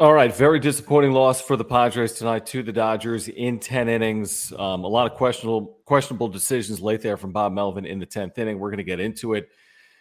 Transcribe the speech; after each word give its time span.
All 0.00 0.12
right, 0.12 0.32
very 0.32 0.60
disappointing 0.60 1.10
loss 1.10 1.40
for 1.40 1.56
the 1.56 1.64
Padres 1.64 2.12
tonight 2.12 2.46
to 2.46 2.62
the 2.62 2.72
Dodgers 2.72 3.26
in 3.26 3.58
ten 3.58 3.88
innings. 3.88 4.52
Um, 4.56 4.84
a 4.84 4.86
lot 4.86 5.10
of 5.10 5.18
questionable 5.18 5.80
questionable 5.86 6.28
decisions 6.28 6.80
late 6.80 7.02
there 7.02 7.16
from 7.16 7.32
Bob 7.32 7.52
Melvin 7.52 7.84
in 7.84 7.98
the 7.98 8.06
tenth 8.06 8.38
inning. 8.38 8.60
We're 8.60 8.68
going 8.68 8.78
to 8.78 8.84
get 8.84 9.00
into 9.00 9.34
it. 9.34 9.48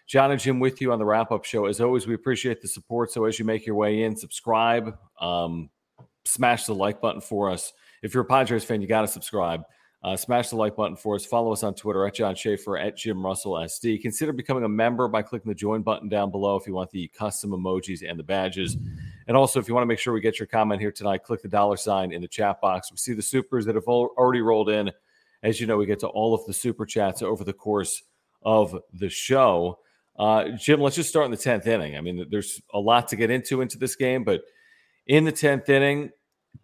John 0.06 0.30
and 0.30 0.40
Jim 0.40 0.60
with 0.60 0.82
you 0.82 0.94
on 0.94 1.00
the 1.00 1.06
wrap 1.06 1.32
up 1.32 1.46
show. 1.46 1.66
As 1.66 1.82
always, 1.82 2.06
we 2.06 2.14
appreciate 2.14 2.62
the 2.62 2.68
support. 2.68 3.12
So 3.12 3.26
as 3.26 3.40
you 3.40 3.46
make 3.46 3.66
your 3.66 3.74
way 3.74 4.04
in, 4.04 4.16
subscribe, 4.16 4.96
um, 5.20 5.68
smash 6.26 6.66
the 6.66 6.76
like 6.76 7.02
button 7.02 7.20
for 7.20 7.50
us. 7.50 7.74
If 8.04 8.14
you're 8.14 8.22
a 8.22 8.28
Padres 8.28 8.64
fan, 8.64 8.84
you 8.84 8.88
got 8.88 9.02
to 9.02 9.08
subscribe. 9.08 9.64
Uh, 10.04 10.16
smash 10.16 10.50
the 10.50 10.58
like 10.58 10.76
button 10.76 10.96
for 10.96 11.16
us. 11.16 11.26
Follow 11.26 11.52
us 11.52 11.64
on 11.64 11.74
Twitter 11.74 12.06
at 12.06 12.14
John 12.14 12.36
Schaefer 12.36 12.78
at 12.78 12.98
Jim 12.98 13.26
Russell 13.26 13.54
SD. 13.54 14.00
Consider 14.00 14.32
becoming 14.32 14.64
a 14.64 14.70
member 14.70 15.08
by 15.08 15.24
clicking 15.24 15.50
the 15.50 15.56
join 15.56 15.82
button 15.82 16.08
down 16.08 16.30
below 16.30 16.56
if 16.56 16.68
you 16.68 16.76
want 16.76 16.92
the 16.92 17.08
custom 17.18 17.50
emojis 17.50 18.08
and 18.08 18.20
the 18.20 18.24
badges. 18.24 18.78
And 19.28 19.36
also, 19.36 19.60
if 19.60 19.68
you 19.68 19.74
want 19.74 19.84
to 19.84 19.88
make 19.88 20.00
sure 20.00 20.14
we 20.14 20.22
get 20.22 20.40
your 20.40 20.48
comment 20.48 20.80
here 20.80 20.92
tonight, 20.92 21.24
click 21.24 21.42
the 21.42 21.50
dollar 21.50 21.76
sign 21.76 22.14
in 22.14 22.22
the 22.22 22.28
chat 22.28 22.62
box. 22.62 22.92
We 22.92 22.98
see 22.98 23.14
the 23.14 23.22
supers 23.22 23.66
that 23.66 23.76
have 23.76 23.86
already 23.86 24.42
rolled 24.42 24.70
in. 24.70 24.92
As 25.44 25.60
you 25.60 25.68
know, 25.68 25.78
we 25.78 25.86
get 25.86 26.00
to 26.00 26.08
all 26.08 26.34
of 26.34 26.46
the 26.46 26.54
super 26.54 26.86
chats 26.86 27.22
over 27.22 27.44
the 27.44 27.54
course 27.54 28.04
of 28.42 28.78
the 28.94 29.10
show. 29.10 29.80
Uh, 30.18 30.50
Jim, 30.58 30.80
let's 30.80 30.96
just 30.96 31.10
start 31.10 31.26
in 31.26 31.32
the 31.32 31.38
10th 31.38 31.68
inning. 31.68 31.98
I 31.98 32.02
mean, 32.02 32.26
there's 32.30 32.62
a 32.74 32.80
lot 32.80 33.10
to 33.10 33.16
get 33.16 33.30
into 33.30 33.62
into 33.62 33.78
this 33.78 33.96
game, 33.96 34.24
but 34.24 34.42
in 35.06 35.26
the 35.26 35.32
10th 35.32 35.70
inning, 35.70 36.12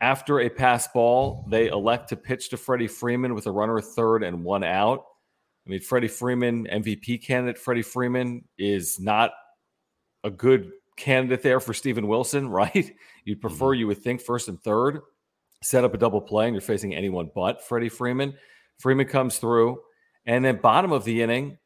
after 0.01 0.39
a 0.39 0.49
pass 0.49 0.87
ball, 0.87 1.45
they 1.49 1.67
elect 1.67 2.09
to 2.09 2.15
pitch 2.15 2.49
to 2.49 2.57
Freddie 2.57 2.87
Freeman 2.87 3.35
with 3.35 3.45
a 3.45 3.51
runner 3.51 3.77
at 3.77 3.85
third 3.85 4.23
and 4.23 4.43
one 4.43 4.63
out. 4.63 5.05
I 5.65 5.69
mean, 5.69 5.81
Freddie 5.81 6.07
Freeman, 6.07 6.67
MVP 6.67 7.23
candidate 7.23 7.57
Freddie 7.57 7.83
Freeman, 7.83 8.43
is 8.57 8.99
not 8.99 9.31
a 10.23 10.31
good 10.31 10.71
candidate 10.95 11.41
there 11.41 11.59
for 11.59 11.73
Steven 11.73 12.07
Wilson, 12.07 12.49
right? 12.49 12.93
You'd 13.25 13.41
prefer, 13.41 13.67
mm-hmm. 13.67 13.79
you 13.79 13.87
would 13.87 14.01
think, 14.01 14.21
first 14.21 14.47
and 14.47 14.61
third, 14.61 15.01
set 15.61 15.83
up 15.83 15.93
a 15.93 15.97
double 15.97 16.21
play, 16.21 16.45
and 16.45 16.53
you're 16.53 16.61
facing 16.61 16.95
anyone 16.95 17.29
but 17.33 17.63
Freddie 17.63 17.89
Freeman. 17.89 18.33
Freeman 18.79 19.07
comes 19.07 19.37
through, 19.37 19.79
and 20.25 20.43
then 20.43 20.57
bottom 20.57 20.91
of 20.91 21.05
the 21.05 21.21
inning, 21.21 21.57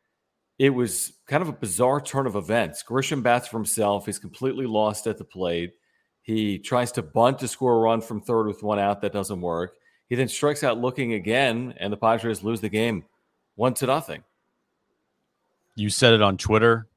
it 0.59 0.69
was 0.71 1.13
kind 1.27 1.41
of 1.41 1.49
a 1.49 1.53
bizarre 1.53 2.01
turn 2.01 2.27
of 2.27 2.35
events. 2.35 2.83
Grisham 2.83 3.21
bats 3.21 3.47
for 3.47 3.57
himself. 3.57 4.05
He's 4.05 4.19
completely 4.19 4.65
lost 4.65 5.07
at 5.07 5.17
the 5.17 5.23
plate. 5.23 5.73
He 6.21 6.57
tries 6.59 6.91
to 6.93 7.01
bunt 7.01 7.39
to 7.39 7.47
score 7.47 7.75
a 7.75 7.79
run 7.79 8.01
from 8.01 8.21
third 8.21 8.47
with 8.47 8.63
one 8.63 8.79
out. 8.79 9.01
That 9.01 9.13
doesn't 9.13 9.39
work. 9.39 9.75
He 10.09 10.15
then 10.15 10.27
strikes 10.27 10.63
out 10.63 10.79
looking 10.79 11.13
again, 11.13 11.73
and 11.77 11.91
the 11.91 11.97
Padres 11.97 12.43
lose 12.43 12.61
the 12.61 12.69
game 12.69 13.05
one 13.55 13.73
to 13.75 13.85
nothing. 13.85 14.23
You 15.75 15.89
said 15.89 16.13
it 16.13 16.21
on 16.21 16.37
Twitter. 16.37 16.87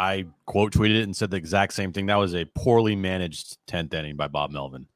I 0.00 0.24
quote 0.46 0.72
tweeted 0.72 1.00
it 1.00 1.02
and 1.02 1.14
said 1.14 1.30
the 1.30 1.36
exact 1.36 1.74
same 1.74 1.92
thing. 1.92 2.06
That 2.06 2.16
was 2.16 2.34
a 2.34 2.46
poorly 2.54 2.96
managed 2.96 3.58
10th 3.66 3.92
inning 3.92 4.16
by 4.16 4.28
Bob 4.28 4.50
Melvin. 4.50 4.86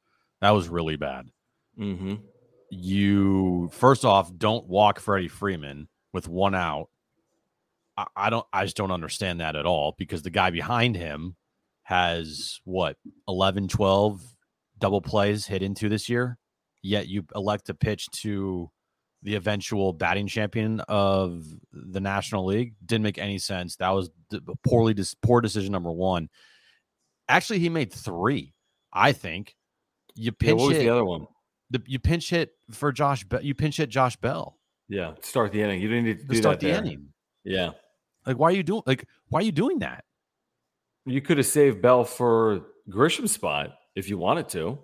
That 0.41 0.49
was 0.49 0.67
really 0.67 0.95
bad. 0.95 1.29
Mm-hmm. 1.79 2.15
You, 2.71 3.69
first 3.71 4.03
off, 4.03 4.35
don't 4.35 4.67
walk 4.67 4.99
Freddie 4.99 5.27
Freeman 5.27 5.89
with 6.11 6.27
one 6.27 6.55
out. 6.55 6.89
I, 7.95 8.07
I 8.15 8.29
don't, 8.31 8.47
I 8.51 8.63
just 8.63 8.77
don't 8.77 8.89
understand 8.91 9.41
that 9.41 9.55
at 9.55 9.67
all 9.67 9.93
because 9.95 10.23
the 10.23 10.31
guy 10.31 10.49
behind 10.49 10.95
him 10.95 11.35
has 11.83 12.59
what 12.63 12.97
11 13.27 13.67
12 13.67 14.23
double 14.79 15.01
plays 15.01 15.45
hit 15.45 15.61
into 15.61 15.87
this 15.87 16.09
year 16.09 16.39
yet 16.85 17.07
you 17.07 17.25
elect 17.35 17.65
to 17.65 17.73
pitch 17.73 18.07
to 18.11 18.69
the 19.25 19.35
eventual 19.35 19.91
batting 19.91 20.27
champion 20.27 20.79
of 20.81 21.43
the 21.73 21.99
national 21.99 22.45
league. 22.45 22.75
Didn't 22.85 23.03
make 23.03 23.17
any 23.17 23.39
sense. 23.39 23.75
That 23.77 23.89
was 23.89 24.11
poorly 24.63 24.95
poor 25.23 25.41
decision 25.41 25.71
number 25.71 25.91
one. 25.91 26.29
Actually 27.27 27.59
he 27.59 27.69
made 27.69 27.91
three 27.91 28.53
i 28.93 29.11
think. 29.11 29.55
You 30.13 30.31
pinch 30.31 30.51
yeah, 30.51 30.53
what 30.53 30.67
was 30.69 30.77
hit, 30.77 30.83
the 30.83 30.89
other 30.89 31.03
one? 31.03 31.27
the, 31.71 31.81
you 31.85 31.99
pinch 31.99 32.29
hit 32.29 32.51
for 32.71 32.91
josh 32.91 33.25
Be- 33.25 33.39
you 33.41 33.55
pinch 33.55 33.77
hit 33.77 33.89
josh 33.89 34.15
bell. 34.15 34.59
Yeah 34.87 35.15
start 35.21 35.51
the 35.51 35.61
inning. 35.61 35.81
You 35.81 35.89
didn't 35.89 36.05
need 36.05 36.19
to, 36.19 36.27
to 36.27 36.35
start 36.37 36.59
the 36.59 36.67
there. 36.67 36.77
inning. 36.77 37.07
Yeah. 37.43 37.71
Like 38.27 38.37
why 38.37 38.49
are 38.49 38.55
you 38.55 38.63
doing 38.63 38.83
like 38.85 39.05
why 39.29 39.39
are 39.39 39.43
you 39.43 39.51
doing 39.51 39.79
that? 39.79 40.05
You 41.07 41.21
could 41.21 41.37
have 41.37 41.47
saved 41.47 41.81
Bell 41.81 42.03
for 42.03 42.61
Grisham's 42.89 43.31
spot 43.31 43.75
if 43.95 44.07
you 44.07 44.17
wanted 44.17 44.49
to. 44.49 44.79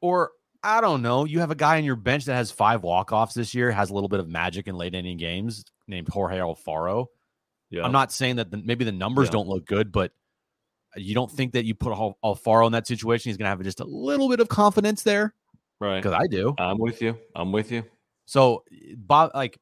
Or 0.00 0.30
I 0.62 0.80
don't 0.80 1.02
know. 1.02 1.24
You 1.24 1.40
have 1.40 1.50
a 1.50 1.54
guy 1.54 1.78
on 1.78 1.84
your 1.84 1.96
bench 1.96 2.24
that 2.26 2.34
has 2.34 2.50
five 2.50 2.82
walk-offs 2.82 3.34
this 3.34 3.54
year, 3.54 3.70
has 3.70 3.90
a 3.90 3.94
little 3.94 4.08
bit 4.08 4.20
of 4.20 4.28
magic 4.28 4.68
in 4.68 4.76
late 4.76 4.94
inning 4.94 5.16
games, 5.16 5.64
named 5.86 6.08
Jorge 6.08 6.38
Alfaro. 6.38 7.06
Yeah. 7.70 7.84
I'm 7.84 7.92
not 7.92 8.12
saying 8.12 8.36
that 8.36 8.50
the, 8.50 8.58
maybe 8.58 8.84
the 8.84 8.92
numbers 8.92 9.28
yeah. 9.28 9.32
don't 9.32 9.48
look 9.48 9.66
good, 9.66 9.92
but 9.92 10.12
you 10.96 11.14
don't 11.14 11.30
think 11.30 11.52
that 11.52 11.64
you 11.64 11.74
put 11.74 11.92
Alfaro 11.92 12.66
in 12.66 12.72
that 12.72 12.86
situation, 12.86 13.30
he's 13.30 13.36
going 13.36 13.44
to 13.44 13.50
have 13.50 13.62
just 13.62 13.80
a 13.80 13.84
little 13.84 14.28
bit 14.28 14.40
of 14.40 14.48
confidence 14.48 15.02
there, 15.02 15.34
right? 15.80 16.02
Because 16.02 16.12
I 16.12 16.26
do. 16.26 16.54
I'm 16.58 16.78
with 16.78 17.02
you. 17.02 17.18
I'm 17.34 17.52
with 17.52 17.70
you. 17.70 17.84
So 18.26 18.64
Bob, 18.96 19.32
like 19.34 19.58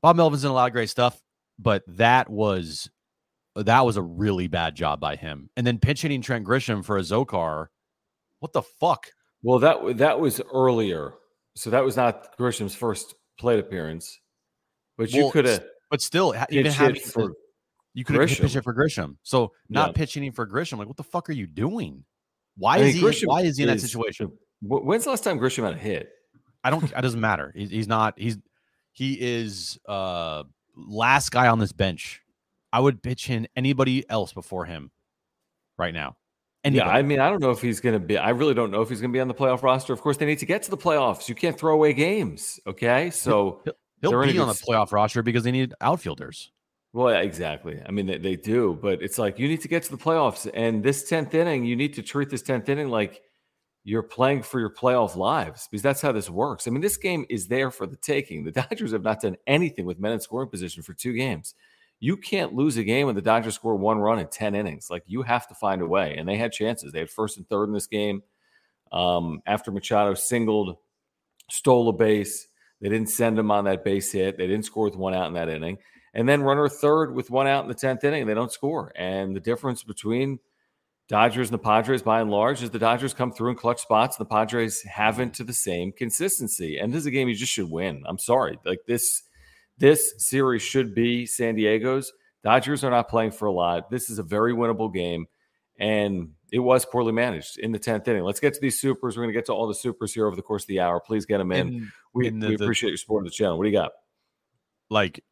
Bob 0.00 0.16
Melvin's 0.16 0.44
in 0.44 0.50
a 0.50 0.54
lot 0.54 0.66
of 0.66 0.72
great 0.72 0.90
stuff, 0.90 1.20
but 1.58 1.82
that 1.88 2.30
was 2.30 2.88
that 3.56 3.84
was 3.84 3.96
a 3.96 4.02
really 4.02 4.46
bad 4.46 4.76
job 4.76 5.00
by 5.00 5.16
him. 5.16 5.50
And 5.56 5.66
then 5.66 5.78
pinch 5.78 6.02
hitting 6.02 6.22
Trent 6.22 6.46
Grisham 6.46 6.84
for 6.84 7.00
Azocar. 7.00 7.66
What 8.38 8.52
the 8.52 8.62
fuck? 8.62 9.08
Well, 9.42 9.58
that 9.60 9.98
that 9.98 10.20
was 10.20 10.40
earlier, 10.52 11.14
so 11.54 11.70
that 11.70 11.84
was 11.84 11.96
not 11.96 12.36
Grisham's 12.36 12.74
first 12.74 13.14
plate 13.38 13.58
appearance. 13.58 14.18
But 14.96 15.12
you 15.12 15.24
well, 15.24 15.32
could 15.32 15.44
have, 15.44 15.64
but 15.90 16.00
still, 16.00 16.34
even 16.50 16.72
having 16.72 17.00
for 17.00 17.32
you 17.94 18.04
could 18.04 18.16
have 18.16 18.28
pitched 18.28 18.56
it 18.56 18.64
for 18.64 18.74
Grisham. 18.74 19.16
So 19.22 19.52
not 19.68 19.88
yeah. 19.88 19.92
pitching 19.92 20.32
for 20.32 20.46
Grisham, 20.46 20.78
like 20.78 20.88
what 20.88 20.96
the 20.96 21.04
fuck 21.04 21.28
are 21.28 21.34
you 21.34 21.46
doing? 21.46 22.04
Why 22.56 22.76
I 22.76 22.78
is 22.80 22.94
he? 22.94 23.00
Grisham 23.00 23.26
why 23.26 23.42
is 23.42 23.56
he 23.56 23.62
in 23.62 23.68
that 23.68 23.80
situation? 23.80 24.32
When's 24.60 25.04
the 25.04 25.10
last 25.10 25.22
time 25.22 25.38
Grisham 25.38 25.64
had 25.64 25.74
a 25.74 25.78
hit? 25.78 26.10
I 26.64 26.70
don't. 26.70 26.82
It 26.82 27.00
doesn't 27.00 27.20
matter. 27.20 27.52
He's, 27.54 27.70
he's 27.70 27.88
not. 27.88 28.18
He's 28.18 28.38
he 28.92 29.16
is 29.20 29.78
uh 29.88 30.42
last 30.76 31.30
guy 31.30 31.46
on 31.48 31.60
this 31.60 31.72
bench 31.72 32.20
I 32.72 32.80
would 32.80 33.02
pitch 33.02 33.30
in 33.30 33.48
anybody 33.56 34.08
else 34.10 34.32
before 34.32 34.64
him 34.64 34.90
right 35.78 35.94
now. 35.94 36.16
Anybody. 36.68 36.90
Yeah, 36.90 36.96
I 36.96 37.02
mean, 37.02 37.18
I 37.18 37.30
don't 37.30 37.40
know 37.40 37.50
if 37.50 37.62
he's 37.62 37.80
going 37.80 37.94
to 37.94 37.98
be. 37.98 38.18
I 38.18 38.30
really 38.30 38.52
don't 38.52 38.70
know 38.70 38.82
if 38.82 38.90
he's 38.90 39.00
going 39.00 39.10
to 39.10 39.16
be 39.16 39.20
on 39.20 39.28
the 39.28 39.34
playoff 39.34 39.62
roster. 39.62 39.94
Of 39.94 40.02
course, 40.02 40.18
they 40.18 40.26
need 40.26 40.38
to 40.40 40.46
get 40.46 40.62
to 40.64 40.70
the 40.70 40.76
playoffs. 40.76 41.28
You 41.28 41.34
can't 41.34 41.58
throw 41.58 41.72
away 41.72 41.94
games. 41.94 42.60
Okay, 42.66 43.08
so 43.08 43.62
he'll, 44.02 44.10
he'll 44.10 44.22
be 44.22 44.38
on 44.38 44.48
the 44.48 44.54
playoff 44.54 44.92
roster 44.92 45.22
because 45.22 45.44
they 45.44 45.50
need 45.50 45.72
outfielders. 45.80 46.52
Well, 46.92 47.10
yeah, 47.10 47.20
exactly. 47.20 47.80
I 47.86 47.90
mean, 47.90 48.06
they, 48.06 48.18
they 48.18 48.36
do, 48.36 48.78
but 48.82 49.02
it's 49.02 49.18
like 49.18 49.38
you 49.38 49.48
need 49.48 49.62
to 49.62 49.68
get 49.68 49.82
to 49.84 49.90
the 49.90 49.96
playoffs, 49.96 50.50
and 50.52 50.82
this 50.82 51.08
tenth 51.08 51.34
inning, 51.34 51.64
you 51.64 51.74
need 51.74 51.94
to 51.94 52.02
treat 52.02 52.28
this 52.28 52.42
tenth 52.42 52.68
inning 52.68 52.90
like 52.90 53.22
you're 53.84 54.02
playing 54.02 54.42
for 54.42 54.60
your 54.60 54.70
playoff 54.74 55.16
lives 55.16 55.68
because 55.70 55.82
that's 55.82 56.02
how 56.02 56.12
this 56.12 56.28
works. 56.28 56.66
I 56.66 56.70
mean, 56.70 56.82
this 56.82 56.98
game 56.98 57.24
is 57.30 57.48
there 57.48 57.70
for 57.70 57.86
the 57.86 57.96
taking. 57.96 58.44
The 58.44 58.52
Dodgers 58.68 58.92
have 58.92 59.04
not 59.04 59.22
done 59.22 59.36
anything 59.46 59.86
with 59.86 59.98
men 59.98 60.12
in 60.12 60.20
scoring 60.20 60.50
position 60.50 60.82
for 60.82 60.92
two 60.92 61.14
games 61.14 61.54
you 62.00 62.16
can't 62.16 62.54
lose 62.54 62.76
a 62.76 62.84
game 62.84 63.06
when 63.06 63.16
the 63.16 63.22
Dodgers 63.22 63.54
score 63.54 63.74
one 63.74 63.98
run 63.98 64.18
in 64.18 64.28
10 64.28 64.54
innings. 64.54 64.88
Like 64.90 65.02
you 65.06 65.22
have 65.22 65.48
to 65.48 65.54
find 65.54 65.82
a 65.82 65.86
way. 65.86 66.16
And 66.16 66.28
they 66.28 66.36
had 66.36 66.52
chances. 66.52 66.92
They 66.92 67.00
had 67.00 67.10
first 67.10 67.36
and 67.36 67.48
third 67.48 67.64
in 67.64 67.72
this 67.72 67.86
game. 67.86 68.22
Um, 68.92 69.42
after 69.46 69.70
Machado 69.70 70.14
singled, 70.14 70.76
stole 71.50 71.88
a 71.88 71.92
base, 71.92 72.46
They 72.80 72.88
didn't 72.88 73.10
send 73.10 73.38
him 73.38 73.50
on 73.50 73.64
that 73.64 73.84
base 73.84 74.12
hit. 74.12 74.38
They 74.38 74.46
didn't 74.46 74.64
score 74.64 74.84
with 74.84 74.96
one 74.96 75.14
out 75.14 75.26
in 75.26 75.34
that 75.34 75.48
inning. 75.48 75.78
And 76.14 76.28
then 76.28 76.42
runner 76.42 76.68
third 76.68 77.14
with 77.14 77.30
one 77.30 77.46
out 77.46 77.64
in 77.64 77.68
the 77.68 77.74
10th 77.74 78.04
inning, 78.04 78.26
they 78.26 78.34
don't 78.34 78.52
score. 78.52 78.92
And 78.96 79.36
the 79.36 79.40
difference 79.40 79.82
between 79.82 80.38
Dodgers 81.08 81.48
and 81.48 81.54
the 81.54 81.62
Padres, 81.62 82.02
by 82.02 82.20
and 82.20 82.30
large, 82.30 82.62
is 82.62 82.70
the 82.70 82.78
Dodgers 82.78 83.14
come 83.14 83.32
through 83.32 83.50
in 83.50 83.56
clutch 83.56 83.80
spots. 83.80 84.16
The 84.16 84.24
Padres 84.24 84.82
haven't 84.82 85.34
to 85.34 85.44
the 85.44 85.52
same 85.52 85.92
consistency. 85.92 86.78
And 86.78 86.92
this 86.92 87.00
is 87.00 87.06
a 87.06 87.10
game 87.10 87.28
you 87.28 87.34
just 87.34 87.52
should 87.52 87.70
win. 87.70 88.04
I'm 88.06 88.18
sorry. 88.18 88.58
Like 88.64 88.80
this, 88.86 89.22
this 89.78 90.14
series 90.18 90.62
should 90.62 90.94
be 90.94 91.26
San 91.26 91.54
Diego's. 91.54 92.12
Dodgers 92.44 92.84
are 92.84 92.90
not 92.90 93.08
playing 93.08 93.32
for 93.32 93.46
a 93.46 93.52
lot. 93.52 93.90
This 93.90 94.10
is 94.10 94.18
a 94.18 94.22
very 94.22 94.52
winnable 94.52 94.92
game. 94.92 95.26
And 95.78 96.32
it 96.50 96.58
was 96.58 96.84
poorly 96.84 97.12
managed 97.12 97.58
in 97.58 97.72
the 97.72 97.78
10th 97.78 98.08
inning. 98.08 98.24
Let's 98.24 98.40
get 98.40 98.54
to 98.54 98.60
these 98.60 98.80
supers. 98.80 99.16
We're 99.16 99.24
going 99.24 99.32
to 99.32 99.38
get 99.38 99.46
to 99.46 99.52
all 99.52 99.68
the 99.68 99.74
supers 99.74 100.14
here 100.14 100.26
over 100.26 100.34
the 100.34 100.42
course 100.42 100.64
of 100.64 100.68
the 100.68 100.80
hour. 100.80 101.00
Please 101.00 101.26
get 101.26 101.38
them 101.38 101.52
in. 101.52 101.68
And, 101.68 101.92
we, 102.12 102.30
the, 102.30 102.48
we 102.48 102.54
appreciate 102.54 102.90
your 102.90 102.96
support 102.96 103.24
of 103.24 103.30
the 103.30 103.34
channel. 103.34 103.58
What 103.58 103.64
do 103.64 103.70
you 103.70 103.76
got? 103.76 103.92
Like, 104.90 105.22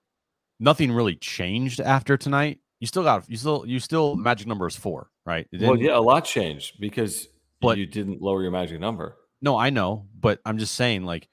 nothing 0.61 0.93
really 0.93 1.17
changed 1.17 1.81
after 1.81 2.17
tonight. 2.17 2.61
You 2.81 2.87
still 2.87 3.03
got, 3.03 3.29
you 3.29 3.37
still, 3.37 3.65
you 3.67 3.81
still, 3.81 4.17
magic 4.17 4.47
number 4.47 4.67
is 4.67 4.77
four, 4.77 5.11
right? 5.25 5.49
Well, 5.53 5.77
yeah, 5.77 5.97
a 5.97 6.01
lot 6.01 6.25
changed 6.27 6.79
because 6.79 7.29
but, 7.61 7.79
you 7.79 7.87
didn't 7.87 8.21
lower 8.21 8.43
your 8.43 8.51
magic 8.51 8.79
number. 8.79 9.17
No, 9.41 9.57
I 9.57 9.71
know, 9.71 10.07
but 10.21 10.41
I'm 10.45 10.59
just 10.59 10.75
saying, 10.75 11.05
like, 11.05 11.29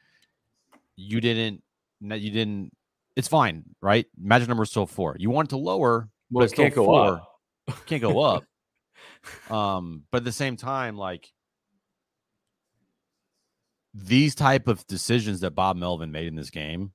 you 0.96 1.20
didn't, 1.20 1.62
you 2.00 2.32
didn't, 2.32 2.72
it's 3.16 3.28
fine, 3.28 3.64
right? 3.82 4.06
Magic 4.20 4.48
number 4.48 4.64
is 4.64 4.70
still 4.70 4.86
four. 4.86 5.16
You 5.20 5.30
want 5.30 5.50
it 5.50 5.52
to 5.52 5.58
lower, 5.58 6.10
well, 6.32 6.46
but 6.46 6.52
it 6.52 6.56
can't 6.56 6.74
go 6.74 6.86
four. 6.86 7.22
up. 7.68 7.86
Can't 7.86 8.02
go 8.02 8.20
up. 8.22 8.44
um, 9.50 10.04
but 10.12 10.20
at 10.20 10.24
the 10.24 10.32
same 10.32 10.58
time, 10.58 10.98
like 10.98 11.32
these 13.94 14.36
type 14.36 14.68
of 14.68 14.86
decisions 14.88 15.42
that 15.42 15.52
Bob 15.52 15.78
Melvin 15.78 16.12
made 16.12 16.28
in 16.28 16.36
this 16.36 16.50
game 16.50 16.92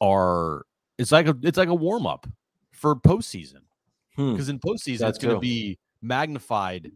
are 0.00 0.64
it's 0.98 1.12
like 1.12 1.26
a 1.26 1.36
it's 1.42 1.58
like 1.58 1.68
a 1.68 1.74
warm 1.74 2.06
up 2.06 2.26
for 2.72 2.94
postseason 2.94 3.62
because 4.16 4.46
hmm. 4.46 4.52
in 4.52 4.58
postseason 4.60 4.98
That's 4.98 5.16
it's 5.16 5.24
going 5.24 5.34
to 5.34 5.40
be 5.40 5.78
magnified 6.00 6.90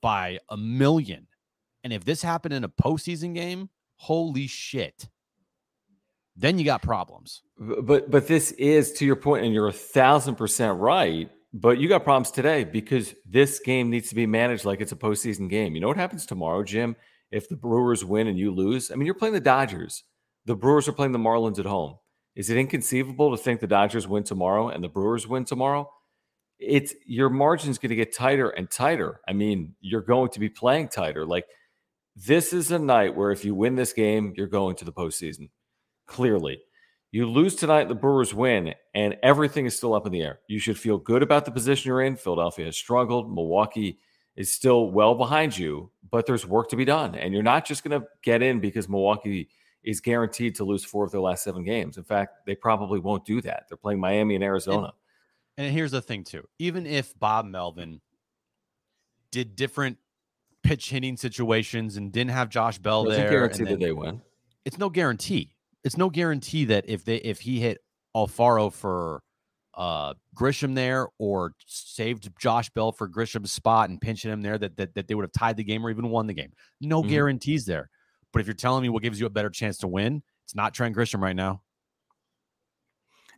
by 0.00 0.38
a 0.50 0.56
million, 0.56 1.26
and 1.82 1.92
if 1.92 2.04
this 2.04 2.22
happened 2.22 2.54
in 2.54 2.64
a 2.64 2.68
postseason 2.68 3.34
game, 3.34 3.70
holy 3.96 4.46
shit, 4.46 5.08
then 6.36 6.58
you 6.58 6.64
got 6.64 6.82
problems. 6.82 7.42
But 7.58 8.10
but 8.10 8.26
this 8.26 8.52
is 8.52 8.92
to 8.94 9.06
your 9.06 9.16
point, 9.16 9.44
and 9.44 9.54
you're 9.54 9.68
a 9.68 9.72
thousand 9.72 10.36
percent 10.36 10.78
right. 10.78 11.30
But 11.52 11.78
you 11.78 11.88
got 11.88 12.02
problems 12.02 12.32
today 12.32 12.64
because 12.64 13.14
this 13.24 13.60
game 13.60 13.88
needs 13.88 14.08
to 14.08 14.16
be 14.16 14.26
managed 14.26 14.64
like 14.64 14.80
it's 14.80 14.90
a 14.90 14.96
postseason 14.96 15.48
game. 15.48 15.74
You 15.74 15.80
know 15.80 15.86
what 15.86 15.96
happens 15.96 16.26
tomorrow, 16.26 16.64
Jim? 16.64 16.96
If 17.30 17.48
the 17.48 17.54
Brewers 17.54 18.04
win 18.04 18.26
and 18.26 18.36
you 18.36 18.50
lose, 18.50 18.90
I 18.90 18.96
mean, 18.96 19.06
you're 19.06 19.14
playing 19.14 19.34
the 19.34 19.40
Dodgers. 19.40 20.02
The 20.46 20.56
Brewers 20.56 20.88
are 20.88 20.92
playing 20.92 21.12
the 21.12 21.18
Marlins 21.18 21.60
at 21.60 21.66
home. 21.66 21.96
Is 22.34 22.50
it 22.50 22.56
inconceivable 22.56 23.30
to 23.30 23.40
think 23.40 23.60
the 23.60 23.68
Dodgers 23.68 24.08
win 24.08 24.24
tomorrow 24.24 24.68
and 24.68 24.82
the 24.82 24.88
Brewers 24.88 25.28
win 25.28 25.44
tomorrow? 25.44 25.88
It's 26.58 26.92
your 27.06 27.30
margin's 27.30 27.78
going 27.78 27.90
to 27.90 27.96
get 27.96 28.14
tighter 28.14 28.50
and 28.50 28.68
tighter. 28.68 29.20
I 29.28 29.32
mean, 29.32 29.74
you're 29.80 30.00
going 30.00 30.30
to 30.30 30.40
be 30.40 30.48
playing 30.48 30.88
tighter. 30.88 31.24
Like 31.24 31.46
this 32.16 32.52
is 32.52 32.72
a 32.72 32.78
night 32.78 33.14
where 33.14 33.30
if 33.30 33.44
you 33.44 33.54
win 33.54 33.76
this 33.76 33.92
game, 33.92 34.34
you're 34.36 34.46
going 34.46 34.76
to 34.76 34.84
the 34.84 34.92
postseason. 34.92 35.50
Clearly. 36.06 36.60
You 37.10 37.30
lose 37.30 37.54
tonight, 37.54 37.88
the 37.88 37.94
Brewers 37.94 38.34
win, 38.34 38.74
and 38.92 39.16
everything 39.22 39.66
is 39.66 39.76
still 39.76 39.94
up 39.94 40.04
in 40.04 40.12
the 40.12 40.22
air. 40.22 40.40
You 40.48 40.58
should 40.58 40.76
feel 40.76 40.98
good 40.98 41.22
about 41.22 41.44
the 41.44 41.52
position 41.52 41.88
you're 41.88 42.02
in. 42.02 42.16
Philadelphia 42.16 42.66
has 42.66 42.76
struggled. 42.76 43.32
Milwaukee 43.32 44.00
is 44.34 44.52
still 44.52 44.90
well 44.90 45.14
behind 45.14 45.56
you, 45.56 45.92
but 46.10 46.26
there's 46.26 46.44
work 46.44 46.68
to 46.70 46.76
be 46.76 46.84
done. 46.84 47.14
And 47.14 47.32
you're 47.32 47.44
not 47.44 47.64
just 47.64 47.84
going 47.84 48.00
to 48.00 48.06
get 48.24 48.42
in 48.42 48.58
because 48.58 48.88
Milwaukee 48.88 49.48
is 49.84 50.00
guaranteed 50.00 50.56
to 50.56 50.64
lose 50.64 50.84
four 50.84 51.04
of 51.04 51.12
their 51.12 51.20
last 51.20 51.44
seven 51.44 51.62
games. 51.62 51.98
In 51.98 52.02
fact, 52.02 52.46
they 52.46 52.56
probably 52.56 52.98
won't 52.98 53.24
do 53.24 53.40
that. 53.42 53.66
They're 53.68 53.76
playing 53.76 54.00
Miami 54.00 54.34
and 54.34 54.42
Arizona. 54.42 54.92
And, 55.56 55.66
and 55.66 55.72
here's 55.72 55.92
the 55.92 56.02
thing, 56.02 56.24
too. 56.24 56.48
Even 56.58 56.84
if 56.84 57.16
Bob 57.16 57.46
Melvin 57.46 58.00
did 59.30 59.54
different 59.54 59.98
pitch 60.64 60.90
hitting 60.90 61.16
situations 61.16 61.96
and 61.96 62.10
didn't 62.10 62.32
have 62.32 62.48
Josh 62.48 62.78
Bell 62.78 63.04
there, 63.04 63.30
guarantee 63.30 63.64
that 63.64 63.78
they 63.78 63.92
win. 63.92 64.20
It's 64.64 64.78
no 64.78 64.88
guarantee 64.90 65.53
it's 65.84 65.96
no 65.96 66.10
guarantee 66.10 66.64
that 66.66 66.84
if 66.88 67.04
they 67.04 67.16
if 67.16 67.40
he 67.40 67.60
hit 67.60 67.78
Alfaro 68.16 68.72
for 68.72 69.22
uh 69.74 70.14
Grisham 70.36 70.74
there 70.74 71.08
or 71.18 71.52
saved 71.66 72.30
Josh 72.38 72.70
Bell 72.70 72.92
for 72.92 73.08
Grisham's 73.08 73.52
spot 73.52 73.90
and 73.90 74.00
pinching 74.00 74.30
him 74.32 74.42
there 74.42 74.58
that 74.58 74.76
that, 74.76 74.94
that 74.94 75.08
they 75.08 75.14
would 75.14 75.24
have 75.24 75.32
tied 75.32 75.56
the 75.56 75.64
game 75.64 75.84
or 75.84 75.90
even 75.90 76.10
won 76.10 76.26
the 76.26 76.34
game. 76.34 76.52
No 76.80 77.00
mm-hmm. 77.00 77.10
guarantees 77.10 77.66
there. 77.66 77.90
But 78.32 78.40
if 78.40 78.46
you're 78.46 78.54
telling 78.54 78.82
me 78.82 78.88
what 78.88 79.02
gives 79.02 79.20
you 79.20 79.26
a 79.26 79.30
better 79.30 79.50
chance 79.50 79.78
to 79.78 79.86
win, 79.86 80.22
it's 80.44 80.54
not 80.54 80.74
Trent 80.74 80.96
Grisham 80.96 81.20
right 81.20 81.36
now. 81.36 81.62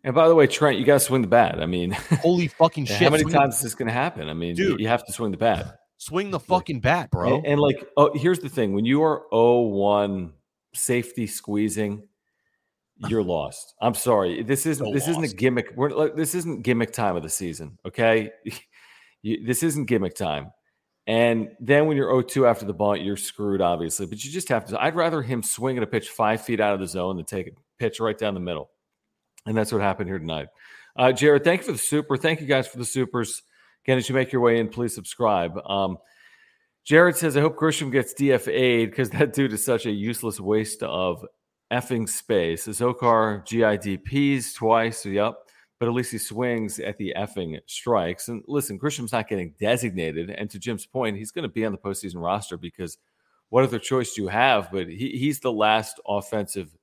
And 0.05 0.15
by 0.15 0.29
the 0.29 0.35
way, 0.35 0.47
Trent, 0.47 0.79
you 0.79 0.85
got 0.85 0.95
to 0.95 1.01
swing 1.01 1.23
the 1.23 1.29
bat. 1.29 1.61
I 1.61 1.67
mean, 1.67 1.91
holy 1.91 2.47
fucking 2.47 2.85
shit! 2.87 2.99
How 2.99 3.11
many 3.11 3.23
swing 3.23 3.35
times 3.35 3.57
the- 3.57 3.59
is 3.59 3.63
this 3.63 3.75
going 3.75 3.89
to 3.89 3.93
happen? 3.93 4.29
I 4.29 4.35
mean, 4.35 4.55
Dude, 4.55 4.81
you 4.81 4.89
have 4.89 5.05
to 5.07 5.13
swing 5.13 5.33
the 5.33 5.37
bat. 5.37 5.79
Swing 5.99 6.31
the 6.31 6.39
fucking 6.39 6.81
bat, 6.81 7.11
bro. 7.11 7.37
And, 7.37 7.47
and 7.47 7.61
like, 7.61 7.89
oh, 7.97 8.13
here's 8.15 8.39
the 8.39 8.49
thing: 8.49 8.73
when 8.73 8.85
you 8.85 9.03
are 9.03 9.25
0-1 9.33 10.31
safety 10.75 11.27
squeezing, 11.27 12.07
you're 13.09 13.23
lost. 13.23 13.75
I'm 13.81 13.95
sorry. 13.95 14.43
This 14.43 14.67
isn't 14.67 14.87
so 14.87 14.93
this 14.93 15.07
lost. 15.07 15.19
isn't 15.19 15.33
a 15.33 15.37
gimmick. 15.37 15.73
We're 15.77 16.15
this 16.15 16.35
isn't 16.35 16.63
gimmick 16.63 16.93
time 16.93 17.17
of 17.17 17.23
the 17.23 17.29
season. 17.29 17.79
Okay, 17.87 18.31
you, 19.23 19.47
this 19.47 19.63
isn't 19.63 19.87
gimmick 19.87 20.15
time. 20.15 20.53
And 21.09 21.51
then 21.61 21.87
when 21.87 21.97
you're 21.97 22.11
0-2 22.11 22.51
after 22.51 22.67
the 22.67 22.75
bunt, 22.75 23.03
you're 23.03 23.17
screwed, 23.17 23.61
obviously. 23.61 24.07
But 24.07 24.25
you 24.25 24.31
just 24.33 24.49
have 24.49 24.65
to. 24.67 24.83
I'd 24.83 24.97
rather 24.97 25.23
him 25.23 25.43
swing 25.43 25.77
at 25.77 25.85
a 25.85 25.87
pitch 25.87 26.09
five 26.09 26.43
feet 26.43 26.59
out 26.59 26.75
of 26.75 26.81
the 26.81 26.89
zone 26.89 27.17
than 27.17 27.25
take 27.25 27.47
a 27.47 27.51
pitch 27.79 28.01
right 28.01 28.19
down 28.19 28.35
the 28.35 28.41
middle. 28.41 28.71
And 29.47 29.57
that's 29.57 29.71
what 29.71 29.81
happened 29.83 30.09
here 30.09 30.19
tonight. 30.19 30.49
Uh, 30.97 31.13
Jared, 31.13 31.45
thank 31.45 31.61
you 31.61 31.67
for 31.67 31.73
the 31.73 31.79
super. 31.79 32.17
Thank 32.17 32.41
you 32.41 32.47
guys 32.47 32.67
for 32.67 32.79
the 32.79 32.85
supers. 32.85 33.43
Again, 33.85 33.99
as 33.99 34.09
you 34.09 34.17
make 34.17 34.33
your 34.33 34.43
way 34.43 34.59
in, 34.59 34.69
please 34.69 34.95
subscribe. 34.95 35.57
Um, 35.65 35.99
Jared 36.85 37.17
says, 37.17 37.37
I 37.37 37.41
hope 37.41 37.57
Grisham 37.57 37.93
gets 37.93 38.15
DFA'd 38.15 38.91
because 38.91 39.11
that 39.11 39.33
dude 39.33 39.53
is 39.53 39.65
such 39.65 39.87
a 39.87 39.91
useless 39.91 40.41
waste 40.41 40.83
of 40.83 41.25
effing 41.73 42.09
space. 42.09 42.67
Zokar 42.67 43.47
GIDPs 43.47 44.55
twice. 44.55 45.05
Yep. 45.05 45.35
But 45.79 45.89
at 45.89 45.95
least 45.95 46.13
he 46.13 46.19
swings 46.19 46.79
at 46.79 46.97
the 46.97 47.13
effing 47.17 47.59
strikes. 47.67 48.29
And 48.29 48.43
listen, 48.47 48.79
Grisham's 48.79 49.13
not 49.13 49.29
getting 49.29 49.55
designated. 49.61 50.31
And 50.31 50.49
to 50.51 50.59
Jim's 50.59 50.87
point, 50.87 51.19
he's 51.19 51.31
going 51.31 51.43
to 51.43 51.51
be 51.51 51.67
on 51.67 51.73
the 51.73 51.79
postseason 51.79 52.23
roster 52.23 52.57
because 52.57 52.97
what 53.51 53.65
other 53.65 53.79
choice 53.79 54.15
do 54.15 54.23
you 54.23 54.29
have? 54.29 54.71
But 54.73 54.89
he, 54.89 55.11
he's 55.19 55.41
the 55.41 55.53
last 55.53 56.01
offensive 56.07 56.75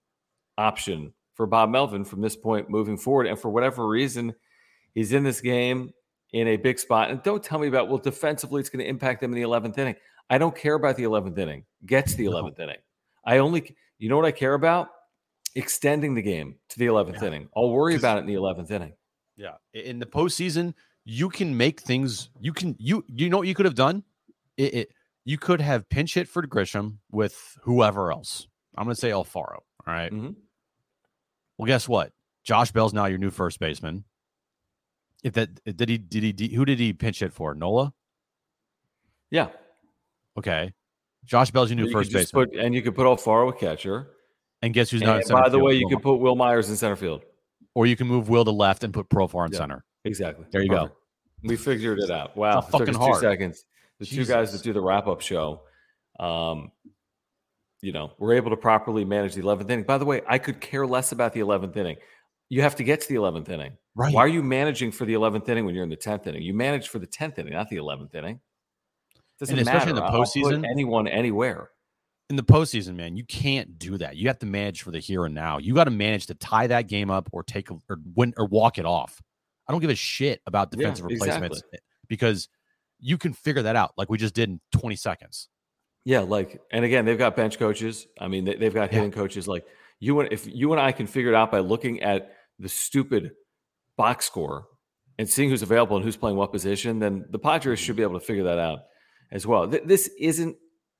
option 0.57 1.13
for 1.33 1.47
Bob 1.47 1.69
Melvin 1.69 2.05
from 2.05 2.21
this 2.21 2.35
point 2.35 2.69
moving 2.69 2.97
forward. 2.97 3.25
And 3.25 3.39
for 3.39 3.49
whatever 3.49 3.87
reason, 3.87 4.35
he's 4.93 5.11
in 5.11 5.23
this 5.23 5.41
game 5.41 5.91
in 6.31 6.47
a 6.49 6.57
big 6.57 6.77
spot. 6.77 7.09
And 7.09 7.23
don't 7.23 7.43
tell 7.43 7.59
me 7.59 7.67
about, 7.67 7.89
well, 7.89 7.97
defensively, 7.97 8.59
it's 8.59 8.69
going 8.69 8.83
to 8.83 8.89
impact 8.89 9.21
them 9.21 9.33
in 9.33 9.41
the 9.41 9.47
11th 9.47 9.77
inning. 9.77 9.95
I 10.29 10.37
don't 10.37 10.55
care 10.55 10.75
about 10.75 10.97
the 10.97 11.03
11th 11.03 11.37
inning. 11.37 11.65
Gets 11.85 12.13
the 12.15 12.25
11th 12.25 12.57
no. 12.57 12.63
inning. 12.65 12.77
I 13.25 13.37
only 13.39 13.75
you 14.03 14.09
know 14.09 14.17
what 14.17 14.25
I 14.25 14.31
care 14.31 14.53
about? 14.53 14.89
Extending 15.55 16.13
the 16.13 16.21
game 16.21 16.55
to 16.67 16.77
the 16.77 16.87
11th 16.87 17.21
yeah. 17.21 17.27
inning. 17.27 17.49
I'll 17.55 17.69
worry 17.69 17.95
about 17.95 18.17
it 18.17 18.21
in 18.21 18.25
the 18.25 18.33
11th 18.33 18.69
inning. 18.69 18.93
Yeah. 19.37 19.53
In 19.73 19.99
the 19.99 20.05
postseason, 20.05 20.73
you 21.05 21.29
can 21.29 21.55
make 21.55 21.79
things, 21.79 22.29
you 22.41 22.51
can, 22.51 22.75
you, 22.79 23.05
you 23.07 23.29
know 23.29 23.37
what 23.37 23.47
you 23.47 23.55
could 23.55 23.65
have 23.65 23.75
done? 23.75 24.03
It, 24.57 24.73
it 24.73 24.93
you 25.23 25.37
could 25.37 25.61
have 25.61 25.87
pinch 25.87 26.15
hit 26.15 26.27
for 26.27 26.45
Grisham 26.45 26.97
with 27.13 27.57
whoever 27.61 28.11
else. 28.11 28.45
I'm 28.75 28.83
going 28.83 28.93
to 28.93 28.99
say 28.99 29.11
Alfaro. 29.11 29.59
All 29.59 29.63
right? 29.87 30.11
mm-hmm. 30.11 30.31
Well, 31.57 31.65
guess 31.65 31.87
what? 31.87 32.11
Josh 32.43 32.73
Bell's 32.73 32.93
now 32.93 33.05
your 33.05 33.19
new 33.19 33.31
first 33.31 33.57
baseman. 33.57 34.03
If 35.23 35.33
that 35.35 35.63
did 35.77 35.87
he 35.87 35.97
did 35.97 36.37
he 36.37 36.53
who 36.53 36.65
did 36.65 36.77
he 36.77 36.91
pinch 36.91 37.19
hit 37.19 37.31
for? 37.31 37.55
Nola. 37.55 37.93
Yeah. 39.31 39.47
Okay. 40.37 40.73
Josh 41.25 41.51
Bell's 41.51 41.69
your 41.69 41.77
new 41.77 41.87
you 41.87 41.91
first 41.91 42.11
base. 42.11 42.31
And 42.33 42.73
you 42.75 42.81
could 42.81 42.95
put 42.95 43.05
Alfaro 43.05 43.49
a 43.49 43.53
catcher. 43.53 44.09
And 44.61 44.73
guess 44.73 44.89
who's 44.89 45.01
not? 45.01 45.21
And 45.21 45.29
by 45.29 45.49
the 45.49 45.59
way, 45.59 45.73
you 45.73 45.87
could 45.87 46.01
put 46.01 46.15
Wil 46.15 46.35
Myers 46.35 46.69
in 46.69 46.77
center 46.77 46.95
field, 46.95 47.23
or 47.75 47.85
you 47.85 47.95
can 47.95 48.07
move 48.07 48.29
Will 48.29 48.45
to 48.45 48.51
left 48.51 48.83
and 48.83 48.93
put 48.93 49.09
Profar 49.09 49.45
in 49.45 49.51
yeah, 49.51 49.57
center. 49.57 49.85
Exactly. 50.05 50.45
There 50.51 50.61
you 50.61 50.69
Perfect. 50.69 50.93
go. 50.93 51.49
We 51.49 51.57
figured 51.57 51.99
it 51.99 52.09
out. 52.09 52.37
Wow, 52.37 52.59
it's 52.59 52.69
fucking 52.69 52.93
hard. 52.93 53.15
Two 53.15 53.19
seconds. 53.19 53.65
The 53.99 54.05
Jesus. 54.05 54.27
two 54.27 54.33
guys 54.33 54.51
that 54.53 54.63
do 54.63 54.71
the 54.71 54.81
wrap 54.81 55.07
up 55.07 55.19
show, 55.19 55.63
um, 56.19 56.71
you 57.81 57.91
know, 57.91 58.13
we're 58.17 58.33
able 58.33 58.49
to 58.51 58.57
properly 58.57 59.03
manage 59.03 59.35
the 59.35 59.41
11th 59.41 59.69
inning. 59.69 59.83
By 59.83 59.97
the 59.97 60.05
way, 60.05 60.21
I 60.27 60.37
could 60.37 60.61
care 60.61 60.87
less 60.87 61.11
about 61.11 61.33
the 61.33 61.41
11th 61.41 61.75
inning. 61.75 61.97
You 62.47 62.61
have 62.61 62.75
to 62.77 62.83
get 62.83 63.01
to 63.01 63.09
the 63.09 63.15
11th 63.15 63.49
inning. 63.49 63.73
Right. 63.95 64.13
Why 64.13 64.21
are 64.21 64.29
you 64.29 64.41
managing 64.41 64.91
for 64.91 65.05
the 65.05 65.13
11th 65.13 65.49
inning 65.49 65.65
when 65.65 65.75
you're 65.75 65.83
in 65.83 65.89
the 65.89 65.97
10th 65.97 66.27
inning? 66.27 66.41
You 66.41 66.53
manage 66.53 66.87
for 66.87 66.99
the 66.99 67.07
10th 67.07 67.37
inning, 67.39 67.53
not 67.53 67.69
the 67.69 67.77
11th 67.77 68.15
inning. 68.15 68.39
Doesn't 69.43 69.59
and 69.59 69.67
especially 69.67 69.93
matter. 69.93 70.05
in 70.05 70.13
the 70.13 70.19
postseason, 70.19 70.65
anyone 70.69 71.07
anywhere 71.07 71.69
in 72.29 72.35
the 72.35 72.43
postseason, 72.43 72.95
man, 72.95 73.15
you 73.15 73.23
can't 73.25 73.77
do 73.77 73.97
that. 73.97 74.15
You 74.15 74.27
have 74.27 74.39
to 74.39 74.45
manage 74.45 74.81
for 74.81 74.91
the 74.91 74.99
here 74.99 75.25
and 75.25 75.35
now. 75.35 75.57
You 75.57 75.73
got 75.75 75.83
to 75.83 75.91
manage 75.91 76.27
to 76.27 76.35
tie 76.35 76.67
that 76.67 76.87
game 76.87 77.11
up 77.11 77.29
or 77.31 77.43
take 77.43 77.69
a, 77.69 77.75
or 77.89 77.99
win 78.15 78.33
or 78.37 78.45
walk 78.45 78.77
it 78.77 78.85
off. 78.85 79.21
I 79.67 79.71
don't 79.71 79.81
give 79.81 79.89
a 79.89 79.95
shit 79.95 80.41
about 80.47 80.71
defensive 80.71 81.05
yeah, 81.09 81.13
replacements 81.13 81.59
exactly. 81.59 81.79
because 82.07 82.49
you 82.99 83.17
can 83.17 83.33
figure 83.33 83.61
that 83.63 83.75
out 83.75 83.93
like 83.97 84.09
we 84.09 84.17
just 84.17 84.33
did 84.33 84.49
in 84.49 84.59
20 84.71 84.95
seconds. 84.95 85.49
Yeah, 86.05 86.19
like 86.19 86.61
and 86.71 86.83
again, 86.83 87.05
they've 87.05 87.17
got 87.17 87.35
bench 87.35 87.59
coaches. 87.59 88.07
I 88.19 88.27
mean, 88.27 88.45
they, 88.45 88.57
have 88.57 88.73
got 88.73 88.91
hitting 88.91 89.09
yeah. 89.09 89.15
coaches. 89.15 89.47
Like 89.47 89.65
You 89.99 90.19
and 90.19 90.31
if 90.31 90.47
you 90.47 90.71
and 90.73 90.81
I 90.81 90.91
can 90.91 91.07
figure 91.07 91.31
it 91.31 91.35
out 91.35 91.51
by 91.51 91.59
looking 91.59 92.01
at 92.01 92.33
the 92.59 92.67
stupid 92.67 93.31
box 93.97 94.25
score 94.25 94.65
and 95.19 95.29
seeing 95.29 95.49
who's 95.49 95.61
available 95.61 95.97
and 95.97 96.03
who's 96.03 96.17
playing 96.17 96.35
what 96.35 96.51
position, 96.51 96.99
then 96.99 97.25
the 97.29 97.39
Padres 97.39 97.79
mm-hmm. 97.79 97.85
should 97.85 97.95
be 97.95 98.03
able 98.03 98.19
to 98.19 98.25
figure 98.25 98.43
that 98.43 98.59
out 98.59 98.79
as 99.31 99.47
well. 99.47 99.67
Th- 99.67 99.83
this 99.85 100.09
isn't 100.19 100.57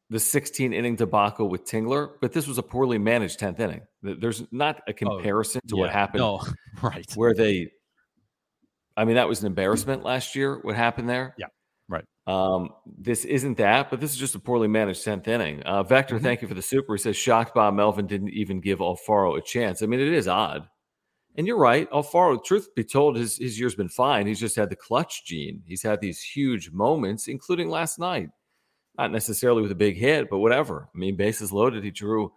the 0.09 0.19
16 0.19 0.73
inning 0.73 0.95
debacle 0.95 1.49
with 1.49 1.65
Tingler, 1.65 2.11
but 2.21 2.33
this 2.33 2.47
was 2.47 2.57
a 2.57 2.63
poorly 2.63 2.97
managed 2.97 3.39
10th 3.39 3.59
inning. 3.59 3.81
There's 4.01 4.43
not 4.51 4.77
a 4.87 4.91
oh, 4.91 4.93
comparison 4.93 5.61
oh, 5.65 5.69
to 5.69 5.75
yeah. 5.75 5.81
what 5.81 5.89
happened. 5.91 6.19
No, 6.19 6.43
right. 6.81 7.11
Where 7.15 7.33
they, 7.33 7.69
I 8.95 9.05
mean, 9.05 9.15
that 9.15 9.27
was 9.27 9.41
an 9.41 9.47
embarrassment 9.47 10.03
last 10.03 10.35
year, 10.35 10.59
what 10.61 10.75
happened 10.75 11.09
there. 11.09 11.35
Yeah, 11.37 11.47
right. 11.89 12.05
Um, 12.27 12.69
this 12.85 13.25
isn't 13.25 13.57
that, 13.57 13.89
but 13.89 13.99
this 13.99 14.11
is 14.11 14.17
just 14.17 14.35
a 14.35 14.39
poorly 14.39 14.67
managed 14.67 15.05
10th 15.05 15.27
inning. 15.27 15.63
Uh, 15.63 15.83
Vector, 15.83 16.15
mm-hmm. 16.15 16.23
thank 16.23 16.41
you 16.41 16.47
for 16.47 16.53
the 16.53 16.61
super. 16.61 16.93
He 16.93 16.99
says, 16.99 17.17
shocked 17.17 17.55
Bob 17.55 17.73
Melvin 17.73 18.05
didn't 18.07 18.29
even 18.29 18.59
give 18.59 18.79
Alfaro 18.79 19.37
a 19.37 19.41
chance. 19.41 19.81
I 19.81 19.87
mean, 19.87 19.99
it 19.99 20.13
is 20.13 20.27
odd. 20.27 20.67
And 21.35 21.47
you're 21.47 21.57
right. 21.57 21.89
Alfaro, 21.91 22.43
truth 22.43 22.73
be 22.75 22.83
told, 22.83 23.17
his, 23.17 23.37
his 23.37 23.59
year's 23.59 23.75
been 23.75 23.89
fine. 23.89 24.27
He's 24.27 24.39
just 24.39 24.55
had 24.55 24.69
the 24.69 24.75
clutch 24.75 25.25
gene. 25.25 25.63
He's 25.65 25.81
had 25.81 25.99
these 25.99 26.21
huge 26.21 26.71
moments, 26.71 27.27
including 27.27 27.69
last 27.69 27.97
night 27.97 28.29
not 28.97 29.11
necessarily 29.11 29.61
with 29.61 29.71
a 29.71 29.75
big 29.75 29.97
hit, 29.97 30.29
but 30.29 30.39
whatever. 30.39 30.89
I 30.93 30.97
mean, 30.97 31.15
bases 31.15 31.51
loaded. 31.51 31.83
He 31.83 31.91
drew 31.91 32.31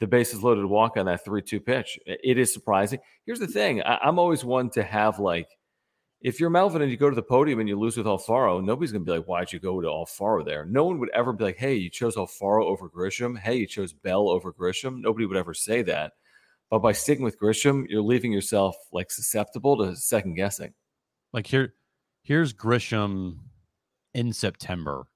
the 0.00 0.06
bases 0.06 0.42
loaded 0.42 0.64
walk 0.64 0.96
on 0.96 1.06
that 1.06 1.24
3 1.24 1.42
2 1.42 1.60
pitch. 1.60 1.98
It 2.06 2.38
is 2.38 2.52
surprising. 2.52 3.00
Here's 3.26 3.40
the 3.40 3.46
thing 3.46 3.82
I, 3.82 4.08
am 4.08 4.18
always 4.18 4.44
one 4.44 4.70
to 4.70 4.82
have 4.82 5.18
like, 5.18 5.48
if 6.20 6.40
you're 6.40 6.50
Melvin 6.50 6.82
and 6.82 6.90
you 6.90 6.96
go 6.96 7.10
to 7.10 7.16
the 7.16 7.22
podium 7.22 7.60
and 7.60 7.68
you 7.68 7.78
lose 7.78 7.96
with 7.96 8.06
Alfaro, 8.06 8.64
nobody's 8.64 8.90
going 8.90 9.04
to 9.04 9.10
be 9.10 9.16
like, 9.18 9.28
why'd 9.28 9.52
you 9.52 9.60
go 9.60 9.80
to 9.80 9.86
Alfaro 9.86 10.44
there? 10.44 10.64
No 10.64 10.84
one 10.84 10.98
would 10.98 11.10
ever 11.14 11.32
be 11.32 11.44
like, 11.44 11.58
hey, 11.58 11.74
you 11.74 11.90
chose 11.90 12.16
Alfaro 12.16 12.64
over 12.64 12.88
Grisham. 12.88 13.38
Hey, 13.38 13.56
you 13.56 13.66
chose 13.66 13.92
Bell 13.92 14.28
over 14.28 14.52
Grisham. 14.52 15.00
Nobody 15.00 15.26
would 15.26 15.36
ever 15.36 15.54
say 15.54 15.82
that. 15.82 16.14
But 16.70 16.80
by 16.80 16.92
sticking 16.92 17.24
with 17.24 17.40
Grisham, 17.40 17.86
you're 17.88 18.02
leaving 18.02 18.32
yourself 18.32 18.76
like 18.92 19.10
susceptible 19.10 19.76
to 19.78 19.96
second 19.96 20.34
guessing. 20.34 20.74
Like 21.32 21.46
here, 21.46 21.74
here's 22.22 22.52
Grisham 22.52 23.38
in 24.14 24.32
September 24.32 25.06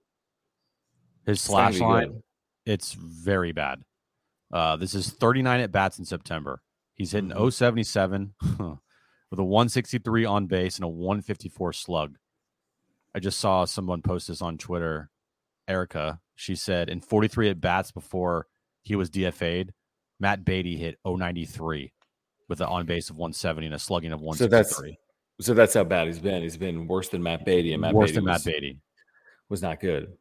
his 1.27 1.41
slash 1.41 1.79
line, 1.79 2.09
good. 2.09 2.23
it's 2.67 2.93
very 2.95 3.53
bad. 3.53 3.83
Uh, 4.53 4.77
this 4.77 4.95
is 4.95 5.11
39 5.11 5.61
at 5.61 5.73
bats 5.73 5.99
in 5.99 6.05
September. 6.05 6.61
He's 6.95 7.13
hitting 7.13 7.31
mm-hmm. 7.31 7.49
077 7.49 8.35
with 8.41 9.39
a 9.39 9.45
163 9.45 10.25
on 10.25 10.47
base 10.47 10.77
and 10.77 10.85
a 10.85 10.89
154 10.89 11.73
slug. 11.73 12.17
I 13.15 13.19
just 13.19 13.41
saw 13.41 13.65
someone 13.65 14.03
post 14.03 14.29
this 14.29 14.43
on 14.43 14.59
Twitter. 14.59 15.11
Erica, 15.69 16.21
she 16.35 16.55
said 16.57 16.91
in 16.91 17.01
43 17.01 17.51
at 17.51 17.61
bats 17.61 17.93
before 17.93 18.47
he 18.83 18.97
was 18.97 19.11
DFA'd, 19.11 19.73
Matt 20.23 20.45
Beaty 20.45 20.77
hit 20.77 20.99
093 21.05 21.93
with 22.49 22.61
an 22.61 22.69
on 22.69 22.87
base 22.87 23.11
of 23.11 23.17
170 23.17 23.67
and 23.67 23.75
a 23.75 23.79
slugging 23.79 24.13
of 24.13 24.21
163. 24.21 24.91
So 24.93 24.97
that's, 25.39 25.47
so 25.47 25.55
that's 25.55 25.75
how 25.75 25.83
bad 25.83 26.07
he's 26.07 26.21
been. 26.21 26.43
He's 26.43 26.57
been 26.57 26.87
worse 26.87 27.09
than 27.09 27.25
Matt 27.25 27.45
Beaty, 27.45 27.73
and 27.73 27.81
Matt 27.81 27.93
worse 27.93 28.11
Beaty 28.11 28.15
than 28.21 28.25
was, 28.27 28.47
Matt 28.47 28.55
Beaty 28.55 28.79
was 29.49 29.63
not 29.63 29.81
good. 29.81 30.13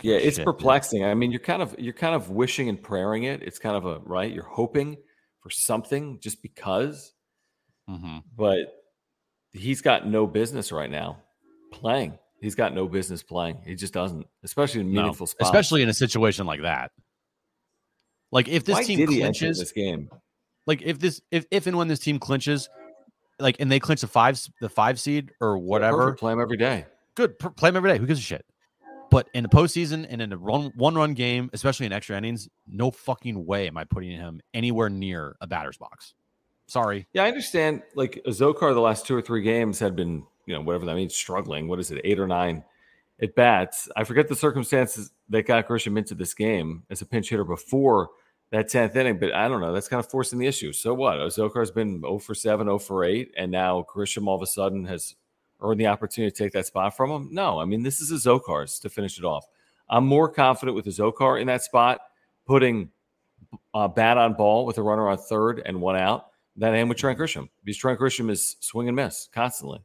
Yeah, 0.00 0.16
it's 0.16 0.36
shit, 0.36 0.46
perplexing. 0.46 1.04
I 1.04 1.12
mean, 1.12 1.30
you're 1.30 1.40
kind 1.40 1.60
of 1.60 1.78
you're 1.78 1.92
kind 1.92 2.14
of 2.14 2.30
wishing 2.30 2.70
and 2.70 2.82
praying 2.82 3.24
it. 3.24 3.42
It's 3.42 3.58
kind 3.58 3.76
of 3.76 3.84
a 3.84 3.98
right. 3.98 4.32
You're 4.32 4.44
hoping 4.44 4.96
for 5.40 5.50
something 5.50 6.18
just 6.20 6.40
because, 6.40 7.12
mm-hmm. 7.86 8.20
but 8.34 8.82
he's 9.52 9.82
got 9.82 10.06
no 10.06 10.26
business 10.26 10.72
right 10.72 10.90
now 10.90 11.18
playing. 11.70 12.18
He's 12.40 12.54
got 12.54 12.72
no 12.72 12.88
business 12.88 13.22
playing. 13.22 13.60
He 13.66 13.74
just 13.74 13.92
doesn't, 13.92 14.26
especially 14.42 14.80
in 14.80 14.90
meaningful 14.90 15.24
no, 15.24 15.30
spots. 15.32 15.50
Especially 15.50 15.82
in 15.82 15.90
a 15.90 15.94
situation 15.94 16.46
like 16.46 16.62
that. 16.62 16.92
Like 18.30 18.48
if 18.48 18.64
this 18.64 18.76
Why 18.76 18.84
team 18.84 19.06
clinches 19.06 19.58
this 19.58 19.72
game, 19.72 20.10
like 20.66 20.82
if 20.82 20.98
this 20.98 21.20
if 21.30 21.46
if 21.50 21.66
and 21.66 21.76
when 21.76 21.88
this 21.88 21.98
team 21.98 22.18
clinches, 22.18 22.68
like 23.38 23.56
and 23.58 23.72
they 23.72 23.80
clinch 23.80 24.02
the 24.02 24.06
five 24.06 24.40
the 24.60 24.68
five 24.68 25.00
seed 25.00 25.32
or 25.40 25.58
whatever, 25.58 26.14
play 26.14 26.32
them 26.32 26.40
every 26.40 26.56
day. 26.56 26.86
Good, 27.14 27.38
play 27.38 27.70
them 27.70 27.76
every 27.76 27.90
day. 27.90 27.98
Who 27.98 28.06
gives 28.06 28.20
a 28.20 28.22
shit? 28.22 28.44
But 29.10 29.28
in 29.32 29.42
the 29.42 29.48
postseason 29.48 30.06
and 30.08 30.20
in 30.20 30.32
a 30.32 30.36
run, 30.36 30.70
one 30.76 30.94
run 30.94 31.14
game, 31.14 31.48
especially 31.52 31.86
in 31.86 31.92
extra 31.92 32.16
innings, 32.16 32.48
no 32.66 32.90
fucking 32.90 33.46
way 33.46 33.66
am 33.66 33.78
I 33.78 33.84
putting 33.84 34.10
him 34.10 34.40
anywhere 34.52 34.90
near 34.90 35.34
a 35.40 35.46
batter's 35.46 35.78
box. 35.78 36.14
Sorry. 36.66 37.06
Yeah, 37.14 37.24
I 37.24 37.28
understand. 37.28 37.82
Like 37.94 38.20
Zokar, 38.26 38.74
the 38.74 38.80
last 38.80 39.06
two 39.06 39.16
or 39.16 39.22
three 39.22 39.40
games 39.40 39.78
had 39.78 39.96
been, 39.96 40.24
you 40.44 40.54
know, 40.54 40.60
whatever 40.60 40.84
that 40.84 40.94
means, 40.94 41.14
struggling. 41.14 41.68
What 41.68 41.80
is 41.80 41.90
it, 41.90 42.02
eight 42.04 42.18
or 42.18 42.26
nine 42.26 42.62
at 43.20 43.34
bats? 43.34 43.88
I 43.96 44.04
forget 44.04 44.28
the 44.28 44.36
circumstances 44.36 45.10
that 45.28 45.46
got 45.46 45.68
Grisham 45.68 45.98
into 45.98 46.14
this 46.14 46.34
game 46.34 46.84
as 46.90 47.02
a 47.02 47.06
pinch 47.06 47.30
hitter 47.30 47.44
before 47.44 48.10
that 48.50 48.70
10th 48.70 48.96
inning, 48.96 49.18
but 49.18 49.34
I 49.34 49.48
don't 49.48 49.60
know. 49.60 49.72
That's 49.72 49.88
kind 49.88 50.00
of 50.02 50.10
forcing 50.10 50.38
the 50.38 50.46
issue. 50.46 50.72
So 50.72 50.94
what? 50.94 51.18
Azocar's 51.18 51.70
been 51.70 52.00
0 52.00 52.18
for 52.18 52.34
7, 52.34 52.66
0 52.66 52.78
for 52.78 53.04
8, 53.04 53.32
and 53.36 53.52
now 53.52 53.84
Grisham 53.94 54.26
all 54.26 54.36
of 54.36 54.42
a 54.42 54.46
sudden 54.46 54.84
has 54.86 55.14
earn 55.60 55.78
the 55.78 55.86
opportunity 55.86 56.30
to 56.30 56.44
take 56.44 56.52
that 56.52 56.66
spot 56.66 56.96
from 56.96 57.10
him? 57.10 57.28
No. 57.32 57.58
I 57.58 57.64
mean, 57.64 57.82
this 57.82 58.00
is 58.00 58.12
Azocar's 58.12 58.78
to 58.80 58.88
finish 58.88 59.18
it 59.18 59.24
off. 59.24 59.44
I'm 59.88 60.06
more 60.06 60.28
confident 60.28 60.76
with 60.76 60.86
a 60.86 60.90
Zokar 60.90 61.40
in 61.40 61.46
that 61.46 61.62
spot, 61.62 62.00
putting 62.46 62.90
uh, 63.74 63.88
bat 63.88 64.18
on 64.18 64.34
ball 64.34 64.66
with 64.66 64.78
a 64.78 64.82
runner 64.82 65.08
on 65.08 65.18
third 65.18 65.62
and 65.64 65.80
one 65.80 65.96
out 65.96 66.26
than 66.56 66.74
I 66.74 66.78
am 66.78 66.88
with 66.88 66.98
Trent 66.98 67.18
Grisham 67.18 67.48
because 67.64 67.78
Trent 67.78 67.98
Grisham 67.98 68.30
is 68.30 68.56
swing 68.60 68.88
and 68.88 68.96
miss 68.96 69.28
constantly. 69.32 69.80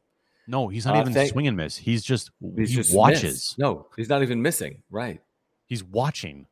No, 0.46 0.68
he's 0.68 0.84
not 0.86 0.96
uh, 0.96 1.00
even 1.00 1.14
thank- 1.14 1.30
swing 1.30 1.46
and 1.46 1.56
miss. 1.56 1.76
He's 1.76 2.02
just 2.02 2.30
he's 2.56 2.70
he 2.70 2.76
just 2.76 2.94
watches. 2.94 3.22
Miss. 3.22 3.58
No, 3.58 3.86
he's 3.96 4.08
not 4.08 4.22
even 4.22 4.42
missing. 4.42 4.82
Right. 4.90 5.20
He's 5.66 5.82
watching. 5.82 6.46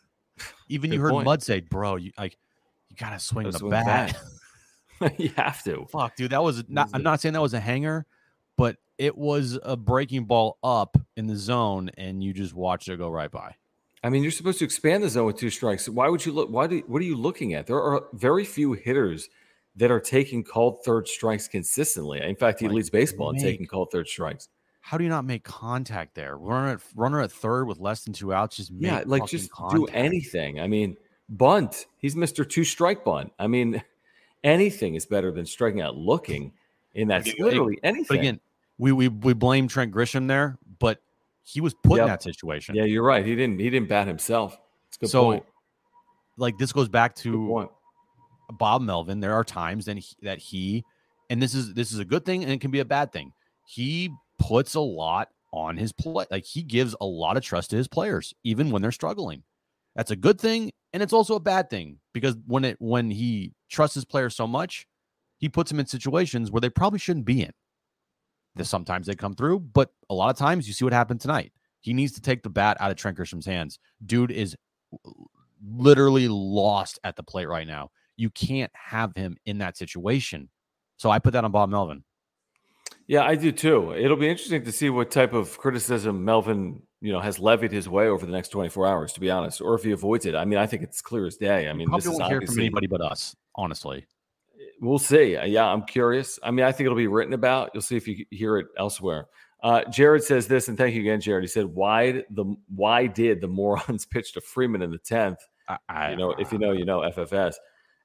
even 0.68 0.92
you 0.92 1.00
heard 1.00 1.12
point. 1.12 1.24
Mud 1.24 1.42
say, 1.42 1.60
"Bro, 1.60 1.96
you 1.96 2.12
like 2.18 2.36
you 2.88 2.96
gotta 2.96 3.18
swing 3.18 3.50
the 3.50 3.58
swing 3.58 3.70
bat." 3.70 4.16
you 5.18 5.30
have 5.36 5.62
to. 5.64 5.86
Fuck, 5.90 6.16
dude. 6.16 6.32
That 6.32 6.42
was 6.42 6.64
not. 6.68 6.90
I'm 6.92 7.02
not 7.02 7.20
saying 7.20 7.34
that 7.34 7.42
was 7.42 7.54
a 7.54 7.60
hanger, 7.60 8.06
but 8.56 8.76
it 8.98 9.16
was 9.16 9.58
a 9.62 9.76
breaking 9.76 10.24
ball 10.24 10.58
up 10.62 10.96
in 11.16 11.26
the 11.26 11.36
zone, 11.36 11.90
and 11.96 12.22
you 12.22 12.32
just 12.32 12.54
watched 12.54 12.88
it 12.88 12.98
go 12.98 13.08
right 13.08 13.30
by. 13.30 13.54
I 14.02 14.10
mean, 14.10 14.22
you're 14.22 14.32
supposed 14.32 14.58
to 14.60 14.64
expand 14.64 15.02
the 15.02 15.08
zone 15.08 15.26
with 15.26 15.36
two 15.36 15.50
strikes. 15.50 15.88
Why 15.88 16.08
would 16.08 16.24
you 16.24 16.32
look? 16.32 16.50
Why 16.50 16.66
do? 16.66 16.82
What 16.86 17.00
are 17.00 17.04
you 17.04 17.16
looking 17.16 17.54
at? 17.54 17.66
There 17.66 17.80
are 17.80 18.04
very 18.12 18.44
few 18.44 18.72
hitters 18.72 19.28
that 19.78 19.90
are 19.92 20.00
taking 20.00 20.42
called 20.42 20.84
third 20.84 21.06
strikes 21.06 21.48
consistently. 21.48 22.20
In 22.20 22.36
fact, 22.36 22.60
he 22.60 22.66
like, 22.66 22.74
leads 22.74 22.90
baseball 22.90 23.30
in 23.30 23.40
taking 23.40 23.66
called 23.66 23.90
third 23.90 24.08
strikes. 24.08 24.48
How 24.80 24.98
do 24.98 25.04
you 25.04 25.10
not 25.10 25.24
make 25.24 25.44
contact 25.44 26.14
there? 26.14 26.36
Runner 26.36 26.72
at 26.72 26.80
runner 26.96 27.20
at 27.20 27.30
third 27.30 27.66
with 27.66 27.78
less 27.78 28.04
than 28.04 28.12
two 28.12 28.32
outs, 28.32 28.56
just 28.56 28.72
yeah, 28.76 29.02
like 29.06 29.26
just 29.26 29.50
contact. 29.52 29.76
do 29.76 29.86
anything. 29.86 30.60
I 30.60 30.66
mean, 30.66 30.96
bunt. 31.28 31.86
He's 31.98 32.16
Mister 32.16 32.44
Two 32.44 32.64
Strike 32.64 33.04
bunt. 33.04 33.32
I 33.38 33.46
mean, 33.46 33.82
anything 34.44 34.94
is 34.94 35.06
better 35.06 35.30
than 35.30 35.46
striking 35.46 35.80
out 35.80 35.96
looking 35.96 36.52
in 36.94 37.08
that. 37.08 37.26
Literally 37.38 37.78
anything. 37.82 38.06
But 38.08 38.18
again, 38.18 38.40
we 38.78 38.92
we 38.92 39.08
we 39.08 39.32
blame 39.32 39.68
Trent 39.68 39.92
Grisham 39.92 40.26
there, 40.26 40.58
but 40.78 41.00
he 41.44 41.60
was 41.60 41.74
put 41.74 41.98
yep. 41.98 42.04
in 42.04 42.08
that 42.08 42.22
situation. 42.22 42.74
Yeah, 42.74 42.84
you're 42.84 43.04
right. 43.04 43.24
He 43.24 43.36
didn't 43.36 43.60
he 43.60 43.70
didn't 43.70 43.88
bat 43.88 44.08
himself. 44.08 44.58
good 44.98 45.10
so, 45.10 45.24
point. 45.24 45.44
like 46.36 46.58
this 46.58 46.72
goes 46.72 46.88
back 46.88 47.14
to 47.16 47.68
Bob 48.52 48.82
Melvin. 48.82 49.20
There 49.20 49.34
are 49.34 49.44
times 49.44 49.84
that 49.86 49.98
he, 49.98 50.16
that 50.22 50.38
he, 50.38 50.84
and 51.30 51.42
this 51.42 51.54
is 51.54 51.74
this 51.74 51.92
is 51.92 51.98
a 51.98 52.04
good 52.04 52.24
thing 52.24 52.42
and 52.42 52.52
it 52.52 52.60
can 52.60 52.70
be 52.70 52.80
a 52.80 52.84
bad 52.84 53.12
thing. 53.12 53.32
He 53.66 54.10
puts 54.38 54.74
a 54.74 54.80
lot 54.80 55.28
on 55.52 55.76
his 55.76 55.92
play. 55.92 56.26
Like 56.30 56.44
he 56.44 56.62
gives 56.62 56.94
a 57.00 57.06
lot 57.06 57.36
of 57.36 57.42
trust 57.42 57.70
to 57.70 57.76
his 57.76 57.88
players, 57.88 58.34
even 58.44 58.70
when 58.70 58.82
they're 58.82 58.92
struggling. 58.92 59.42
That's 59.94 60.10
a 60.10 60.16
good 60.16 60.40
thing, 60.40 60.70
and 60.92 61.02
it's 61.02 61.12
also 61.12 61.34
a 61.34 61.40
bad 61.40 61.70
thing 61.70 61.98
because 62.12 62.36
when 62.46 62.64
it 62.64 62.76
when 62.78 63.10
he 63.10 63.52
trusts 63.68 63.94
his 63.94 64.04
players 64.04 64.36
so 64.36 64.46
much, 64.46 64.86
he 65.38 65.48
puts 65.48 65.70
them 65.70 65.80
in 65.80 65.86
situations 65.86 66.50
where 66.50 66.60
they 66.60 66.70
probably 66.70 66.98
shouldn't 66.98 67.26
be 67.26 67.42
in. 67.42 67.52
Sometimes 68.62 69.06
they 69.06 69.14
come 69.14 69.34
through, 69.34 69.60
but 69.60 69.90
a 70.10 70.14
lot 70.14 70.30
of 70.30 70.36
times 70.36 70.66
you 70.66 70.74
see 70.74 70.84
what 70.84 70.92
happened 70.92 71.20
tonight. 71.20 71.52
He 71.80 71.92
needs 71.92 72.12
to 72.12 72.20
take 72.20 72.42
the 72.42 72.50
bat 72.50 72.76
out 72.80 72.90
of 72.90 72.96
Trent 72.96 73.16
Grisham's 73.16 73.46
hands. 73.46 73.78
Dude 74.04 74.32
is 74.32 74.56
literally 75.64 76.28
lost 76.28 76.98
at 77.04 77.16
the 77.16 77.22
plate 77.22 77.46
right 77.46 77.66
now. 77.66 77.90
You 78.18 78.28
can't 78.30 78.72
have 78.74 79.14
him 79.16 79.38
in 79.46 79.58
that 79.58 79.78
situation. 79.78 80.50
So 80.98 81.10
I 81.10 81.20
put 81.20 81.32
that 81.32 81.44
on 81.44 81.52
Bob 81.52 81.70
Melvin. 81.70 82.04
Yeah, 83.06 83.22
I 83.22 83.36
do 83.36 83.52
too. 83.52 83.94
It'll 83.94 84.18
be 84.18 84.28
interesting 84.28 84.64
to 84.64 84.72
see 84.72 84.90
what 84.90 85.10
type 85.10 85.32
of 85.32 85.56
criticism 85.56 86.24
Melvin, 86.24 86.82
you 87.00 87.10
know, 87.10 87.20
has 87.20 87.38
levied 87.38 87.72
his 87.72 87.88
way 87.88 88.08
over 88.08 88.26
the 88.26 88.32
next 88.32 88.50
24 88.50 88.86
hours, 88.86 89.12
to 89.14 89.20
be 89.20 89.30
honest, 89.30 89.62
or 89.62 89.74
if 89.74 89.82
he 89.82 89.92
avoids 89.92 90.26
it. 90.26 90.34
I 90.34 90.44
mean, 90.44 90.58
I 90.58 90.66
think 90.66 90.82
it's 90.82 91.00
clear 91.00 91.24
as 91.24 91.36
day. 91.36 91.68
I 91.68 91.72
mean, 91.72 91.90
this 91.90 92.06
won't 92.06 92.24
hear 92.24 92.42
from 92.42 92.58
anybody 92.58 92.86
but 92.86 93.00
us, 93.00 93.34
honestly. 93.54 94.04
We'll 94.80 94.98
see. 94.98 95.36
Uh, 95.36 95.46
yeah, 95.46 95.66
I'm 95.66 95.82
curious. 95.82 96.38
I 96.42 96.50
mean, 96.50 96.66
I 96.66 96.72
think 96.72 96.86
it'll 96.86 96.98
be 96.98 97.06
written 97.06 97.32
about. 97.32 97.70
You'll 97.72 97.82
see 97.82 97.96
if 97.96 98.06
you 98.06 98.26
hear 98.30 98.58
it 98.58 98.66
elsewhere. 98.76 99.28
Uh, 99.62 99.82
Jared 99.90 100.22
says 100.22 100.46
this, 100.46 100.68
and 100.68 100.76
thank 100.76 100.94
you 100.94 101.00
again, 101.00 101.20
Jared. 101.20 101.42
He 101.42 101.48
said, 101.48 101.64
"Why 101.64 102.24
the 102.30 102.44
why 102.68 103.06
did 103.06 103.40
the 103.40 103.48
morons 103.48 104.06
pitch 104.10 104.34
to 104.34 104.40
Freeman 104.40 104.82
in 104.82 104.90
the 104.90 104.98
tenth? 104.98 105.38
You 106.10 106.16
know, 106.16 106.30
if 106.32 106.52
you 106.52 106.58
know, 106.58 106.72
you 106.72 106.84
know 106.84 107.00
FFS. 107.00 107.54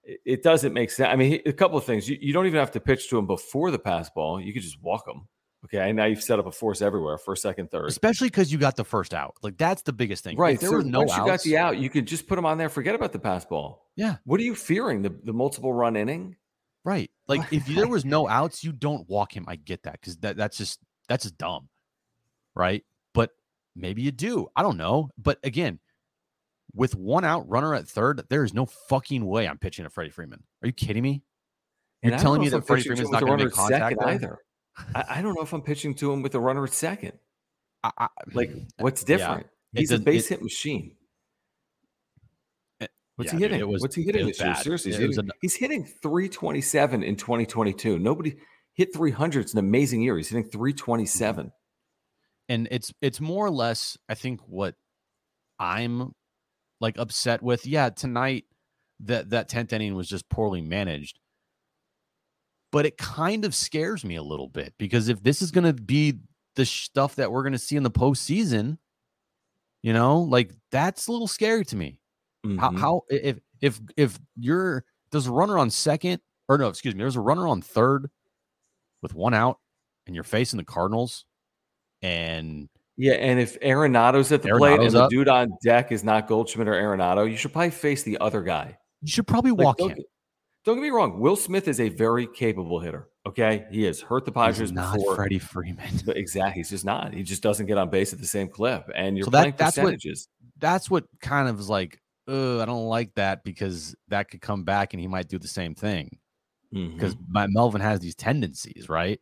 It, 0.04 0.44
doesn't 0.44 0.74
make 0.74 0.92
sense. 0.92 1.10
I 1.12 1.16
mean, 1.16 1.42
a 1.46 1.54
couple 1.54 1.78
of 1.78 1.86
things. 1.86 2.10
You, 2.10 2.18
you, 2.20 2.34
don't 2.34 2.46
even 2.46 2.60
have 2.60 2.72
to 2.72 2.80
pitch 2.80 3.10
to 3.10 3.18
him 3.18 3.26
before 3.26 3.72
the 3.72 3.80
pass 3.80 4.10
ball. 4.10 4.42
You 4.42 4.52
could 4.54 4.62
just 4.62 4.82
walk 4.82 5.08
him. 5.08 5.28
Okay, 5.66 5.78
and 5.78 5.96
now 5.96 6.06
you've 6.06 6.22
set 6.22 6.40
up 6.40 6.46
a 6.46 6.52
force 6.52 6.82
everywhere, 6.82 7.18
first, 7.18 7.42
second, 7.42 7.72
third. 7.72 7.88
Especially 7.88 8.28
because 8.28 8.52
you 8.52 8.58
got 8.58 8.76
the 8.76 8.84
first 8.84 9.14
out. 9.14 9.36
Like 9.42 9.58
that's 9.58 9.82
the 9.82 9.94
biggest 9.94 10.22
thing. 10.24 10.36
Right. 10.36 10.56
If 10.56 10.60
there 10.60 10.72
so 10.72 10.76
were 10.78 10.84
no 10.84 11.00
once 11.00 11.12
outs, 11.14 11.20
you 11.20 11.26
got 11.26 11.42
the 11.42 11.58
out, 11.58 11.78
you 11.78 11.90
could 11.90 12.06
just 12.06 12.28
put 12.28 12.36
them 12.36 12.46
on 12.46 12.58
there. 12.58 12.68
Forget 12.68 12.96
about 12.96 13.14
the 13.14 13.20
pass 13.20 13.46
ball. 13.46 13.88
Yeah. 13.96 14.18
What 14.26 14.42
are 14.42 14.44
you 14.44 14.56
fearing? 14.56 15.04
The 15.04 15.16
the 15.24 15.32
multiple 15.32 15.72
run 15.72 15.96
inning? 15.96 16.36
Right. 16.84 17.10
Like 17.28 17.42
if 17.54 17.66
there 17.66 17.88
was 17.88 18.04
no 18.04 18.28
outs, 18.28 18.62
you 18.64 18.74
don't 18.74 19.08
walk 19.08 19.36
him. 19.36 19.46
I 19.48 19.56
get 19.56 19.84
that 19.84 19.94
because 19.94 20.18
that, 20.18 20.36
that's 20.36 20.58
just 20.58 20.80
that's 21.08 21.24
just 21.24 21.38
dumb. 21.38 21.70
Right. 22.56 22.84
But 23.14 23.32
maybe 23.74 24.02
you 24.02 24.12
do. 24.12 24.48
I 24.58 24.64
don't 24.64 24.78
know. 24.78 25.10
But 25.18 25.40
again, 25.44 25.80
with 26.76 26.96
one 26.96 27.24
out 27.24 27.48
runner 27.50 27.74
at 27.76 27.88
third, 27.88 28.24
there 28.30 28.44
is 28.44 28.54
no 28.54 28.66
fucking 28.66 29.26
way 29.26 29.48
I'm 29.48 29.58
pitching 29.58 29.84
to 29.84 29.90
Freddie 29.90 30.10
Freeman. 30.12 30.44
Are 30.62 30.68
you 30.68 30.74
kidding 30.74 31.04
me? 31.04 31.24
You're 32.02 32.14
And 32.14 32.22
telling 32.22 32.42
me 32.42 32.50
that 32.50 32.66
Freddie 32.66 32.84
to 32.84 32.90
Freeman's 32.90 33.12
not 33.12 33.22
going 33.24 33.38
to 33.40 33.46
make 33.46 33.54
contact 33.54 34.02
either. 34.02 34.40
I, 34.96 35.04
I 35.10 35.22
don't 35.22 35.36
know 35.36 35.42
if 35.44 35.54
I'm 35.54 35.62
pitching 35.62 35.94
to 35.96 36.12
him 36.12 36.22
with 36.22 36.34
a 36.36 36.40
runner 36.40 36.64
at 36.64 36.74
second. 36.74 37.14
I, 37.84 37.92
I, 37.98 38.08
Like, 38.34 38.52
what's 38.80 39.02
Yeah. 39.08 39.18
different? 39.18 39.48
It 39.74 39.80
He's 39.80 39.92
a 39.92 40.00
base 40.00 40.26
it- 40.26 40.36
hit 40.36 40.42
machine. 40.44 40.96
What's 43.16 43.32
yeah, 43.32 43.38
he 43.38 43.44
dude, 43.44 43.52
hitting? 43.52 43.60
it 43.60 43.68
was- 43.68 43.82
What's 43.84 43.96
he 43.96 44.02
hitting 44.04 44.26
this 44.26 44.40
year? 44.42 44.56
Seriously, 44.56 44.92
he's 44.92 45.00
hitting, 45.00 45.20
an- 45.20 45.32
he's 45.40 45.56
hitting 45.56 45.86
327 45.86 47.04
in 47.04 47.16
2022. 47.16 48.00
Nobody 48.00 48.36
hit 48.74 48.92
300. 48.92 49.42
It's 49.42 49.54
an 49.54 49.60
amazing 49.60 50.02
year. 50.02 50.18
He's 50.18 50.30
hitting 50.30 50.50
327. 50.50 51.52
and 52.50 52.68
it's 52.72 52.92
it's 53.02 53.22
more 53.22 53.46
or 53.46 53.50
less 53.50 53.98
i 54.10 54.14
think 54.16 54.42
what 54.48 54.76
i'm 55.60 56.12
like 56.84 57.00
upset 57.00 57.42
with 57.42 57.66
yeah 57.66 57.90
tonight 57.90 58.46
that 59.00 59.32
that 59.32 59.50
10th 59.50 59.74
inning 59.74 59.96
was 59.96 60.08
just 60.08 60.30
poorly 60.30 60.62
managed 60.62 61.20
but 62.72 62.86
it 62.86 62.98
kind 62.98 63.46
of 63.46 63.56
scares 63.56 64.04
me 64.04 64.16
a 64.16 64.24
little 64.24 64.50
bit 64.50 64.74
because 64.78 65.08
if 65.08 65.24
this 65.24 65.42
is 65.42 65.50
going 65.52 65.64
to 65.64 65.74
be 65.74 66.20
the 66.56 66.66
stuff 66.66 67.16
that 67.16 67.32
we're 67.32 67.42
going 67.44 67.54
to 67.54 67.60
see 67.60 67.76
in 67.78 67.84
the 67.84 67.90
postseason 67.92 68.78
you 69.82 69.94
know 69.94 70.20
like 70.20 70.52
that's 70.72 71.08
a 71.08 71.12
little 71.12 71.28
scary 71.28 71.66
to 71.66 71.76
me 71.76 72.00
how, 72.60 72.70
Mhm. 72.72 72.78
how 72.80 73.02
if 73.10 73.40
if 73.62 73.80
if 73.96 74.20
you're 74.36 74.84
there's 75.12 75.28
a 75.28 75.32
runner 75.32 75.58
on 75.58 75.70
second 75.70 76.22
or 76.50 76.58
no 76.58 76.68
excuse 76.68 76.94
me 76.94 77.00
there's 77.00 77.16
a 77.16 77.22
runner 77.22 77.48
on 77.48 77.62
third 77.62 78.10
with 79.02 79.14
one 79.14 79.34
out 79.34 79.60
and 80.06 80.14
you're 80.16 80.26
facing 80.26 80.58
the 80.58 80.66
cardinals 80.66 81.24
and 82.02 82.68
Yeah, 82.98 83.14
and 83.14 83.40
if 83.40 83.60
Arenado's 83.62 84.32
at 84.32 84.44
the 84.44 84.50
plate 84.50 84.74
Arenado's 84.80 84.94
and 84.94 85.04
the 85.04 85.08
dude 85.08 85.28
on 85.28 85.50
deck 85.64 85.92
is 85.92 86.04
not 86.04 86.28
Goldschmidt 86.28 86.68
or 86.68 86.74
Arenado, 86.74 87.30
you 87.30 87.38
should 87.38 87.52
probably 87.52 87.72
face 87.72 88.04
the 88.04 88.18
other 88.20 88.42
guy. 88.44 88.78
you 89.02 89.08
should 89.10 89.28
probably 89.28 89.52
Like, 89.52 89.66
walk 89.66 89.78
don't, 89.78 89.90
him 89.92 89.98
get- 89.98 90.06
don't 90.66 90.76
get 90.76 90.82
me 90.84 90.90
wrong. 90.92 91.20
Will 91.20 91.36
Smith 91.36 91.68
is 91.68 91.80
a 91.80 91.90
very 91.90 92.28
capable 92.28 92.80
hitter. 92.80 93.10
Okay, 93.26 93.66
he 93.72 93.84
has 93.84 94.00
hurt 94.02 94.26
the 94.26 94.32
He's 94.32 94.36
Padres 94.36 94.72
not 94.72 94.96
before. 94.96 95.16
Freddie 95.16 95.40
Freeman. 95.40 96.02
But 96.06 96.18
exactly, 96.18 96.60
he's 96.60 96.70
just 96.70 96.86
not. 96.86 97.14
He 97.14 97.24
just 97.24 97.42
doesn't 97.42 97.66
get 97.66 97.78
on 97.78 97.90
base 97.90 98.14
at 98.14 98.20
the 98.20 98.28
same 98.28 98.48
clip, 98.48 98.90
and 98.96 99.18
you're 99.18 99.26
So 99.26 99.32
that- 99.32 99.58
that's 99.58 99.78
what- 99.78 99.84
percentages. 99.84 100.28
That's 100.60 100.90
what 100.90 101.06
kind 101.22 101.50
of 101.50 101.60
is 101.60 101.70
like, 101.70 102.00
Ugh, 102.28 102.62
I 102.62 102.66
don't 102.66 102.86
like 102.86 103.14
that 103.16 103.44
because 103.44 103.96
that 104.08 104.30
could 104.30 104.40
come 104.40 104.64
back 104.64 104.94
and 104.94 105.02
he 105.02 105.08
might 105.08 105.28
do 105.28 105.38
the 105.40 105.48
same 105.48 105.76
thing. 105.76 106.18
Because 106.72 107.16
my 107.28 107.44
mm-hmm. 107.44 107.54
Melvin 107.54 107.82
has 107.82 108.00
these 108.00 108.16
tendencies, 108.16 108.88
right? 108.88 109.20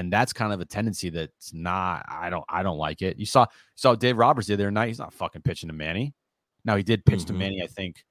And 0.00 0.10
that's 0.10 0.32
kind 0.32 0.50
of 0.50 0.60
a 0.62 0.64
tendency 0.64 1.10
that's 1.10 1.52
not. 1.52 2.06
I 2.08 2.30
don't. 2.30 2.44
I 2.48 2.62
don't 2.62 2.78
like 2.78 3.02
it. 3.02 3.18
You 3.18 3.26
saw 3.26 3.44
saw 3.74 3.94
Dave 3.94 4.16
Roberts 4.16 4.48
the 4.48 4.54
other 4.54 4.70
night. 4.70 4.88
He's 4.88 4.98
not 4.98 5.12
fucking 5.12 5.42
pitching 5.42 5.68
to 5.68 5.74
Manny. 5.74 6.14
Now 6.64 6.76
he 6.76 6.82
did 6.82 7.04
pitch 7.04 7.26
to 7.26 7.34
Mhm. 7.34 7.36
Manny, 7.36 7.62
I 7.62 7.66
think, 7.66 8.02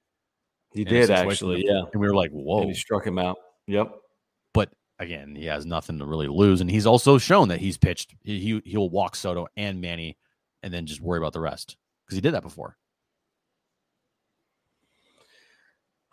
he 0.72 0.84
did 0.84 1.10
actually, 1.10 1.66
yeah. 1.66 1.82
and 1.92 2.00
we 2.00 2.08
were 2.08 2.14
like, 2.14 2.30
And 2.30 2.44
"Whoa!" 2.46 2.68
he 2.68 2.76
struck 2.76 3.06
him 3.08 3.18
out. 3.18 3.38
Yep. 3.66 3.92
But 4.54 4.72
again, 5.00 5.36
he 5.36 5.46
has 5.46 5.66
nothing 5.66 5.98
to 5.98 6.06
really 6.06 6.28
lose, 6.28 6.62
and 6.62 6.70
he's 6.70 6.86
also 6.86 7.18
shown 7.18 7.48
that 7.48 7.60
he's 7.60 7.78
pitched. 7.80 8.14
He, 8.22 8.40
he 8.40 8.62
he'll 8.66 8.90
walk 8.92 9.16
Soto 9.16 9.48
and 9.58 9.82
Manny, 9.82 10.16
and 10.62 10.72
then 10.72 10.86
just 10.86 11.02
worry 11.02 11.18
about 11.18 11.34
the 11.34 11.40
rest 11.42 11.76
because 12.06 12.16
he 12.18 12.22
did 12.22 12.36
that 12.36 12.44
before. 12.44 12.78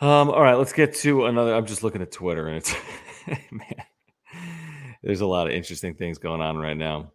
Um, 0.01 0.31
all 0.31 0.43
right, 0.43 0.55
let's 0.55 0.73
get 0.73 0.95
to 0.97 1.27
another. 1.27 1.55
I'm 1.55 1.67
just 1.67 1.83
looking 1.83 2.01
at 2.03 2.13
Twitter 2.13 2.49
and 2.49 2.57
it's 2.57 2.75
man, 3.51 3.75
there's 5.07 5.21
a 5.21 5.27
lot 5.27 5.47
of 5.47 5.53
interesting 5.53 5.95
things 5.95 6.19
going 6.19 6.41
on 6.41 6.57
right 6.57 6.77
now. 6.77 7.13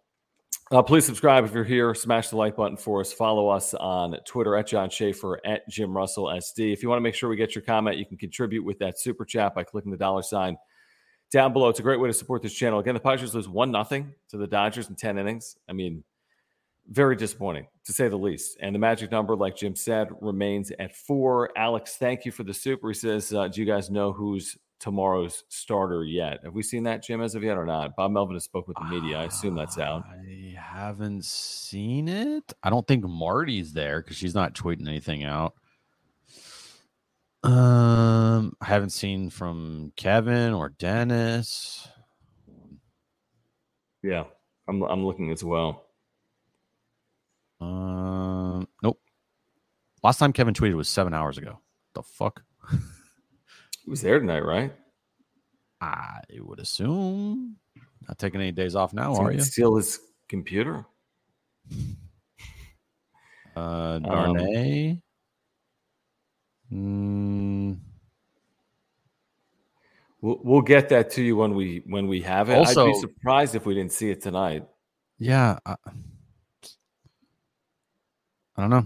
Uh, 0.72 0.82
please 0.82 1.06
subscribe 1.06 1.44
if 1.44 1.54
you're 1.54 1.66
here. 1.66 1.94
Smash 1.94 2.30
the 2.30 2.38
like 2.38 2.56
button 2.56 2.78
for 2.78 3.02
us. 3.02 3.12
Follow 3.12 3.50
us 3.50 3.74
on 3.74 4.16
Twitter 4.26 4.56
at 4.56 4.66
John 4.66 4.90
Schaefer 4.90 5.42
at 5.46 5.68
Jim 5.68 5.96
Russell 5.96 6.28
SD. 6.28 6.72
If 6.72 6.82
you 6.82 6.88
want 6.88 7.00
to 7.00 7.04
make 7.04 7.16
sure 7.16 7.30
we 7.30 7.36
get 7.36 7.54
your 7.54 7.64
comment, 7.64 7.98
you 7.98 8.06
can 8.06 8.16
contribute 8.16 8.64
with 8.64 8.80
that 8.80 8.98
super 8.98 9.26
chat 9.26 9.54
by 9.54 9.66
clicking 9.66 9.92
the 9.92 9.98
dollar 9.98 10.22
sign 10.22 10.56
down 11.34 11.52
below. 11.52 11.68
It's 11.68 11.82
a 11.82 11.84
great 11.84 12.00
way 12.00 12.08
to 12.08 12.14
support 12.14 12.42
this 12.42 12.54
channel. 12.54 12.80
Again, 12.80 12.94
the 12.94 13.02
Padres 13.02 13.36
lose 13.36 13.50
one 13.50 13.72
nothing 13.72 14.14
to 14.30 14.38
the 14.38 14.48
Dodgers 14.48 14.88
in 14.88 14.96
10 14.96 15.18
innings. 15.18 15.58
I 15.68 15.74
mean, 15.74 16.02
very 16.90 17.18
disappointing 17.18 17.68
to 17.84 17.92
say 17.92 18.08
the 18.08 18.16
least. 18.16 18.58
And 18.62 18.74
the 18.74 18.80
magic 18.80 19.12
number, 19.12 19.36
like 19.36 19.58
Jim 19.58 19.76
said, 19.76 20.08
remains 20.22 20.72
at 20.80 20.96
four. 20.96 21.50
Alex, 21.58 21.98
thank 21.98 22.24
you 22.24 22.32
for 22.32 22.44
the 22.44 22.54
super. 22.54 22.88
He 22.88 22.94
says, 22.94 23.34
uh, 23.34 23.50
Do 23.50 23.60
you 23.60 23.68
guys 23.68 23.90
know 23.90 24.14
who's 24.14 24.58
tomorrow's 24.82 25.44
starter 25.48 26.04
yet? 26.04 26.40
Have 26.44 26.54
we 26.54 26.64
seen 26.64 26.84
that, 26.84 27.04
Jim, 27.04 27.22
as 27.22 27.36
of 27.36 27.44
yet 27.44 27.58
or 27.58 27.66
not? 27.66 27.96
Bob 27.96 28.12
Melvin 28.12 28.36
has 28.36 28.44
spoke 28.44 28.68
with 28.68 28.76
the 28.78 28.84
media. 28.86 29.20
I 29.20 29.26
assume 29.26 29.56
that's 29.56 29.78
out. 29.78 30.04
I 30.10 30.56
haven't 30.58 31.24
seen 31.24 32.10
it. 32.10 32.52
I 32.64 32.70
don't 32.70 32.86
think 32.86 33.06
Marty's 33.06 33.72
there 33.72 34.02
because 34.02 34.18
she's 34.18 34.36
not 34.36 34.54
tweeting 34.54 34.88
anything 34.88 35.24
out. 35.24 35.54
Um, 37.44 38.56
I 38.60 38.66
haven't 38.66 38.90
seen 38.90 39.30
from 39.30 39.94
Kevin 39.96 40.54
or 40.54 40.70
Dennis. 40.70 41.88
Yeah, 44.04 44.26
I'm, 44.68 44.82
I'm 44.84 45.06
looking 45.06 45.32
as 45.32 45.44
well. 45.44 45.86
Um, 47.60 48.68
nope. 48.82 49.00
Last 50.04 50.18
time 50.18 50.34
Kevin 50.34 50.56
tweeted 50.56 50.76
was 50.76 50.90
seven 50.90 51.14
hours 51.14 51.38
ago. 51.38 51.60
The 51.94 52.02
fuck? 52.02 52.44
He 53.84 53.90
was 53.90 54.02
there 54.02 54.20
tonight, 54.20 54.46
right? 54.46 54.74
I 55.82 56.20
would 56.40 56.60
assume. 56.60 57.58
Not 58.08 58.18
taking 58.20 58.42
any 58.42 58.52
days 58.52 58.76
off 58.76 58.94
now, 58.94 59.14
Did 59.16 59.22
are 59.22 59.32
you? 59.32 59.42
Steal 59.42 59.76
his 59.78 60.00
computer. 60.28 60.86
Uh, 63.56 63.60
Um, 63.60 64.04
Darnay. 64.04 65.02
Mm, 66.72 67.78
We'll, 70.22 70.40
we'll 70.44 70.62
get 70.62 70.90
that 70.90 71.10
to 71.12 71.24
you 71.24 71.36
when 71.36 71.56
we 71.56 71.82
when 71.88 72.08
we 72.08 72.22
have 72.22 72.50
it. 72.50 72.58
I'd 72.58 72.76
be 72.76 72.94
surprised 72.94 73.56
if 73.56 73.66
we 73.66 73.74
didn't 73.74 73.92
see 73.92 74.12
it 74.12 74.22
tonight. 74.22 74.68
yeah. 75.18 75.58
I, 75.66 75.76
I 78.56 78.62
don't 78.62 78.70
know. 78.70 78.86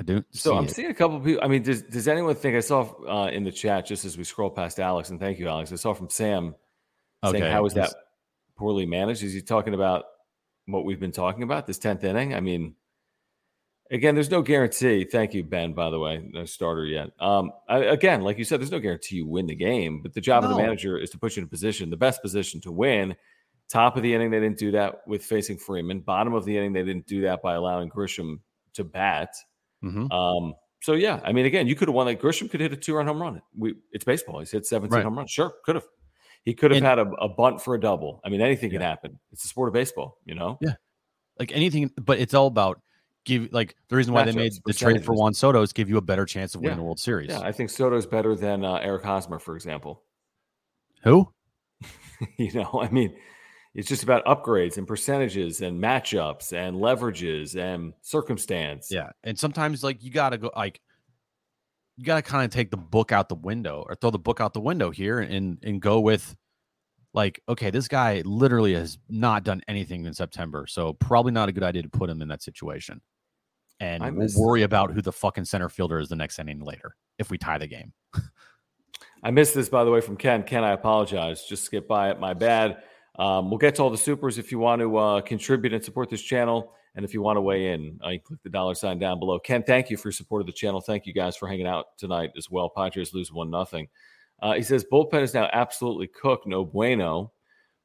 I 0.00 0.02
don't 0.02 0.26
So 0.32 0.52
see 0.52 0.56
I'm 0.56 0.64
it. 0.64 0.70
seeing 0.70 0.90
a 0.90 0.94
couple 0.94 1.18
of 1.18 1.24
people. 1.24 1.44
I 1.44 1.48
mean, 1.48 1.62
does 1.62 1.82
does 1.82 2.08
anyone 2.08 2.34
think 2.34 2.56
I 2.56 2.60
saw 2.60 2.90
uh, 3.06 3.28
in 3.28 3.44
the 3.44 3.52
chat 3.52 3.86
just 3.86 4.04
as 4.06 4.16
we 4.16 4.24
scroll 4.24 4.50
past 4.50 4.80
Alex 4.80 5.10
and 5.10 5.20
thank 5.20 5.38
you, 5.38 5.46
Alex. 5.48 5.72
I 5.72 5.76
saw 5.76 5.92
from 5.92 6.08
Sam 6.08 6.54
saying 7.24 7.36
Okay, 7.42 7.50
how 7.52 7.66
is 7.66 7.74
that 7.74 7.92
poorly 8.56 8.86
managed? 8.86 9.22
Is 9.22 9.34
he 9.34 9.42
talking 9.42 9.74
about 9.74 10.04
what 10.66 10.86
we've 10.86 11.00
been 11.00 11.12
talking 11.12 11.42
about 11.42 11.66
this 11.66 11.78
tenth 11.78 12.02
inning? 12.02 12.34
I 12.34 12.40
mean, 12.40 12.74
again, 13.90 14.14
there's 14.14 14.30
no 14.30 14.40
guarantee. 14.40 15.04
Thank 15.04 15.34
you, 15.34 15.44
Ben. 15.44 15.74
By 15.74 15.90
the 15.90 15.98
way, 15.98 16.26
no 16.32 16.46
starter 16.46 16.86
yet. 16.86 17.10
Um, 17.20 17.52
I, 17.68 17.78
again, 17.80 18.22
like 18.22 18.38
you 18.38 18.44
said, 18.44 18.60
there's 18.60 18.70
no 18.70 18.78
guarantee 18.78 19.16
you 19.16 19.26
win 19.26 19.46
the 19.46 19.54
game, 19.54 20.00
but 20.02 20.14
the 20.14 20.20
job 20.22 20.44
of 20.44 20.50
the 20.50 20.56
manager 20.56 20.96
is 20.96 21.10
to 21.10 21.18
put 21.18 21.36
you 21.36 21.40
in 21.42 21.46
a 21.46 21.50
position, 21.50 21.90
the 21.90 21.96
best 21.96 22.22
position 22.22 22.60
to 22.62 22.72
win. 22.72 23.14
Top 23.68 23.96
of 23.96 24.02
the 24.02 24.14
inning, 24.14 24.30
they 24.30 24.40
didn't 24.40 24.58
do 24.58 24.70
that 24.72 25.06
with 25.06 25.22
facing 25.22 25.56
Freeman. 25.58 26.00
Bottom 26.00 26.32
of 26.34 26.44
the 26.44 26.56
inning, 26.56 26.72
they 26.72 26.82
didn't 26.82 27.06
do 27.06 27.20
that 27.22 27.42
by 27.42 27.54
allowing 27.54 27.88
Grisham 27.90 28.40
to 28.74 28.82
bat. 28.82 29.34
Mhm. 29.82 30.10
Um, 30.12 30.54
so 30.82 30.94
yeah, 30.94 31.20
I 31.24 31.32
mean, 31.32 31.46
again, 31.46 31.66
you 31.66 31.74
could 31.74 31.88
have 31.88 31.94
won. 31.94 32.06
Like 32.06 32.20
Grisham 32.20 32.50
could 32.50 32.60
hit 32.60 32.72
a 32.72 32.76
two-run 32.76 33.06
home 33.06 33.20
run. 33.20 33.42
We, 33.56 33.74
it's 33.92 34.04
baseball. 34.04 34.38
He's 34.40 34.50
hit 34.50 34.66
17 34.66 34.94
Right. 34.94 35.04
home 35.04 35.16
runs. 35.18 35.30
Sure, 35.30 35.52
could 35.64 35.74
have. 35.76 35.84
He 36.44 36.54
could 36.54 36.70
have 36.70 36.78
And- 36.78 36.86
had 36.86 36.98
a, 36.98 37.10
a 37.20 37.28
bunt 37.28 37.60
for 37.62 37.74
a 37.74 37.80
double. 37.80 38.20
I 38.24 38.30
mean, 38.30 38.40
anything 38.40 38.70
can 38.70 38.80
happen. 38.80 39.18
It's 39.32 39.42
the 39.42 39.48
sport 39.48 39.68
of 39.68 39.74
baseball, 39.74 40.18
you 40.24 40.34
know. 40.34 40.58
Yeah. 40.60 40.74
like 41.38 41.52
anything, 41.52 41.90
but 41.96 42.18
it's 42.18 42.32
all 42.34 42.46
about 42.46 42.80
give 43.24 43.52
like 43.52 43.74
the 43.88 43.96
reason 43.96 44.12
why 44.14 44.24
they 44.24 44.32
made 44.32 44.52
the 44.64 44.72
trade 44.72 45.04
for. 45.04 45.14
Juan 45.14 45.34
Soto 45.34 45.60
is 45.62 45.72
give 45.74 45.88
you 45.90 45.96
a 45.98 46.02
better 46.02 46.24
chance 46.24 46.54
of 46.54 46.60
winning 46.62 46.72
Yeah. 46.72 46.80
the 46.80 46.82
World 46.84 46.98
Series. 47.00 47.28
Yeah, 47.30 47.40
I 47.40 47.52
think 47.52 47.68
Soto's 47.70 48.06
better 48.06 48.34
than 48.34 48.64
uh, 48.64 48.74
Eric 48.76 49.04
Hosmer, 49.04 49.38
for 49.38 49.54
example. 49.56 50.02
Who? 51.04 51.28
you 52.38 52.52
know, 52.52 52.80
I 52.82 52.88
mean, 52.90 53.14
it's 53.74 53.88
just 53.88 54.02
about 54.02 54.24
upgrades 54.24 54.78
and 54.78 54.86
percentages 54.86 55.60
and 55.60 55.80
matchups 55.80 56.52
and 56.52 56.76
leverages 56.76 57.56
and 57.56 57.92
circumstance. 58.02 58.88
Yeah, 58.90 59.10
and 59.22 59.38
sometimes 59.38 59.84
like 59.84 60.02
you 60.02 60.10
gotta 60.10 60.38
go 60.38 60.50
like 60.56 60.80
you 61.96 62.04
gotta 62.04 62.22
kind 62.22 62.44
of 62.44 62.50
take 62.50 62.70
the 62.70 62.76
book 62.76 63.12
out 63.12 63.28
the 63.28 63.34
window 63.36 63.84
or 63.88 63.94
throw 63.94 64.10
the 64.10 64.18
book 64.18 64.40
out 64.40 64.54
the 64.54 64.60
window 64.60 64.90
here 64.90 65.20
and 65.20 65.58
and 65.62 65.80
go 65.80 66.00
with 66.00 66.34
like 67.14 67.40
okay, 67.48 67.70
this 67.70 67.86
guy 67.88 68.22
literally 68.24 68.74
has 68.74 68.98
not 69.08 69.44
done 69.44 69.62
anything 69.68 70.04
in 70.04 70.14
September, 70.14 70.66
so 70.66 70.94
probably 70.94 71.32
not 71.32 71.48
a 71.48 71.52
good 71.52 71.62
idea 71.62 71.82
to 71.82 71.88
put 71.88 72.10
him 72.10 72.22
in 72.22 72.28
that 72.28 72.42
situation. 72.42 73.00
And 73.78 74.02
I 74.02 74.10
we'll 74.10 74.22
miss- 74.22 74.36
worry 74.36 74.62
about 74.62 74.92
who 74.92 75.00
the 75.00 75.12
fucking 75.12 75.44
center 75.44 75.68
fielder 75.68 76.00
is 76.00 76.08
the 76.08 76.16
next 76.16 76.38
inning 76.38 76.60
later 76.60 76.96
if 77.18 77.30
we 77.30 77.38
tie 77.38 77.58
the 77.58 77.66
game. 77.66 77.92
I 79.22 79.30
missed 79.30 79.54
this, 79.54 79.68
by 79.68 79.84
the 79.84 79.90
way, 79.90 80.00
from 80.00 80.16
Ken. 80.16 80.42
Ken, 80.42 80.64
I 80.64 80.72
apologize. 80.72 81.44
Just 81.44 81.64
skip 81.64 81.86
by 81.86 82.10
it. 82.10 82.18
My 82.18 82.32
bad. 82.32 82.82
Um, 83.18 83.50
we'll 83.50 83.58
get 83.58 83.74
to 83.76 83.82
all 83.82 83.90
the 83.90 83.98
supers 83.98 84.38
if 84.38 84.50
you 84.50 84.58
want 84.58 84.80
to 84.80 84.96
uh, 84.96 85.20
contribute 85.20 85.72
and 85.72 85.84
support 85.84 86.08
this 86.08 86.22
channel. 86.22 86.72
And 86.94 87.04
if 87.04 87.14
you 87.14 87.22
want 87.22 87.36
to 87.36 87.40
weigh 87.40 87.72
in, 87.72 88.00
uh, 88.04 88.10
you 88.10 88.20
click 88.20 88.40
the 88.42 88.50
dollar 88.50 88.74
sign 88.74 88.98
down 88.98 89.18
below. 89.18 89.38
Ken, 89.38 89.62
thank 89.62 89.90
you 89.90 89.96
for 89.96 90.10
support 90.10 90.40
of 90.40 90.46
the 90.46 90.52
channel. 90.52 90.80
Thank 90.80 91.06
you 91.06 91.12
guys 91.12 91.36
for 91.36 91.46
hanging 91.48 91.66
out 91.66 91.96
tonight 91.98 92.30
as 92.36 92.50
well. 92.50 92.68
Padres 92.68 93.14
lose 93.14 93.32
one 93.32 93.50
nothing. 93.50 93.88
Uh, 94.42 94.54
he 94.54 94.62
says 94.62 94.84
bullpen 94.90 95.22
is 95.22 95.34
now 95.34 95.48
absolutely 95.52 96.08
cooked. 96.08 96.46
No 96.46 96.64
bueno. 96.64 97.32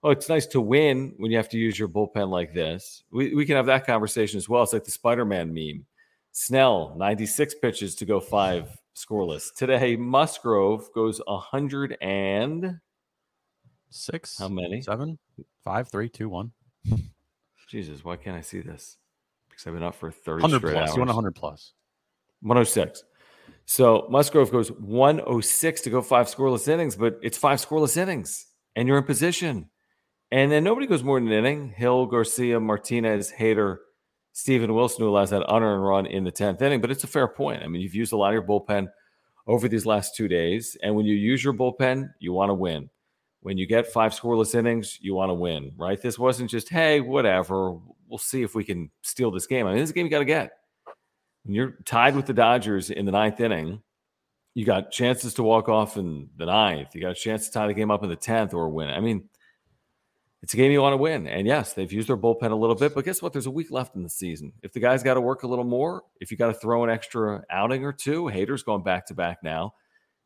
Oh, 0.03 0.11
it's 0.11 0.29
nice 0.29 0.45
to 0.47 0.61
win 0.61 1.13
when 1.17 1.31
you 1.31 1.38
have 1.38 1.49
to 1.49 1.57
use 1.57 1.77
your 1.77 1.88
bullpen 1.88 2.29
like 2.29 2.53
this. 2.53 3.03
We, 3.11 3.33
we 3.33 3.45
can 3.45 3.55
have 3.55 3.65
that 3.65 3.85
conversation 3.85 4.38
as 4.38 4.47
well. 4.47 4.63
It's 4.63 4.73
like 4.73 4.83
the 4.83 4.91
Spider 4.91 5.25
Man 5.25 5.53
meme. 5.53 5.85
Snell, 6.31 6.93
96 6.97 7.55
pitches 7.55 7.95
to 7.95 8.05
go 8.05 8.19
five 8.19 8.69
scoreless. 8.95 9.53
Today, 9.53 9.95
Musgrove 9.95 10.91
goes 10.93 11.21
100 11.25 11.97
and 12.01 12.79
six. 13.95 14.38
How 14.38 14.49
many? 14.49 14.81
Seven, 14.81 15.17
five, 15.63 15.89
three, 15.89 16.10
two, 16.10 16.29
one. 16.29 16.51
Jesus, 17.67 18.03
why 18.03 18.15
can't 18.15 18.38
I 18.38 18.41
see 18.41 18.62
this? 18.62 18.97
Because 19.49 19.67
I've 19.67 19.73
been 19.73 19.84
up 19.84 19.95
for 19.95 20.12
30 20.12 20.43
100 20.43 20.58
straight 20.58 20.73
plus. 20.73 20.89
hours. 20.89 20.95
You 20.95 20.99
want 21.01 21.10
100 21.10 21.36
plus. 21.36 21.73
106. 22.41 23.03
So 23.65 24.08
Musgrove 24.10 24.51
goes 24.51 24.71
106 24.71 25.81
to 25.81 25.89
go 25.89 26.01
five 26.01 26.27
scoreless 26.27 26.67
innings, 26.67 26.95
but 26.95 27.19
it's 27.23 27.38
five 27.38 27.60
scoreless 27.60 27.97
innings, 27.97 28.45
and 28.75 28.88
you're 28.88 28.97
in 28.97 29.03
position. 29.03 29.69
And 30.31 30.51
then 30.51 30.63
nobody 30.63 30.86
goes 30.88 31.03
more 31.03 31.19
than 31.19 31.31
an 31.31 31.45
inning. 31.45 31.69
Hill, 31.69 32.05
Garcia, 32.05 32.60
Martinez, 32.60 33.31
Hader, 33.31 33.77
Steven 34.34 34.73
Wilson, 34.73 35.03
who 35.03 35.10
allows 35.10 35.29
that 35.29 35.45
unearned 35.47 35.86
run 35.86 36.05
in 36.05 36.23
the 36.23 36.31
10th 36.31 36.62
inning. 36.62 36.81
But 36.81 36.91
it's 36.91 37.03
a 37.03 37.08
fair 37.08 37.27
point. 37.27 37.63
I 37.63 37.67
mean, 37.67 37.81
you've 37.81 37.95
used 37.95 38.13
a 38.13 38.17
lot 38.17 38.29
of 38.29 38.34
your 38.34 38.43
bullpen 38.43 38.88
over 39.47 39.67
these 39.67 39.86
last 39.86 40.15
two 40.15 40.27
days. 40.27 40.75
And 40.84 40.95
when 40.95 41.05
you 41.05 41.15
use 41.15 41.43
your 41.43 41.53
bullpen, 41.53 42.10
you 42.19 42.34
want 42.34 42.49
to 42.49 42.53
win. 42.53 42.89
When 43.45 43.60
you 43.60 43.67
get 43.67 43.86
five 43.86 44.12
scoreless 44.12 44.55
innings, 44.55 44.97
you 45.01 45.13
want 45.13 45.29
to 45.29 45.36
win, 45.36 45.71
right? 45.77 46.01
This 46.01 46.17
wasn't 46.17 46.49
just, 46.49 46.67
hey, 46.67 46.99
whatever. 46.99 47.77
We'll 48.08 48.17
see 48.17 48.41
if 48.41 48.55
we 48.55 48.63
can 48.63 48.89
steal 49.03 49.29
this 49.29 49.45
game. 49.45 49.67
I 49.67 49.69
mean, 49.69 49.77
this 49.81 49.89
is 49.89 49.91
a 49.91 49.93
game 49.93 50.08
you 50.08 50.10
got 50.10 50.17
to 50.17 50.25
get. 50.25 50.49
When 51.43 51.53
you're 51.53 51.75
tied 51.86 52.15
with 52.15 52.25
the 52.25 52.34
Dodgers 52.34 52.89
in 52.89 53.05
the 53.05 53.12
ninth 53.12 53.39
inning, 53.39 53.84
you 54.55 54.65
got 54.65 54.89
chances 54.89 55.36
to 55.36 55.43
walk 55.43 55.69
off 55.69 55.95
in 55.95 56.27
the 56.38 56.47
ninth. 56.47 56.95
You 56.95 57.01
got 57.01 57.12
a 57.12 57.13
chance 57.13 57.45
to 57.45 57.53
tie 57.53 57.67
the 57.67 57.75
game 57.75 57.91
up 57.91 58.01
in 58.01 58.10
the 58.10 58.17
10th 58.17 58.55
or 58.55 58.67
win. 58.67 58.89
I 58.89 58.99
mean, 58.99 59.29
it's 60.41 60.55
a 60.55 60.58
game 60.58 60.71
you 60.71 60.81
want 60.81 60.93
to 60.93 60.97
win. 60.97 61.27
And 61.27 61.45
yes, 61.45 61.73
they've 61.73 61.93
used 61.93 62.10
their 62.10 62.17
bullpen 62.17 62.49
a 62.49 62.55
little 62.55 62.75
bit, 62.75 62.95
but 62.95 63.05
guess 63.05 63.21
what? 63.21 63.31
There's 63.31 63.45
a 63.45 63.51
week 63.51 63.69
left 63.69 63.95
in 63.95 64.01
the 64.01 64.10
season. 64.10 64.53
If 64.63 64.73
the 64.73 64.79
guys 64.79 65.03
got 65.03 65.13
to 65.13 65.21
work 65.21 65.43
a 65.43 65.47
little 65.47 65.65
more, 65.65 66.01
if 66.19 66.31
you 66.31 66.38
got 66.38 66.47
to 66.47 66.55
throw 66.55 66.84
an 66.84 66.89
extra 66.89 67.43
outing 67.51 67.86
or 67.86 67.93
two, 67.93 68.23
Hader's 68.23 68.63
going 68.63 68.81
back 68.81 69.05
to 69.05 69.13
back 69.13 69.43
now. 69.43 69.75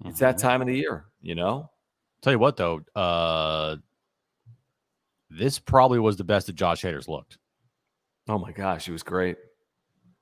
It's 0.05 0.15
Mm-hmm. 0.15 0.19
that 0.25 0.37
time 0.37 0.61
of 0.61 0.67
the 0.67 0.77
year, 0.77 1.07
you 1.21 1.35
know? 1.35 1.69
Tell 2.21 2.33
you 2.33 2.39
what, 2.39 2.57
though, 2.57 2.81
uh, 2.95 3.77
this 5.29 5.59
probably 5.59 5.99
was 5.99 6.17
the 6.17 6.23
best 6.23 6.47
that 6.47 6.55
Josh 6.55 6.81
Hader's 6.81 7.07
looked. 7.07 7.37
Oh 8.27 8.37
my 8.37 8.51
gosh, 8.51 8.85
he 8.85 8.91
was 8.91 9.03
great. 9.03 9.37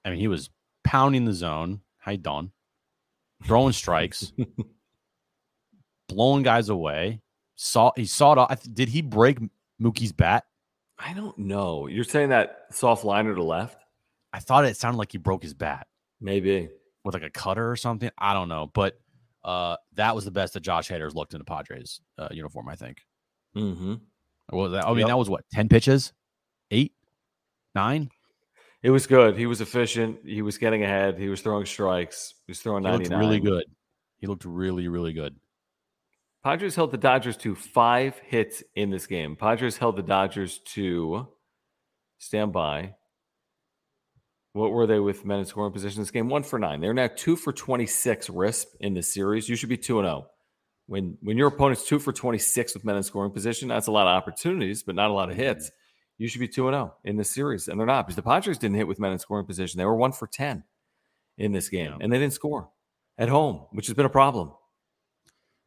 I 0.06 0.10
mean, 0.12 0.20
he 0.20 0.28
was 0.28 0.50
pounding 0.84 1.26
the 1.26 1.34
zone. 1.34 1.82
How 1.98 2.12
you 2.12 2.18
doing? 2.18 2.52
Throwing 3.44 3.74
strikes, 3.74 4.32
blowing 6.08 6.44
guys 6.44 6.70
away. 6.70 7.22
Saw 7.56 7.92
he 7.96 8.06
saw 8.06 8.34
it. 8.34 8.38
Off. 8.38 8.64
Did 8.74 8.90
he 8.90 9.02
break 9.02 9.40
Mookie's 9.82 10.12
bat? 10.12 10.46
I 10.98 11.14
don't 11.14 11.38
know. 11.38 11.88
You're 11.88 12.04
saying 12.04 12.30
that 12.30 12.66
soft 12.72 13.04
liner 13.04 13.36
to 13.36 13.44
left? 13.44 13.78
I 14.34 14.40
thought 14.40 14.66
it 14.66 14.78
sounded 14.78 14.98
like 14.98 15.12
he 15.12 15.18
broke 15.18 15.44
his 15.44 15.54
bat 15.54 15.88
Maybe. 16.20 16.70
with 17.04 17.14
like 17.14 17.24
a 17.24 17.30
cutter 17.30 17.70
or 17.70 17.76
something. 17.76 18.10
I 18.18 18.34
don't 18.34 18.50
know, 18.50 18.72
but 18.74 19.00
uh, 19.48 19.78
that 19.96 20.14
was 20.14 20.26
the 20.26 20.32
best 20.32 20.54
that 20.54 20.60
Josh 20.60 20.90
Hader's 20.90 21.16
looked 21.16 21.34
in 21.34 21.40
the 21.40 21.46
Padres 21.46 22.02
uh, 22.20 22.28
uniform. 22.32 22.68
I 22.70 22.76
think. 22.76 23.00
Mm-hmm. 23.56 23.96
What 24.50 24.62
was 24.62 24.72
that? 24.74 24.86
I 24.86 24.90
mean, 24.90 25.00
Yep. 25.00 25.08
that 25.08 25.18
was 25.18 25.30
what 25.30 25.46
ten 25.52 25.70
pitches, 25.70 26.14
eight, 26.70 26.94
nine. 27.74 28.10
It 28.84 28.92
was 28.92 29.08
good. 29.08 29.36
He 29.36 29.48
was 29.48 29.60
efficient. 29.62 30.20
He 30.24 30.42
was 30.44 30.58
getting 30.58 30.84
ahead. 30.84 31.18
He 31.18 31.30
was 31.30 31.42
throwing 31.42 31.66
strikes. 31.66 32.36
He 32.46 32.52
was 32.52 32.60
throwing 32.60 32.84
99. 32.84 33.20
really 33.20 33.40
good. 33.40 33.64
He 34.20 34.28
looked 34.28 34.46
really, 34.46 34.88
really 34.88 35.14
good. 35.14 35.36
Padres 36.44 36.76
held 36.76 36.92
the 36.92 36.98
Dodgers 36.98 37.36
to 37.38 37.56
five 37.56 38.18
hits 38.24 38.64
in 38.76 38.92
this 38.92 39.08
game. 39.08 39.36
Padres 39.36 39.78
held 39.78 39.96
the 39.96 40.04
Dodgers 40.04 40.60
to 40.60 41.28
stand 42.20 42.54
by. 42.54 42.94
What 44.58 44.72
were 44.72 44.88
they 44.88 45.00
with 45.00 45.24
men 45.24 45.40
in 45.40 45.46
scoring 45.46 45.72
position 45.72 46.02
this 46.02 46.10
game? 46.12 46.30
One 46.30 46.44
for 46.44 46.58
nine. 46.58 46.82
They're 46.82 46.94
now 46.94 47.10
two 47.16 47.36
for 47.36 47.54
26 47.54 48.30
RISP 48.30 48.66
in 48.80 48.94
the 48.96 49.04
series. 49.04 49.48
You 49.48 49.56
should 49.56 49.70
be 49.70 49.78
2 49.78 50.00
and 50.00 50.08
0. 50.08 50.28
When 50.88 51.18
when 51.22 51.38
your 51.38 51.50
opponent's 51.50 51.86
two 51.88 52.00
for 52.00 52.12
26 52.12 52.74
with 52.74 52.84
men 52.84 52.96
in 52.96 53.04
scoring 53.04 53.32
position, 53.32 53.68
that's 53.68 53.88
a 53.88 53.92
lot 53.92 54.08
of 54.08 54.16
opportunities, 54.16 54.82
but 54.84 54.96
not 54.96 55.12
a 55.12 55.14
lot 55.14 55.30
of 55.30 55.36
hits. 55.36 55.68
Mm-hmm. 55.68 56.24
You 56.24 56.28
should 56.28 56.40
be 56.40 56.48
2 56.48 56.68
and 56.70 56.74
0 56.76 56.96
in 57.04 57.18
this 57.18 57.30
series. 57.30 57.68
And 57.68 57.80
they're 57.80 57.86
not 57.86 58.08
because 58.08 58.16
the 58.16 58.24
Padres 58.24 58.58
didn't 58.58 58.78
hit 58.78 58.88
with 58.88 59.00
men 59.00 59.12
in 59.12 59.20
scoring 59.20 59.46
position. 59.46 59.78
They 59.78 59.86
were 59.86 59.96
one 59.96 60.12
for 60.12 60.26
10 60.28 60.64
in 61.38 61.52
this 61.52 61.70
game, 61.70 61.92
Yeah. 61.92 61.98
and 62.02 62.12
they 62.12 62.18
didn't 62.18 62.34
score 62.34 62.70
at 63.18 63.30
home, 63.30 63.68
which 63.72 63.88
has 63.88 63.96
been 63.96 64.06
a 64.08 64.10
problem. 64.10 64.54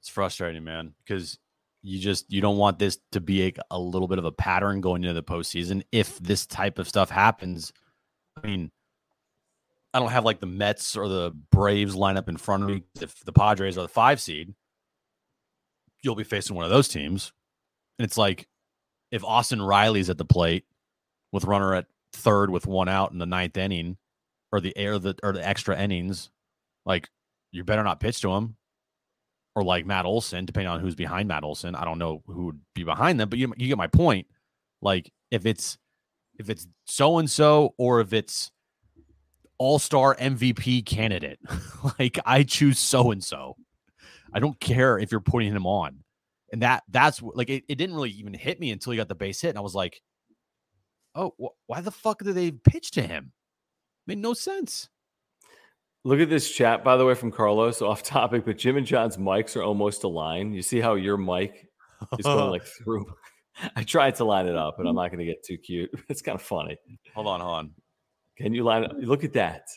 It's 0.00 0.08
frustrating, 0.08 0.64
man, 0.64 0.94
because 1.04 1.38
you 1.82 2.00
just 2.00 2.32
you 2.32 2.40
don't 2.40 2.56
want 2.56 2.78
this 2.78 2.98
to 3.12 3.20
be 3.20 3.46
a, 3.46 3.52
a 3.70 3.78
little 3.78 4.08
bit 4.08 4.18
of 4.18 4.24
a 4.24 4.32
pattern 4.32 4.80
going 4.80 5.04
into 5.04 5.14
the 5.14 5.22
postseason. 5.22 5.82
If 5.92 6.18
this 6.18 6.44
type 6.46 6.78
of 6.78 6.88
stuff 6.88 7.10
happens, 7.10 7.72
I 8.42 8.46
mean, 8.46 8.70
I 9.92 9.98
don't 9.98 10.10
have 10.10 10.24
like 10.24 10.40
the 10.40 10.46
Mets 10.46 10.96
or 10.96 11.08
the 11.08 11.32
Braves 11.50 11.94
line 11.94 12.16
up 12.16 12.28
in 12.28 12.36
front 12.36 12.62
of 12.62 12.68
me. 12.68 12.82
If 13.00 13.24
the 13.24 13.32
Padres 13.32 13.76
are 13.76 13.82
the 13.82 13.88
five 13.88 14.20
seed, 14.20 14.54
you'll 16.02 16.14
be 16.14 16.24
facing 16.24 16.54
one 16.56 16.64
of 16.64 16.70
those 16.70 16.88
teams. 16.88 17.32
And 17.98 18.04
it's 18.04 18.16
like 18.16 18.46
if 19.10 19.24
Austin 19.24 19.60
Riley's 19.60 20.10
at 20.10 20.18
the 20.18 20.24
plate 20.24 20.64
with 21.32 21.44
runner 21.44 21.74
at 21.74 21.86
third 22.12 22.50
with 22.50 22.66
one 22.66 22.88
out 22.88 23.12
in 23.12 23.18
the 23.18 23.26
ninth 23.26 23.56
inning, 23.56 23.96
or 24.52 24.60
the 24.60 24.76
air 24.76 24.98
the 24.98 25.16
or 25.22 25.32
the 25.32 25.46
extra 25.46 25.78
innings, 25.78 26.30
like 26.86 27.08
you 27.52 27.64
better 27.64 27.84
not 27.84 28.00
pitch 28.00 28.20
to 28.20 28.32
him 28.32 28.56
or 29.54 29.62
like 29.64 29.86
Matt 29.86 30.06
Olson, 30.06 30.44
depending 30.44 30.70
on 30.70 30.80
who's 30.80 30.94
behind 30.94 31.28
Matt 31.28 31.44
Olson. 31.44 31.74
I 31.74 31.84
don't 31.84 31.98
know 31.98 32.22
who 32.26 32.46
would 32.46 32.60
be 32.74 32.84
behind 32.84 33.18
them, 33.18 33.28
but 33.28 33.38
you 33.38 33.52
you 33.56 33.68
get 33.68 33.78
my 33.78 33.86
point. 33.86 34.26
Like 34.82 35.12
if 35.30 35.46
it's 35.46 35.78
if 36.38 36.48
it's 36.48 36.66
so 36.86 37.18
and 37.18 37.30
so 37.30 37.74
or 37.76 38.00
if 38.00 38.12
it's 38.12 38.50
all 39.60 39.78
star 39.78 40.16
MVP 40.16 40.86
candidate, 40.86 41.38
like 41.98 42.18
I 42.24 42.42
choose 42.42 42.78
so 42.78 43.10
and 43.10 43.22
so. 43.22 43.56
I 44.32 44.40
don't 44.40 44.58
care 44.58 44.98
if 44.98 45.12
you're 45.12 45.20
putting 45.20 45.52
him 45.52 45.66
on. 45.66 45.98
And 46.50 46.62
that 46.62 46.82
that's 46.88 47.22
like 47.22 47.50
it, 47.50 47.64
it 47.68 47.76
didn't 47.76 47.94
really 47.94 48.10
even 48.10 48.32
hit 48.32 48.58
me 48.58 48.70
until 48.70 48.92
he 48.92 48.96
got 48.96 49.08
the 49.08 49.14
base 49.14 49.40
hit. 49.40 49.50
And 49.50 49.58
I 49.58 49.60
was 49.60 49.74
like, 49.74 50.00
oh, 51.14 51.34
wh- 51.40 51.68
why 51.68 51.82
the 51.82 51.90
fuck 51.90 52.24
did 52.24 52.34
they 52.34 52.50
pitch 52.50 52.92
to 52.92 53.02
him? 53.02 53.32
Made 54.06 54.18
no 54.18 54.32
sense. 54.32 54.88
Look 56.04 56.20
at 56.20 56.30
this 56.30 56.50
chat, 56.50 56.82
by 56.82 56.96
the 56.96 57.04
way, 57.04 57.14
from 57.14 57.30
Carlos, 57.30 57.82
off 57.82 58.02
topic, 58.02 58.46
but 58.46 58.56
Jim 58.56 58.78
and 58.78 58.86
John's 58.86 59.18
mics 59.18 59.56
are 59.56 59.62
almost 59.62 60.04
aligned. 60.04 60.54
You 60.54 60.62
see 60.62 60.80
how 60.80 60.94
your 60.94 61.18
mic 61.18 61.68
is 62.18 62.24
going 62.24 62.50
like 62.50 62.64
through. 62.64 63.06
I 63.76 63.82
tried 63.82 64.14
to 64.16 64.24
line 64.24 64.46
it 64.46 64.56
up, 64.56 64.76
but 64.78 64.86
I'm 64.86 64.94
hmm. 64.94 64.96
not 64.96 65.08
going 65.08 65.18
to 65.18 65.26
get 65.26 65.44
too 65.44 65.58
cute. 65.58 65.90
It's 66.08 66.22
kind 66.22 66.36
of 66.36 66.42
funny. 66.42 66.78
hold 67.14 67.26
on, 67.26 67.40
hold 67.40 67.52
on. 67.52 67.70
Can 68.40 68.54
you 68.54 68.64
line 68.64 68.84
it? 68.84 68.92
Look 69.00 69.24
at 69.24 69.32
that. 69.34 69.68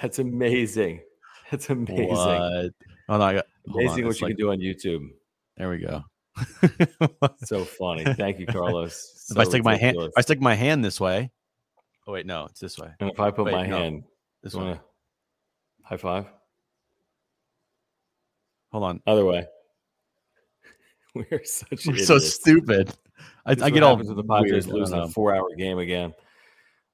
That's 0.00 0.18
amazing. 0.18 1.02
That's 1.50 1.68
amazing. 1.68 2.08
What? 2.08 2.70
Oh 3.08 3.18
no, 3.18 3.22
I 3.22 3.34
got 3.34 3.46
hold 3.68 3.76
on, 3.76 3.82
Amazing 3.86 4.06
what 4.06 4.20
you 4.20 4.26
like- 4.26 4.36
can 4.36 4.36
do 4.36 4.50
on 4.52 4.58
YouTube. 4.58 5.08
There 5.56 5.68
we 5.68 5.78
go. 5.78 6.02
So 7.44 7.64
funny. 7.64 8.04
Thank 8.14 8.38
you, 8.38 8.46
Carlos. 8.46 9.26
if 9.30 9.36
I 9.36 9.44
So 9.44 9.50
stick 9.50 9.64
my 9.64 9.76
hand, 9.76 9.96
if 9.98 10.12
I 10.16 10.20
stick 10.22 10.40
my 10.40 10.54
hand 10.54 10.84
this 10.84 11.00
way. 11.00 11.30
Oh 12.06 12.12
wait, 12.12 12.24
no, 12.24 12.46
it's 12.46 12.60
this 12.60 12.78
way. 12.78 12.88
and 13.00 13.10
if 13.10 13.20
I 13.20 13.30
put 13.30 13.44
Wait, 13.46 13.52
my 13.52 13.66
no. 13.66 13.76
hand, 13.76 14.04
This 14.42 14.54
way. 14.54 14.78
high 15.84 15.96
five? 15.98 16.26
Hold 18.72 18.84
on. 18.84 19.02
Other 19.06 19.24
way. 19.24 19.46
We're 21.14 21.44
such 21.44 21.86
We're 21.86 21.98
so 21.98 22.18
stupid. 22.18 22.94
I, 23.44 23.52
I 23.62 23.70
get 23.70 23.82
all 23.82 23.96
when 23.96 24.06
the 24.06 24.22
Padres 24.22 24.66
weird. 24.66 24.76
I 24.76 24.78
lose 24.80 24.90
don't 24.90 24.98
in 25.00 25.04
a 25.04 25.08
four-hour 25.12 25.54
game 25.56 25.78
again, 25.78 26.14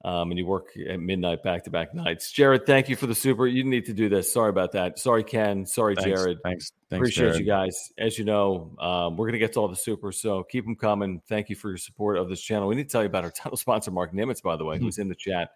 um, 0.07 0.31
and 0.31 0.39
you 0.39 0.47
work 0.47 0.69
at 0.89 1.01
midnight 1.01 1.43
back-to-back 1.43 1.93
nights. 1.93 2.31
Jared, 2.31 2.65
thank 2.65 2.89
you 2.89 2.95
for 2.95 3.09
the 3.09 3.15
super. 3.15 3.49
You 3.49 3.65
need 3.65 3.85
to 3.87 3.93
do 3.93 4.09
this. 4.09 4.33
Sorry 4.33 4.51
about 4.51 4.71
that. 4.71 5.01
Sorry, 5.01 5.25
Ken. 5.25 5.67
Sorry, 5.67 5.97
Thanks, 5.97 6.09
Jared. 6.09 6.39
Thanks. 6.45 6.71
Thanks 6.89 7.01
Appreciate 7.01 7.25
Jared. 7.25 7.41
you 7.41 7.47
guys. 7.47 7.93
As 7.99 8.17
you 8.17 8.25
know, 8.25 8.71
um, 8.79 9.17
we're 9.17 9.27
going 9.27 9.33
to 9.33 9.41
get 9.41 9.53
to 9.55 9.61
all 9.61 9.67
the 9.67 9.75
super, 9.75 10.13
so 10.13 10.45
keep 10.45 10.65
them 10.65 10.77
coming. 10.77 11.21
Thank 11.29 11.51
you 11.51 11.57
for 11.57 11.71
your 11.71 11.77
support 11.77 12.19
of 12.19 12.29
this 12.29 12.41
channel. 12.41 12.69
We 12.69 12.77
need 12.77 12.85
to 12.85 12.89
tell 12.89 13.03
you 13.03 13.09
about 13.09 13.25
our 13.25 13.33
title 13.33 13.57
sponsor, 13.57 13.91
Mark 13.91 14.13
Nimitz, 14.13 14.41
by 14.41 14.55
the 14.55 14.65
way, 14.65 14.79
who's 14.79 14.99
in 14.99 15.09
the 15.09 15.17
chat 15.17 15.51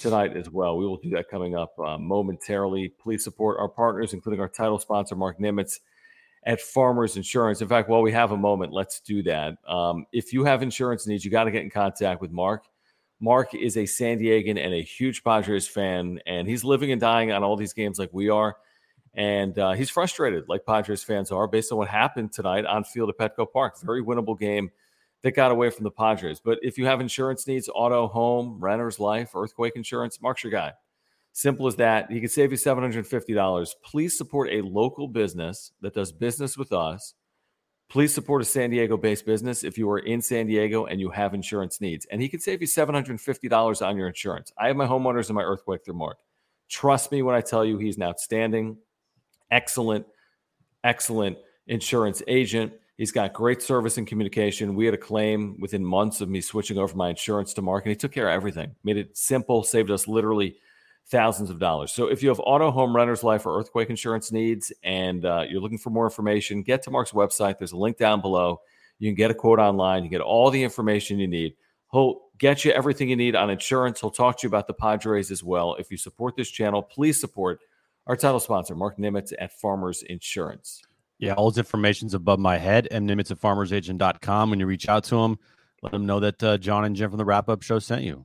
tonight 0.00 0.38
as 0.38 0.48
well. 0.48 0.78
We 0.78 0.86
will 0.86 0.96
do 0.96 1.10
that 1.10 1.28
coming 1.28 1.54
up 1.54 1.78
uh, 1.78 1.98
momentarily. 1.98 2.88
Please 2.88 3.22
support 3.22 3.58
our 3.60 3.68
partners, 3.68 4.14
including 4.14 4.40
our 4.40 4.48
title 4.48 4.78
sponsor, 4.78 5.16
Mark 5.16 5.38
Nimitz 5.38 5.80
at 6.44 6.62
Farmers 6.62 7.18
Insurance. 7.18 7.60
In 7.60 7.68
fact, 7.68 7.90
while 7.90 8.00
we 8.00 8.12
have 8.12 8.32
a 8.32 8.38
moment, 8.38 8.72
let's 8.72 9.00
do 9.00 9.22
that. 9.24 9.58
Um, 9.68 10.06
if 10.12 10.32
you 10.32 10.44
have 10.44 10.62
insurance 10.62 11.06
needs, 11.06 11.26
you 11.26 11.30
got 11.30 11.44
to 11.44 11.50
get 11.50 11.62
in 11.62 11.68
contact 11.68 12.22
with 12.22 12.32
Mark. 12.32 12.64
Mark 13.22 13.54
is 13.54 13.76
a 13.76 13.86
San 13.86 14.18
Diegan 14.18 14.58
and 14.58 14.74
a 14.74 14.82
huge 14.82 15.22
Padres 15.22 15.68
fan, 15.68 16.18
and 16.26 16.48
he's 16.48 16.64
living 16.64 16.90
and 16.90 17.00
dying 17.00 17.30
on 17.30 17.44
all 17.44 17.56
these 17.56 17.72
games 17.72 17.96
like 17.96 18.10
we 18.12 18.28
are. 18.28 18.56
And 19.14 19.56
uh, 19.60 19.72
he's 19.72 19.90
frustrated, 19.90 20.48
like 20.48 20.66
Padres 20.66 21.04
fans 21.04 21.30
are, 21.30 21.46
based 21.46 21.70
on 21.70 21.78
what 21.78 21.86
happened 21.86 22.32
tonight 22.32 22.66
on 22.66 22.82
field 22.82 23.10
at 23.10 23.16
Petco 23.16 23.46
Park. 23.50 23.80
Very 23.80 24.02
winnable 24.02 24.36
game 24.36 24.72
that 25.22 25.36
got 25.36 25.52
away 25.52 25.70
from 25.70 25.84
the 25.84 25.90
Padres. 25.90 26.40
But 26.40 26.58
if 26.62 26.76
you 26.76 26.86
have 26.86 27.00
insurance 27.00 27.46
needs, 27.46 27.70
auto, 27.72 28.08
home, 28.08 28.58
renter's 28.58 28.98
life, 28.98 29.30
earthquake 29.36 29.76
insurance, 29.76 30.20
Mark's 30.20 30.42
your 30.42 30.50
guy. 30.50 30.72
Simple 31.30 31.68
as 31.68 31.76
that. 31.76 32.10
He 32.10 32.18
can 32.18 32.28
save 32.28 32.50
you 32.50 32.58
$750. 32.58 33.74
Please 33.84 34.18
support 34.18 34.50
a 34.50 34.62
local 34.62 35.06
business 35.06 35.70
that 35.80 35.94
does 35.94 36.10
business 36.10 36.58
with 36.58 36.72
us. 36.72 37.14
Please 37.92 38.14
support 38.14 38.40
a 38.40 38.44
San 38.46 38.70
Diego 38.70 38.96
based 38.96 39.26
business 39.26 39.64
if 39.64 39.76
you 39.76 39.90
are 39.90 39.98
in 39.98 40.22
San 40.22 40.46
Diego 40.46 40.86
and 40.86 40.98
you 40.98 41.10
have 41.10 41.34
insurance 41.34 41.78
needs. 41.78 42.06
And 42.06 42.22
he 42.22 42.28
can 42.30 42.40
save 42.40 42.62
you 42.62 42.66
$750 42.66 43.86
on 43.86 43.96
your 43.98 44.08
insurance. 44.08 44.50
I 44.56 44.68
have 44.68 44.76
my 44.76 44.86
homeowners 44.86 45.28
and 45.28 45.34
my 45.34 45.42
earthquake 45.42 45.84
through 45.84 45.96
Mark. 45.96 46.16
Trust 46.70 47.12
me 47.12 47.20
when 47.20 47.34
I 47.34 47.42
tell 47.42 47.66
you 47.66 47.76
he's 47.76 47.98
an 47.98 48.04
outstanding, 48.04 48.78
excellent, 49.50 50.06
excellent 50.82 51.36
insurance 51.66 52.22
agent. 52.28 52.72
He's 52.96 53.12
got 53.12 53.34
great 53.34 53.60
service 53.60 53.98
and 53.98 54.06
communication. 54.06 54.74
We 54.74 54.86
had 54.86 54.94
a 54.94 54.98
claim 54.98 55.60
within 55.60 55.84
months 55.84 56.22
of 56.22 56.30
me 56.30 56.40
switching 56.40 56.78
over 56.78 56.96
my 56.96 57.10
insurance 57.10 57.52
to 57.54 57.60
Mark, 57.60 57.84
and 57.84 57.90
he 57.90 57.96
took 57.96 58.12
care 58.12 58.30
of 58.30 58.34
everything. 58.34 58.74
Made 58.84 58.96
it 58.96 59.18
simple, 59.18 59.64
saved 59.64 59.90
us 59.90 60.08
literally 60.08 60.56
thousands 61.08 61.50
of 61.50 61.58
dollars. 61.58 61.92
So 61.92 62.06
if 62.06 62.22
you 62.22 62.28
have 62.28 62.40
auto, 62.40 62.70
home, 62.70 62.94
renter's 62.94 63.22
life, 63.22 63.46
or 63.46 63.58
earthquake 63.58 63.90
insurance 63.90 64.32
needs, 64.32 64.72
and 64.82 65.24
uh, 65.24 65.44
you're 65.48 65.60
looking 65.60 65.78
for 65.78 65.90
more 65.90 66.04
information, 66.04 66.62
get 66.62 66.82
to 66.82 66.90
Mark's 66.90 67.12
website. 67.12 67.58
There's 67.58 67.72
a 67.72 67.76
link 67.76 67.98
down 67.98 68.20
below. 68.20 68.60
You 68.98 69.10
can 69.10 69.16
get 69.16 69.30
a 69.30 69.34
quote 69.34 69.58
online. 69.58 70.04
You 70.04 70.10
get 70.10 70.20
all 70.20 70.50
the 70.50 70.62
information 70.62 71.18
you 71.18 71.28
need. 71.28 71.54
He'll 71.92 72.20
get 72.38 72.64
you 72.64 72.72
everything 72.72 73.08
you 73.10 73.16
need 73.16 73.36
on 73.36 73.50
insurance. 73.50 74.00
He'll 74.00 74.10
talk 74.10 74.38
to 74.38 74.46
you 74.46 74.48
about 74.48 74.66
the 74.66 74.74
Padres 74.74 75.30
as 75.30 75.44
well. 75.44 75.74
If 75.74 75.90
you 75.90 75.96
support 75.96 76.36
this 76.36 76.50
channel, 76.50 76.82
please 76.82 77.20
support 77.20 77.60
our 78.06 78.16
title 78.16 78.40
sponsor, 78.40 78.74
Mark 78.74 78.98
Nimitz 78.98 79.32
at 79.38 79.52
Farmers 79.52 80.02
Insurance. 80.02 80.82
Yeah, 81.18 81.34
all 81.34 81.50
his 81.50 81.58
information's 81.58 82.14
above 82.14 82.40
my 82.40 82.58
head. 82.58 82.88
M 82.90 83.06
Nimitz 83.06 83.30
at 83.30 83.38
farmersagent.com. 83.38 84.50
When 84.50 84.58
you 84.58 84.66
reach 84.66 84.88
out 84.88 85.04
to 85.04 85.18
him, 85.18 85.38
let 85.82 85.94
him 85.94 86.06
know 86.06 86.18
that 86.20 86.42
uh, 86.42 86.58
John 86.58 86.84
and 86.84 86.96
Jim 86.96 87.10
from 87.10 87.18
the 87.18 87.24
wrap 87.24 87.48
up 87.48 87.62
show 87.62 87.78
sent 87.78 88.02
you. 88.02 88.24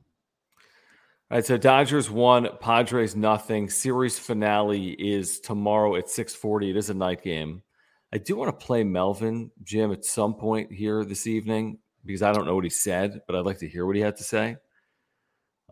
All 1.30 1.36
right, 1.36 1.44
so 1.44 1.58
Dodgers 1.58 2.10
one, 2.10 2.48
Padres 2.58 3.14
nothing. 3.14 3.68
Series 3.68 4.18
finale 4.18 4.92
is 4.92 5.40
tomorrow 5.40 5.96
at 5.96 6.08
6:40. 6.08 6.70
It 6.70 6.76
is 6.76 6.88
a 6.88 6.94
night 6.94 7.22
game. 7.22 7.62
I 8.10 8.16
do 8.16 8.34
want 8.34 8.48
to 8.58 8.66
play 8.66 8.82
Melvin, 8.82 9.50
Jim, 9.62 9.92
at 9.92 10.06
some 10.06 10.32
point 10.32 10.72
here 10.72 11.04
this 11.04 11.26
evening 11.26 11.80
because 12.02 12.22
I 12.22 12.32
don't 12.32 12.46
know 12.46 12.54
what 12.54 12.64
he 12.64 12.70
said, 12.70 13.20
but 13.26 13.36
I'd 13.36 13.44
like 13.44 13.58
to 13.58 13.68
hear 13.68 13.84
what 13.84 13.94
he 13.94 14.00
had 14.00 14.16
to 14.16 14.24
say. 14.24 14.56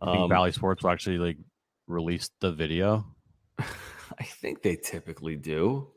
I 0.03 0.05
think 0.05 0.19
um, 0.19 0.29
Bally 0.29 0.53
Sports 0.53 0.83
will 0.83 0.91
actually 0.91 1.17
like 1.17 1.39
release 1.87 2.29
the 2.41 2.53
video. 2.53 3.07
I 3.59 4.25
think 4.25 4.61
they 4.61 4.77
typically 4.77 5.37
do. 5.37 5.89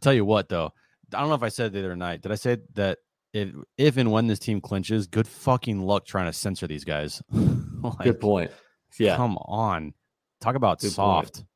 tell 0.00 0.12
you 0.12 0.24
what, 0.24 0.48
though, 0.48 0.72
I 1.14 1.20
don't 1.20 1.28
know 1.28 1.36
if 1.36 1.44
I 1.44 1.50
said 1.50 1.72
the 1.72 1.78
other 1.78 1.94
night. 1.94 2.20
Did 2.20 2.32
I 2.32 2.34
say 2.34 2.56
that 2.72 2.98
if 3.32 3.50
if 3.78 3.96
and 3.96 4.10
when 4.10 4.26
this 4.26 4.40
team 4.40 4.60
clinches, 4.60 5.06
good 5.06 5.28
fucking 5.28 5.80
luck 5.80 6.04
trying 6.04 6.26
to 6.26 6.32
censor 6.32 6.66
these 6.66 6.84
guys. 6.84 7.22
like, 7.30 7.98
good 8.02 8.20
point. 8.20 8.50
Yeah. 8.98 9.16
Come 9.16 9.36
on. 9.38 9.94
Talk 10.40 10.56
about 10.56 10.80
Good 10.80 10.92
soft. 10.92 11.34
Point. 11.34 11.46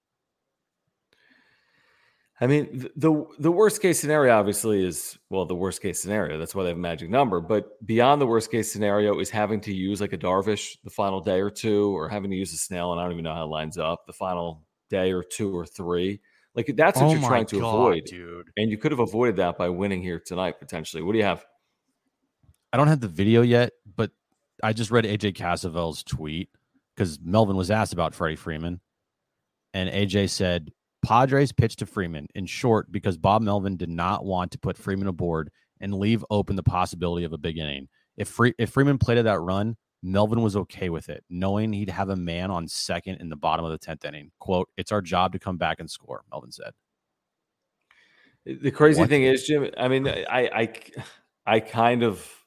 I 2.40 2.46
mean, 2.46 2.88
the 2.94 3.26
the 3.40 3.50
worst 3.50 3.82
case 3.82 3.98
scenario 3.98 4.32
obviously 4.32 4.84
is 4.84 5.18
well, 5.28 5.44
the 5.44 5.56
worst 5.56 5.82
case 5.82 6.00
scenario. 6.00 6.38
That's 6.38 6.54
why 6.54 6.62
they 6.62 6.68
have 6.68 6.78
a 6.78 6.80
magic 6.80 7.10
number. 7.10 7.40
But 7.40 7.84
beyond 7.84 8.20
the 8.20 8.26
worst 8.26 8.50
case 8.50 8.72
scenario 8.72 9.18
is 9.18 9.28
having 9.28 9.60
to 9.62 9.74
use 9.74 10.00
like 10.00 10.12
a 10.12 10.18
Darvish 10.18 10.76
the 10.84 10.90
final 10.90 11.20
day 11.20 11.40
or 11.40 11.50
two, 11.50 11.96
or 11.96 12.08
having 12.08 12.30
to 12.30 12.36
use 12.36 12.52
a 12.52 12.56
Snell, 12.56 12.92
and 12.92 13.00
I 13.00 13.04
don't 13.04 13.12
even 13.12 13.24
know 13.24 13.34
how 13.34 13.44
it 13.44 13.48
lines 13.48 13.76
up 13.76 14.06
the 14.06 14.12
final 14.12 14.62
day 14.88 15.12
or 15.12 15.24
two 15.24 15.56
or 15.56 15.66
three. 15.66 16.20
Like 16.54 16.72
that's 16.76 17.00
what 17.00 17.08
oh 17.08 17.12
you're 17.12 17.28
trying 17.28 17.46
to 17.46 17.60
God, 17.60 17.74
avoid, 17.74 18.04
dude. 18.04 18.50
And 18.56 18.70
you 18.70 18.78
could 18.78 18.92
have 18.92 19.00
avoided 19.00 19.36
that 19.36 19.58
by 19.58 19.68
winning 19.68 20.00
here 20.00 20.20
tonight 20.20 20.60
potentially. 20.60 21.02
What 21.02 21.12
do 21.12 21.18
you 21.18 21.24
have? 21.24 21.44
I 22.72 22.76
don't 22.76 22.88
have 22.88 23.00
the 23.00 23.08
video 23.08 23.42
yet, 23.42 23.72
but 23.96 24.12
I 24.62 24.72
just 24.72 24.92
read 24.92 25.04
AJ 25.04 25.34
Cassavell's 25.34 26.04
tweet 26.04 26.50
because 26.98 27.20
Melvin 27.22 27.54
was 27.54 27.70
asked 27.70 27.92
about 27.92 28.12
Freddie 28.12 28.34
Freeman, 28.34 28.80
and 29.72 29.88
AJ 29.88 30.30
said 30.30 30.72
Padres 31.04 31.52
pitched 31.52 31.78
to 31.78 31.86
Freeman 31.86 32.26
in 32.34 32.44
short 32.44 32.90
because 32.90 33.16
Bob 33.16 33.40
Melvin 33.40 33.76
did 33.76 33.88
not 33.88 34.24
want 34.24 34.50
to 34.50 34.58
put 34.58 34.76
Freeman 34.76 35.06
aboard 35.06 35.50
and 35.80 35.94
leave 35.94 36.24
open 36.28 36.56
the 36.56 36.62
possibility 36.64 37.24
of 37.24 37.32
a 37.32 37.38
big 37.38 37.56
inning. 37.56 37.88
If 38.16 38.26
Free, 38.28 38.52
if 38.58 38.70
Freeman 38.70 38.98
played 38.98 39.18
at 39.18 39.24
that 39.26 39.38
run, 39.38 39.76
Melvin 40.02 40.42
was 40.42 40.56
okay 40.56 40.88
with 40.88 41.08
it, 41.08 41.22
knowing 41.30 41.72
he'd 41.72 41.90
have 41.90 42.08
a 42.08 42.16
man 42.16 42.50
on 42.50 42.66
second 42.66 43.20
in 43.20 43.28
the 43.28 43.36
bottom 43.36 43.64
of 43.64 43.70
the 43.70 43.78
tenth 43.78 44.04
inning. 44.04 44.32
"Quote: 44.40 44.68
It's 44.76 44.90
our 44.90 45.00
job 45.00 45.32
to 45.34 45.38
come 45.38 45.56
back 45.56 45.78
and 45.78 45.88
score," 45.88 46.24
Melvin 46.32 46.50
said. 46.50 46.72
The 48.44 48.72
crazy 48.72 49.00
what? 49.00 49.08
thing 49.08 49.22
is, 49.22 49.44
Jim. 49.44 49.70
I 49.76 49.86
mean, 49.86 50.08
I, 50.08 50.24
I, 50.52 50.74
I 51.46 51.60
kind 51.60 52.02
of 52.02 52.37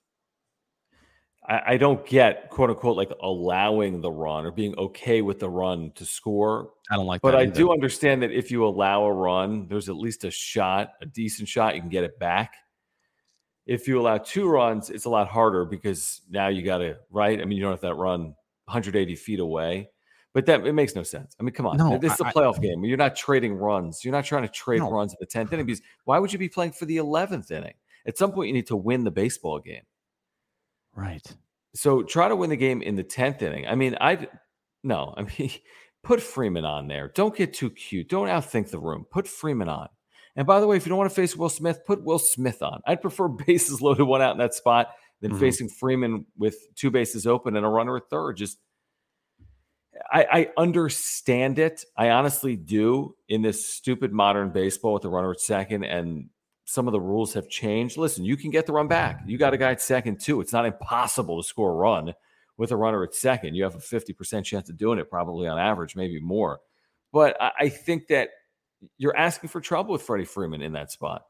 I, 1.51 1.73
I 1.73 1.77
don't 1.77 2.05
get 2.05 2.49
quote 2.49 2.69
unquote 2.69 2.95
like 2.95 3.11
allowing 3.21 3.99
the 3.99 4.09
run 4.09 4.45
or 4.45 4.51
being 4.51 4.73
okay 4.77 5.21
with 5.21 5.39
the 5.39 5.49
run 5.49 5.91
to 5.95 6.05
score. 6.05 6.71
I 6.89 6.95
don't 6.95 7.05
like 7.05 7.21
that. 7.21 7.27
but 7.27 7.35
I 7.35 7.43
either. 7.43 7.53
do 7.53 7.73
understand 7.73 8.23
that 8.23 8.31
if 8.31 8.51
you 8.51 8.65
allow 8.65 9.03
a 9.03 9.11
run, 9.11 9.67
there's 9.67 9.89
at 9.89 9.97
least 9.97 10.23
a 10.23 10.31
shot, 10.31 10.93
a 11.01 11.05
decent 11.05 11.49
shot, 11.49 11.75
you 11.75 11.81
can 11.81 11.89
get 11.89 12.05
it 12.05 12.17
back. 12.17 12.53
If 13.65 13.87
you 13.87 13.99
allow 13.99 14.17
two 14.17 14.47
runs, 14.47 14.89
it's 14.89 15.05
a 15.05 15.09
lot 15.09 15.27
harder 15.27 15.65
because 15.65 16.21
now 16.29 16.47
you 16.47 16.63
got 16.63 16.79
to 16.79 16.97
right. 17.09 17.39
I 17.39 17.45
mean, 17.45 17.57
you 17.57 17.63
don't 17.63 17.73
have 17.73 17.81
that 17.81 17.95
run 17.95 18.33
180 18.65 19.15
feet 19.15 19.39
away, 19.39 19.89
but 20.33 20.45
that 20.45 20.65
it 20.65 20.73
makes 20.73 20.95
no 20.95 21.03
sense. 21.03 21.35
I 21.39 21.43
mean, 21.43 21.53
come 21.53 21.67
on, 21.67 21.77
no, 21.77 21.97
this 21.97 22.13
is 22.13 22.21
a 22.21 22.25
playoff 22.25 22.57
I, 22.57 22.61
game. 22.61 22.83
You're 22.85 22.97
not 22.97 23.15
trading 23.15 23.53
runs. 23.53 24.05
You're 24.05 24.13
not 24.13 24.25
trying 24.25 24.43
to 24.43 24.49
trade 24.49 24.79
no. 24.79 24.89
runs 24.89 25.13
in 25.13 25.17
the 25.19 25.27
10th 25.27 25.51
inning 25.51 25.65
because 25.65 25.81
why 26.05 26.17
would 26.17 26.31
you 26.31 26.39
be 26.39 26.49
playing 26.49 26.71
for 26.71 26.85
the 26.85 26.97
11th 26.97 27.51
inning? 27.51 27.73
At 28.07 28.17
some 28.17 28.31
point, 28.31 28.47
you 28.47 28.53
need 28.53 28.67
to 28.67 28.75
win 28.75 29.03
the 29.03 29.11
baseball 29.11 29.59
game. 29.59 29.83
Right. 30.95 31.25
So 31.73 32.03
try 32.03 32.27
to 32.27 32.35
win 32.35 32.49
the 32.49 32.57
game 32.57 32.81
in 32.81 32.95
the 32.95 33.03
10th 33.03 33.41
inning. 33.41 33.67
I 33.67 33.75
mean, 33.75 33.95
I 34.01 34.27
no, 34.83 35.13
I 35.15 35.23
mean, 35.37 35.51
put 36.03 36.21
Freeman 36.21 36.65
on 36.65 36.87
there. 36.87 37.11
Don't 37.13 37.35
get 37.35 37.53
too 37.53 37.69
cute. 37.69 38.09
Don't 38.09 38.27
outthink 38.27 38.69
the 38.69 38.79
room. 38.79 39.05
Put 39.09 39.27
Freeman 39.27 39.69
on. 39.69 39.87
And 40.35 40.47
by 40.47 40.59
the 40.59 40.67
way, 40.67 40.77
if 40.77 40.85
you 40.85 40.89
don't 40.89 40.97
want 40.97 41.09
to 41.09 41.15
face 41.15 41.35
Will 41.35 41.49
Smith, 41.49 41.85
put 41.85 42.03
Will 42.03 42.19
Smith 42.19 42.61
on. 42.61 42.81
I'd 42.85 43.01
prefer 43.01 43.27
bases 43.47 43.81
loaded, 43.81 44.03
one 44.03 44.21
out 44.21 44.31
in 44.31 44.37
that 44.39 44.53
spot 44.53 44.89
than 45.21 45.31
mm-hmm. 45.31 45.39
facing 45.39 45.69
Freeman 45.69 46.25
with 46.37 46.55
two 46.75 46.89
bases 46.89 47.27
open 47.27 47.55
and 47.55 47.65
a 47.65 47.69
runner 47.69 47.97
at 47.97 48.09
third. 48.09 48.37
Just 48.37 48.57
I, 50.11 50.25
I, 50.31 50.47
understand 50.57 51.59
it. 51.59 51.83
I 51.97 52.09
honestly 52.09 52.55
do 52.55 53.15
in 53.27 53.41
this 53.41 53.67
stupid 53.67 54.13
modern 54.13 54.51
baseball 54.51 54.93
with 54.93 55.03
the 55.03 55.09
runner 55.09 55.31
at 55.31 55.39
second 55.39 55.83
and 55.83 56.29
some 56.71 56.87
of 56.87 56.93
the 56.93 57.01
rules 57.01 57.33
have 57.33 57.49
changed. 57.49 57.97
Listen, 57.97 58.23
you 58.23 58.37
can 58.37 58.49
get 58.49 58.65
the 58.65 58.71
run 58.71 58.87
back. 58.87 59.23
You 59.25 59.37
got 59.37 59.53
a 59.53 59.57
guy 59.57 59.71
at 59.71 59.81
second, 59.81 60.21
too. 60.21 60.39
It's 60.39 60.53
not 60.53 60.65
impossible 60.65 61.41
to 61.41 61.47
score 61.47 61.71
a 61.71 61.75
run 61.75 62.13
with 62.57 62.71
a 62.71 62.77
runner 62.77 63.03
at 63.03 63.13
second. 63.13 63.55
You 63.55 63.63
have 63.63 63.75
a 63.75 63.79
50% 63.79 64.45
chance 64.45 64.69
of 64.69 64.77
doing 64.77 64.97
it, 64.97 65.09
probably 65.09 65.47
on 65.47 65.59
average, 65.59 65.97
maybe 65.97 66.21
more. 66.21 66.59
But 67.11 67.35
I 67.41 67.67
think 67.67 68.07
that 68.07 68.29
you're 68.97 69.15
asking 69.15 69.49
for 69.49 69.59
trouble 69.59 69.91
with 69.91 70.01
Freddie 70.01 70.23
Freeman 70.23 70.61
in 70.61 70.71
that 70.73 70.91
spot. 70.91 71.23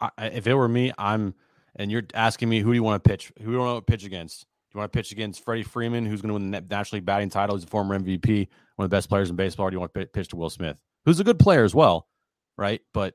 I, 0.00 0.10
if 0.26 0.48
it 0.48 0.54
were 0.54 0.68
me, 0.68 0.92
I'm, 0.98 1.34
and 1.76 1.92
you're 1.92 2.02
asking 2.12 2.48
me 2.48 2.58
who 2.58 2.70
do 2.70 2.74
you 2.74 2.82
want 2.82 3.04
to 3.04 3.08
pitch? 3.08 3.32
Who 3.38 3.44
do 3.44 3.52
you 3.52 3.58
want 3.58 3.86
to 3.86 3.90
pitch 3.90 4.04
against? 4.04 4.40
Do 4.40 4.76
you 4.76 4.80
want 4.80 4.92
to 4.92 4.98
pitch 4.98 5.12
against 5.12 5.44
Freddie 5.44 5.62
Freeman, 5.62 6.06
who's 6.06 6.22
going 6.22 6.30
to 6.30 6.34
win 6.34 6.50
the 6.50 6.60
National 6.62 6.96
League 6.96 7.06
batting 7.06 7.30
title? 7.30 7.54
He's 7.54 7.64
a 7.64 7.68
former 7.68 7.96
MVP, 7.96 8.48
one 8.74 8.84
of 8.84 8.90
the 8.90 8.96
best 8.96 9.08
players 9.08 9.30
in 9.30 9.36
baseball. 9.36 9.68
Or 9.68 9.70
do 9.70 9.76
you 9.76 9.80
want 9.80 9.94
to 9.94 10.06
pitch 10.06 10.28
to 10.28 10.36
Will 10.36 10.50
Smith, 10.50 10.76
who's 11.04 11.20
a 11.20 11.24
good 11.24 11.38
player 11.38 11.62
as 11.62 11.74
well, 11.74 12.08
right? 12.56 12.80
But 12.92 13.14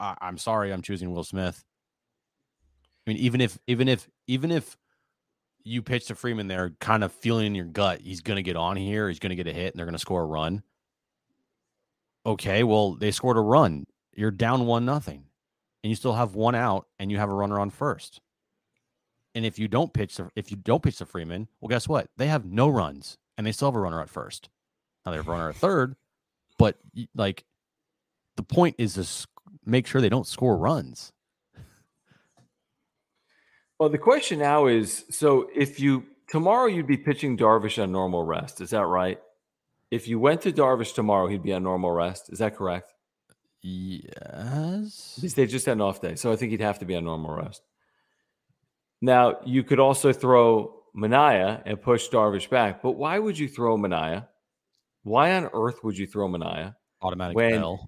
I, 0.00 0.16
I'm 0.20 0.38
sorry, 0.38 0.72
I'm 0.72 0.82
choosing 0.82 1.12
Will 1.12 1.24
Smith. 1.24 1.64
I 3.06 3.10
mean, 3.10 3.18
even 3.18 3.40
if 3.40 3.58
even 3.66 3.88
if 3.88 4.08
even 4.26 4.50
if 4.50 4.76
you 5.62 5.82
pitch 5.82 6.06
to 6.06 6.14
Freeman 6.14 6.48
there, 6.48 6.70
kind 6.80 7.04
of 7.04 7.12
feeling 7.12 7.46
in 7.46 7.54
your 7.54 7.66
gut, 7.66 8.00
he's 8.00 8.22
going 8.22 8.36
to 8.36 8.42
get 8.42 8.56
on 8.56 8.76
here, 8.76 9.08
he's 9.08 9.18
going 9.18 9.30
to 9.30 9.36
get 9.36 9.46
a 9.46 9.52
hit, 9.52 9.72
and 9.72 9.78
they're 9.78 9.86
going 9.86 9.92
to 9.92 9.98
score 9.98 10.22
a 10.22 10.26
run. 10.26 10.62
Okay, 12.24 12.64
well, 12.64 12.94
they 12.94 13.10
scored 13.10 13.36
a 13.36 13.40
run. 13.40 13.86
You're 14.14 14.30
down 14.30 14.66
one 14.66 14.84
nothing, 14.84 15.24
and 15.82 15.90
you 15.90 15.96
still 15.96 16.14
have 16.14 16.34
one 16.34 16.54
out, 16.54 16.86
and 16.98 17.10
you 17.10 17.18
have 17.18 17.30
a 17.30 17.34
runner 17.34 17.58
on 17.58 17.70
first. 17.70 18.20
And 19.34 19.46
if 19.46 19.58
you 19.58 19.68
don't 19.68 19.92
pitch, 19.92 20.16
to, 20.16 20.30
if 20.34 20.50
you 20.50 20.56
don't 20.56 20.82
pitch 20.82 20.98
to 20.98 21.06
Freeman, 21.06 21.48
well, 21.60 21.68
guess 21.68 21.88
what? 21.88 22.08
They 22.16 22.26
have 22.26 22.44
no 22.44 22.68
runs, 22.68 23.16
and 23.38 23.46
they 23.46 23.52
still 23.52 23.68
have 23.68 23.76
a 23.76 23.80
runner 23.80 24.00
at 24.00 24.10
first. 24.10 24.48
Now 25.04 25.12
they 25.12 25.18
have 25.18 25.28
a 25.28 25.30
runner 25.30 25.48
at 25.48 25.56
third, 25.56 25.96
but 26.58 26.78
like 27.14 27.44
the 28.36 28.42
point 28.42 28.76
is 28.78 28.94
to 28.94 29.26
make 29.64 29.86
sure 29.86 30.00
they 30.00 30.08
don't 30.08 30.26
score 30.26 30.56
runs. 30.56 31.12
Well, 33.78 33.88
the 33.88 33.98
question 33.98 34.38
now 34.38 34.66
is 34.66 35.04
so 35.10 35.48
if 35.54 35.80
you 35.80 36.04
tomorrow 36.28 36.66
you'd 36.66 36.86
be 36.86 36.98
pitching 36.98 37.36
Darvish 37.36 37.82
on 37.82 37.90
normal 37.90 38.24
rest, 38.24 38.60
is 38.60 38.70
that 38.70 38.86
right? 38.86 39.18
If 39.90 40.06
you 40.06 40.20
went 40.20 40.42
to 40.42 40.52
Darvish 40.52 40.94
tomorrow, 40.94 41.26
he'd 41.26 41.42
be 41.42 41.52
on 41.52 41.62
normal 41.62 41.90
rest. 41.90 42.30
Is 42.30 42.38
that 42.38 42.56
correct? 42.56 42.92
Yes. 43.62 45.14
Because 45.16 45.34
they 45.34 45.46
just 45.46 45.66
had 45.66 45.72
an 45.72 45.80
off 45.80 46.00
day. 46.00 46.14
So 46.14 46.30
I 46.30 46.36
think 46.36 46.52
he'd 46.52 46.60
have 46.60 46.78
to 46.78 46.84
be 46.84 46.94
on 46.94 47.04
normal 47.04 47.34
rest. 47.34 47.62
Now, 49.00 49.38
you 49.44 49.64
could 49.64 49.80
also 49.80 50.12
throw 50.12 50.74
Manaea 50.96 51.62
and 51.64 51.80
push 51.80 52.08
Darvish 52.08 52.48
back, 52.48 52.82
but 52.82 52.92
why 52.92 53.18
would 53.18 53.38
you 53.38 53.48
throw 53.48 53.76
Manaea? 53.76 54.26
Why 55.02 55.34
on 55.34 55.48
earth 55.52 55.82
would 55.82 55.96
you 55.96 56.06
throw 56.06 56.28
Manaea? 56.28 56.74
Automatic 57.02 57.36
when, 57.36 57.78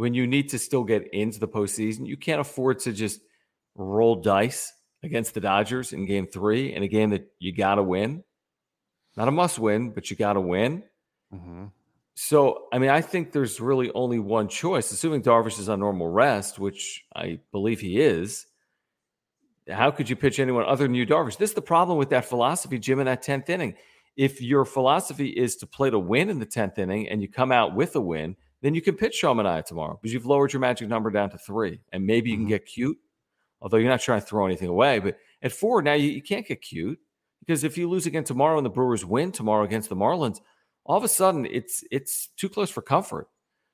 when 0.00 0.14
you 0.14 0.26
need 0.26 0.48
to 0.48 0.58
still 0.58 0.82
get 0.82 1.12
into 1.12 1.38
the 1.38 1.46
postseason, 1.46 2.06
you 2.06 2.16
can't 2.16 2.40
afford 2.40 2.78
to 2.80 2.92
just 2.92 3.20
roll 3.74 4.16
dice 4.16 4.72
against 5.02 5.34
the 5.34 5.40
Dodgers 5.40 5.92
in 5.92 6.06
game 6.06 6.26
three 6.26 6.74
in 6.74 6.82
a 6.82 6.88
game 6.88 7.10
that 7.10 7.30
you 7.38 7.52
got 7.54 7.74
to 7.74 7.82
win. 7.82 8.24
Not 9.16 9.28
a 9.28 9.30
must 9.30 9.58
win, 9.58 9.90
but 9.90 10.10
you 10.10 10.16
got 10.16 10.34
to 10.34 10.40
win. 10.40 10.84
Mm-hmm. 11.34 11.66
So, 12.14 12.68
I 12.72 12.78
mean, 12.78 12.88
I 12.88 13.02
think 13.02 13.32
there's 13.32 13.60
really 13.60 13.90
only 13.92 14.18
one 14.18 14.48
choice, 14.48 14.90
assuming 14.90 15.22
Darvish 15.22 15.58
is 15.58 15.68
on 15.68 15.80
normal 15.80 16.08
rest, 16.08 16.58
which 16.58 17.04
I 17.14 17.40
believe 17.52 17.80
he 17.80 18.00
is. 18.00 18.46
How 19.68 19.90
could 19.90 20.08
you 20.08 20.16
pitch 20.16 20.38
anyone 20.38 20.64
other 20.64 20.84
than 20.84 20.94
you, 20.94 21.06
Darvish? 21.06 21.36
This 21.36 21.50
is 21.50 21.54
the 21.54 21.62
problem 21.62 21.98
with 21.98 22.08
that 22.10 22.24
philosophy, 22.24 22.78
Jim, 22.78 23.00
in 23.00 23.06
that 23.06 23.22
10th 23.22 23.50
inning. 23.50 23.74
If 24.16 24.40
your 24.40 24.64
philosophy 24.64 25.28
is 25.28 25.56
to 25.56 25.66
play 25.66 25.90
to 25.90 25.98
win 25.98 26.30
in 26.30 26.38
the 26.38 26.46
10th 26.46 26.78
inning 26.78 27.08
and 27.08 27.20
you 27.20 27.28
come 27.28 27.52
out 27.52 27.74
with 27.74 27.94
a 27.96 28.00
win, 28.00 28.36
then 28.62 28.74
you 28.74 28.82
can 28.82 28.96
pitch 28.96 29.14
Sean 29.14 29.36
Manaea 29.36 29.64
tomorrow 29.64 29.98
because 30.00 30.12
you've 30.12 30.26
lowered 30.26 30.52
your 30.52 30.60
magic 30.60 30.88
number 30.88 31.10
down 31.10 31.30
to 31.30 31.38
three. 31.38 31.80
And 31.92 32.06
maybe 32.06 32.30
you 32.30 32.36
can 32.36 32.44
mm-hmm. 32.44 32.50
get 32.50 32.66
cute, 32.66 32.98
although 33.60 33.78
you're 33.78 33.90
not 33.90 34.00
trying 34.00 34.20
to 34.20 34.26
throw 34.26 34.46
anything 34.46 34.68
away. 34.68 34.98
But 34.98 35.16
at 35.42 35.52
four, 35.52 35.82
now 35.82 35.94
you, 35.94 36.10
you 36.10 36.22
can't 36.22 36.46
get 36.46 36.60
cute 36.60 36.98
because 37.40 37.64
if 37.64 37.78
you 37.78 37.88
lose 37.88 38.06
again 38.06 38.24
tomorrow 38.24 38.58
and 38.58 38.66
the 38.66 38.70
Brewers 38.70 39.04
win 39.04 39.32
tomorrow 39.32 39.64
against 39.64 39.88
the 39.88 39.96
Marlins, 39.96 40.40
all 40.84 40.96
of 40.96 41.04
a 41.04 41.08
sudden 41.08 41.46
it's 41.46 41.84
it's 41.90 42.28
too 42.36 42.48
close 42.48 42.70
for 42.70 42.82
comfort. 42.82 43.28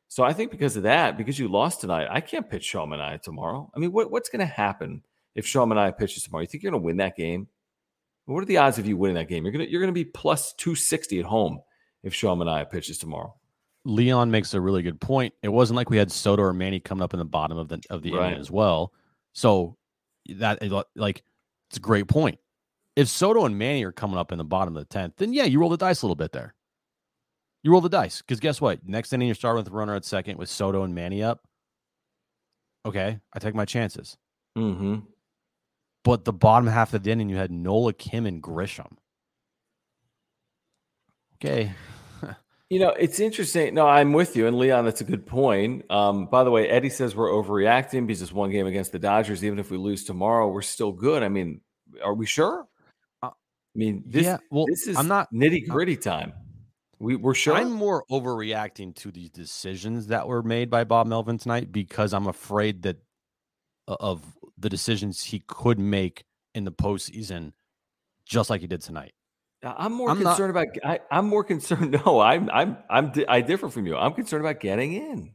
So 0.09 0.23
I 0.23 0.33
think 0.33 0.53
because 0.53 0.77
of 0.77 0.85
that, 0.85 1.19
because 1.19 1.39
you 1.39 1.49
lost 1.49 1.81
tonight, 1.81 2.07
I 2.11 2.21
can't 2.21 2.49
pitch 2.49 2.65
Sean 2.65 2.91
Manaea 2.91 3.21
tomorrow. 3.21 3.71
I 3.75 3.81
mean, 3.81 3.91
what, 3.91 4.13
what's 4.13 4.29
going 4.29 4.41
to 4.41 4.47
happen 4.47 5.03
if 5.35 5.45
Sean 5.45 5.69
Manaea 5.69 5.99
pitches 5.99 6.23
tomorrow? 6.23 6.43
You 6.43 6.47
think 6.47 6.63
you're 6.63 6.71
going 6.71 6.81
to 6.81 6.87
win 6.87 6.99
that 6.99 7.17
game? 7.17 7.49
What 8.27 8.43
are 8.43 8.47
the 8.47 8.59
odds 8.59 8.79
of 8.79 8.87
you 8.87 8.97
winning 8.97 9.17
that 9.17 9.29
game? 9.29 9.45
You're 9.45 9.53
gonna 9.53 9.65
you're 9.65 9.81
gonna 9.81 9.93
be 9.93 10.05
plus 10.05 10.53
two 10.55 10.75
sixty 10.75 11.21
at 11.21 11.25
home 11.25 11.61
if 12.03 12.13
Sean 12.13 12.39
Manaea 12.39 12.69
pitches 12.69 12.99
tomorrow. 12.99 13.35
Leon 13.87 14.33
makes 14.33 14.53
a 14.53 14.61
really 14.61 14.83
good 14.83 15.01
point. 15.01 15.33
It 15.43 15.49
wasn't 15.49 15.77
like 15.77 15.91
we 15.91 15.97
had 15.97 16.11
Soto 16.11 16.43
or 16.43 16.53
Manny 16.53 16.81
coming 16.81 17.03
up 17.03 17.15
in 17.15 17.19
the 17.19 17.25
bottom 17.25 17.57
of 17.57 17.69
the 17.69 17.81
of 17.89 18.03
the 18.03 18.13
right. 18.13 18.29
inning 18.29 18.41
as 18.41 18.51
well. 18.51 18.93
So 19.33 19.77
that 20.29 20.59
like 20.97 21.23
it's 21.71 21.77
a 21.77 21.81
great 21.81 22.09
point. 22.09 22.39
If 22.97 23.09
Soto 23.09 23.45
and 23.45 23.57
Manny 23.57 23.85
are 23.85 23.93
coming 23.93 24.19
up 24.19 24.33
in 24.33 24.39
the 24.39 24.45
bottom 24.45 24.77
of 24.77 24.81
the 24.81 24.93
tenth, 24.93 25.15
then 25.19 25.33
yeah, 25.33 25.45
you 25.45 25.61
roll 25.61 25.71
the 25.71 25.77
dice 25.77 26.03
a 26.03 26.07
little 26.07 26.17
bit 26.17 26.33
there. 26.33 26.55
You 27.63 27.71
roll 27.71 27.81
the 27.81 27.89
dice 27.89 28.23
because 28.23 28.41
guess 28.41 28.61
what? 28.61 28.81
Next 28.87 29.13
inning, 29.13 29.29
you're 29.29 29.35
starting 29.37 29.63
with 29.63 29.73
a 29.73 29.77
runner 29.77 29.95
at 29.95 30.05
second 30.05 30.37
with 30.37 30.49
Soto 30.49 30.83
and 30.83 30.95
Manny 30.95 31.23
up. 31.23 31.47
Okay, 32.85 33.21
I 33.33 33.39
take 33.39 33.55
my 33.55 33.65
chances. 33.65 34.17
Mm-hmm. 34.59 34.97
But 36.03 36.25
the 36.25 36.33
bottom 36.33 36.67
half 36.67 36.93
of 36.93 37.05
the 37.05 37.11
inning, 37.11 37.29
you 37.29 37.37
had 37.37 37.51
Nola, 37.53 37.93
Kim, 37.93 38.27
and 38.27 38.43
Grisham. 38.43 38.97
Okay. 41.37 41.73
You 42.69 42.81
know, 42.81 42.91
it's 42.91 43.21
interesting. 43.21 43.75
No, 43.75 43.87
I'm 43.87 44.13
with 44.13 44.35
you. 44.35 44.47
And 44.47 44.59
Leon, 44.59 44.85
that's 44.85 45.01
a 45.01 45.05
good 45.05 45.25
point. 45.25 45.89
Um, 45.91 46.27
by 46.27 46.43
the 46.43 46.51
way, 46.51 46.69
Eddie 46.69 46.91
says 46.91 47.15
we're 47.15 47.31
overreacting 47.31 48.07
because 48.07 48.23
it's 48.23 48.33
one 48.33 48.51
game 48.51 48.67
against 48.67 48.93
the 48.93 48.99
Dodgers. 48.99 49.45
Even 49.45 49.59
if 49.59 49.71
we 49.71 49.77
lose 49.77 50.05
tomorrow, 50.05 50.49
we're 50.49 50.63
still 50.63 50.93
good. 50.93 51.23
I 51.23 51.29
mean, 51.29 51.61
are 52.03 52.15
we 52.15 52.27
sure? 52.27 52.67
Uh, 53.23 53.29
I 53.29 53.31
mean, 53.75 54.03
this, 54.07 54.25
yeah, 54.25 54.39
well, 54.51 54.67
this 54.67 54.89
is 54.89 54.97
I'm 54.97 55.07
not 55.07 55.33
nitty 55.33 55.69
gritty 55.69 55.97
time. 55.97 56.33
We, 56.99 57.15
we're 57.15 57.35
sure. 57.35 57.55
I'm 57.55 57.71
more 57.71 58.05
overreacting 58.11 58.95
to 58.97 59.13
these 59.13 59.31
decisions 59.31 60.09
that 60.09 60.27
were 60.27 60.43
made 60.43 60.71
by 60.71 60.85
Bob 60.85 61.07
Melvin 61.07 61.39
tonight 61.39 61.71
because 61.71 62.13
I'm 62.13 62.27
afraid 62.27 62.83
that 62.83 62.97
of 63.87 64.25
the 64.59 64.69
decisions 64.69 65.23
he 65.23 65.41
could 65.47 65.79
make 65.79 66.25
in 66.55 66.65
the 66.65 66.73
postseason, 66.73 67.53
just 68.25 68.51
like 68.51 68.63
he 68.63 68.67
did 68.67 68.81
tonight. 68.81 69.13
I'm 69.77 69.93
more 69.93 70.11
I'm 70.11 70.21
concerned 70.23 70.55
not, 70.55 70.65
about. 70.65 71.01
I, 71.11 71.19
am 71.19 71.27
more 71.29 71.45
concerned. 71.45 72.01
No, 72.07 72.21
I'm. 72.21 72.51
I'm. 72.51 72.77
I'm. 72.91 73.13
I 73.29 73.41
differ 73.41 73.69
from 73.69 73.87
you. 73.87 73.97
I'm 73.97 74.13
concerned 74.13 74.45
about 74.45 74.61
getting 74.61 74.93
in. 74.93 75.35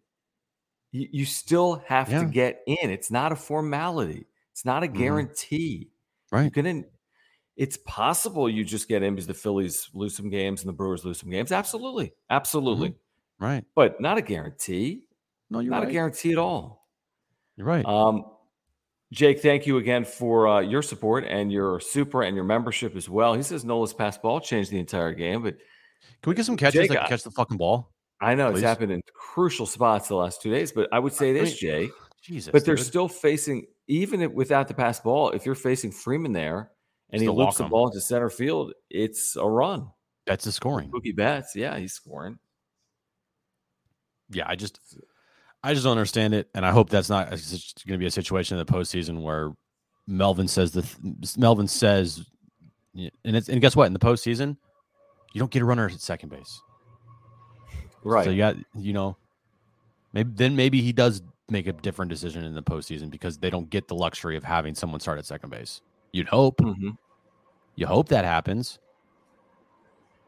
You, 0.92 1.08
you 1.12 1.26
still 1.26 1.84
have 1.88 2.10
yeah. 2.10 2.20
to 2.20 2.26
get 2.26 2.62
in. 2.68 2.90
It's 2.90 3.12
not 3.12 3.32
a 3.32 3.36
formality. 3.36 4.28
It's 4.52 4.66
not 4.66 4.84
a 4.84 4.88
mm-hmm. 4.88 4.98
guarantee. 4.98 5.88
Mm-hmm. 5.88 6.36
Right. 6.36 6.46
You 6.46 6.52
can 6.52 6.86
it's 7.58 7.78
possible 7.86 8.50
you 8.50 8.64
just 8.64 8.88
get 8.88 9.04
in 9.04 9.14
because 9.14 9.28
the 9.28 9.34
Phillies 9.34 9.90
lose 9.94 10.16
some 10.16 10.30
games 10.30 10.62
and 10.62 10.70
the 10.70 10.74
Brewers 10.74 11.06
lose 11.06 11.20
some 11.20 11.30
games. 11.30 11.52
Absolutely. 11.52 12.14
Absolutely. 12.30 12.90
Mm-hmm. 12.90 13.46
Right. 13.46 13.66
But 13.76 14.00
not 14.00 14.18
a 14.18 14.22
guarantee. 14.22 15.04
No, 15.50 15.60
you're 15.60 15.72
not 15.72 15.84
right. 15.84 15.90
a 15.90 15.92
guarantee 15.92 16.32
at 16.32 16.38
all. 16.38 16.88
You're 17.58 17.68
right. 17.68 17.86
Um, 17.86 18.26
Jake, 19.12 19.42
thank 19.42 19.68
you 19.68 19.78
again 19.78 20.06
for 20.06 20.48
uh, 20.48 20.60
your 20.62 20.82
support 20.82 21.26
and 21.26 21.52
your 21.52 21.80
super 21.80 22.24
and 22.24 22.36
your 22.36 22.46
membership 22.46 22.96
as 22.96 23.10
well. 23.10 23.34
He 23.34 23.44
says 23.44 23.66
Nola's 23.66 23.94
pass 23.94 24.18
ball 24.18 24.40
changed 24.40 24.72
the 24.72 24.80
entire 24.80 25.14
game, 25.14 25.44
but 25.44 25.58
can 26.22 26.30
we 26.30 26.36
get 26.36 26.46
some 26.46 26.56
catches 26.56 26.82
Jake, 26.82 26.92
that 26.92 27.08
catch 27.08 27.24
the 27.24 27.32
fucking 27.32 27.58
ball? 27.58 27.92
I 28.22 28.36
know 28.36 28.50
please? 28.50 28.60
it's 28.60 28.68
happened 28.68 28.92
in 28.92 29.02
crucial 29.14 29.66
spots 29.66 30.08
the 30.08 30.16
last 30.16 30.42
two 30.42 30.52
days, 30.52 30.72
but 30.72 30.88
I 30.94 31.00
would 31.00 31.14
say 31.14 31.34
this, 31.34 31.50
I 31.50 31.52
mean, 31.52 31.58
Jay. 31.58 31.90
Jesus, 32.24 32.52
but 32.52 32.64
they're 32.64 32.76
dude. 32.76 32.86
still 32.86 33.08
facing 33.08 33.66
even 33.88 34.32
without 34.36 34.68
the 34.68 34.76
pass 34.76 35.00
ball. 35.00 35.32
If 35.32 35.44
you're 35.44 35.56
facing 35.56 35.92
Freeman 35.92 36.32
there, 36.32 36.70
and 37.12 37.22
he 37.22 37.28
loops 37.28 37.58
the 37.58 37.66
ball 37.66 37.88
into 37.88 38.00
center 38.00 38.30
field, 38.30 38.74
it's 38.90 39.36
a 39.36 39.46
run. 39.46 39.90
That's 40.26 40.46
a 40.46 40.52
scoring. 40.52 40.92
Mookie 40.92 41.16
Betts, 41.16 41.56
yeah, 41.56 41.78
he's 41.78 41.94
scoring. 41.94 42.38
Yeah, 44.30 44.46
I 44.48 44.56
just, 44.56 44.80
I 45.64 45.74
just 45.74 45.84
don't 45.84 45.92
understand 45.92 46.34
it, 46.34 46.50
and 46.56 46.66
I 46.66 46.72
hope 46.72 46.90
that's 46.90 47.10
not 47.10 47.30
going 47.30 47.40
to 47.88 47.98
be 47.98 48.06
a 48.06 48.12
situation 48.12 48.58
in 48.58 48.66
the 48.66 48.72
postseason 48.72 49.22
where 49.22 49.52
Melvin 50.08 50.48
says 50.48 50.72
the 50.72 50.88
Melvin 51.38 51.68
says, 51.68 52.26
and 52.96 53.36
it's 53.36 53.48
and 53.48 53.62
guess 53.62 53.76
what? 53.76 53.86
In 53.86 53.94
the 53.94 54.00
postseason, 54.00 54.58
you 55.34 55.40
don't 55.40 55.52
get 55.52 55.62
a 55.62 55.66
runner 55.66 55.86
at 55.86 56.00
second 56.00 56.30
base, 56.30 56.62
right? 58.04 58.26
So 58.26 58.32
you 58.32 58.38
got 58.38 58.56
you 58.76 58.94
know, 58.94 59.18
maybe 60.14 60.32
then 60.34 60.56
maybe 60.56 60.82
he 60.82 60.92
does 60.92 61.22
make 61.50 61.68
a 61.68 61.74
different 61.74 62.10
decision 62.10 62.44
in 62.44 62.56
the 62.56 62.64
postseason 62.64 63.10
because 63.10 63.38
they 63.38 63.50
don't 63.50 63.70
get 63.70 63.88
the 63.88 63.96
luxury 63.96 64.38
of 64.38 64.44
having 64.44 64.74
someone 64.74 65.00
start 65.00 65.20
at 65.20 65.26
second 65.26 65.50
base. 65.50 65.82
You'd 66.12 66.28
hope. 66.28 66.58
Mm-hmm. 66.58 66.92
You 67.76 67.88
hope 67.88 68.10
that 68.10 68.26
happens. 68.26 68.80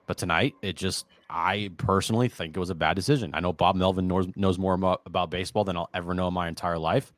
But 0.05 0.17
tonight, 0.17 0.53
it 0.61 0.75
just, 0.75 1.05
I 1.35 1.71
personally 1.77 2.29
think 2.29 2.55
it 2.55 2.59
was 2.59 2.69
a 2.69 2.75
bad 2.75 2.93
decision. 2.93 3.31
I 3.33 3.39
know 3.39 3.51
Bob 3.51 3.75
Melvin 3.75 4.07
knows, 4.07 4.27
knows 4.35 4.59
more 4.59 4.75
about, 4.75 5.31
baseball 5.31 5.63
than 5.63 5.75
I'll 5.75 5.89
ever 5.91 6.13
know 6.13 6.27
in 6.27 6.33
my 6.33 6.47
entire 6.47 6.77
life. 6.77 7.11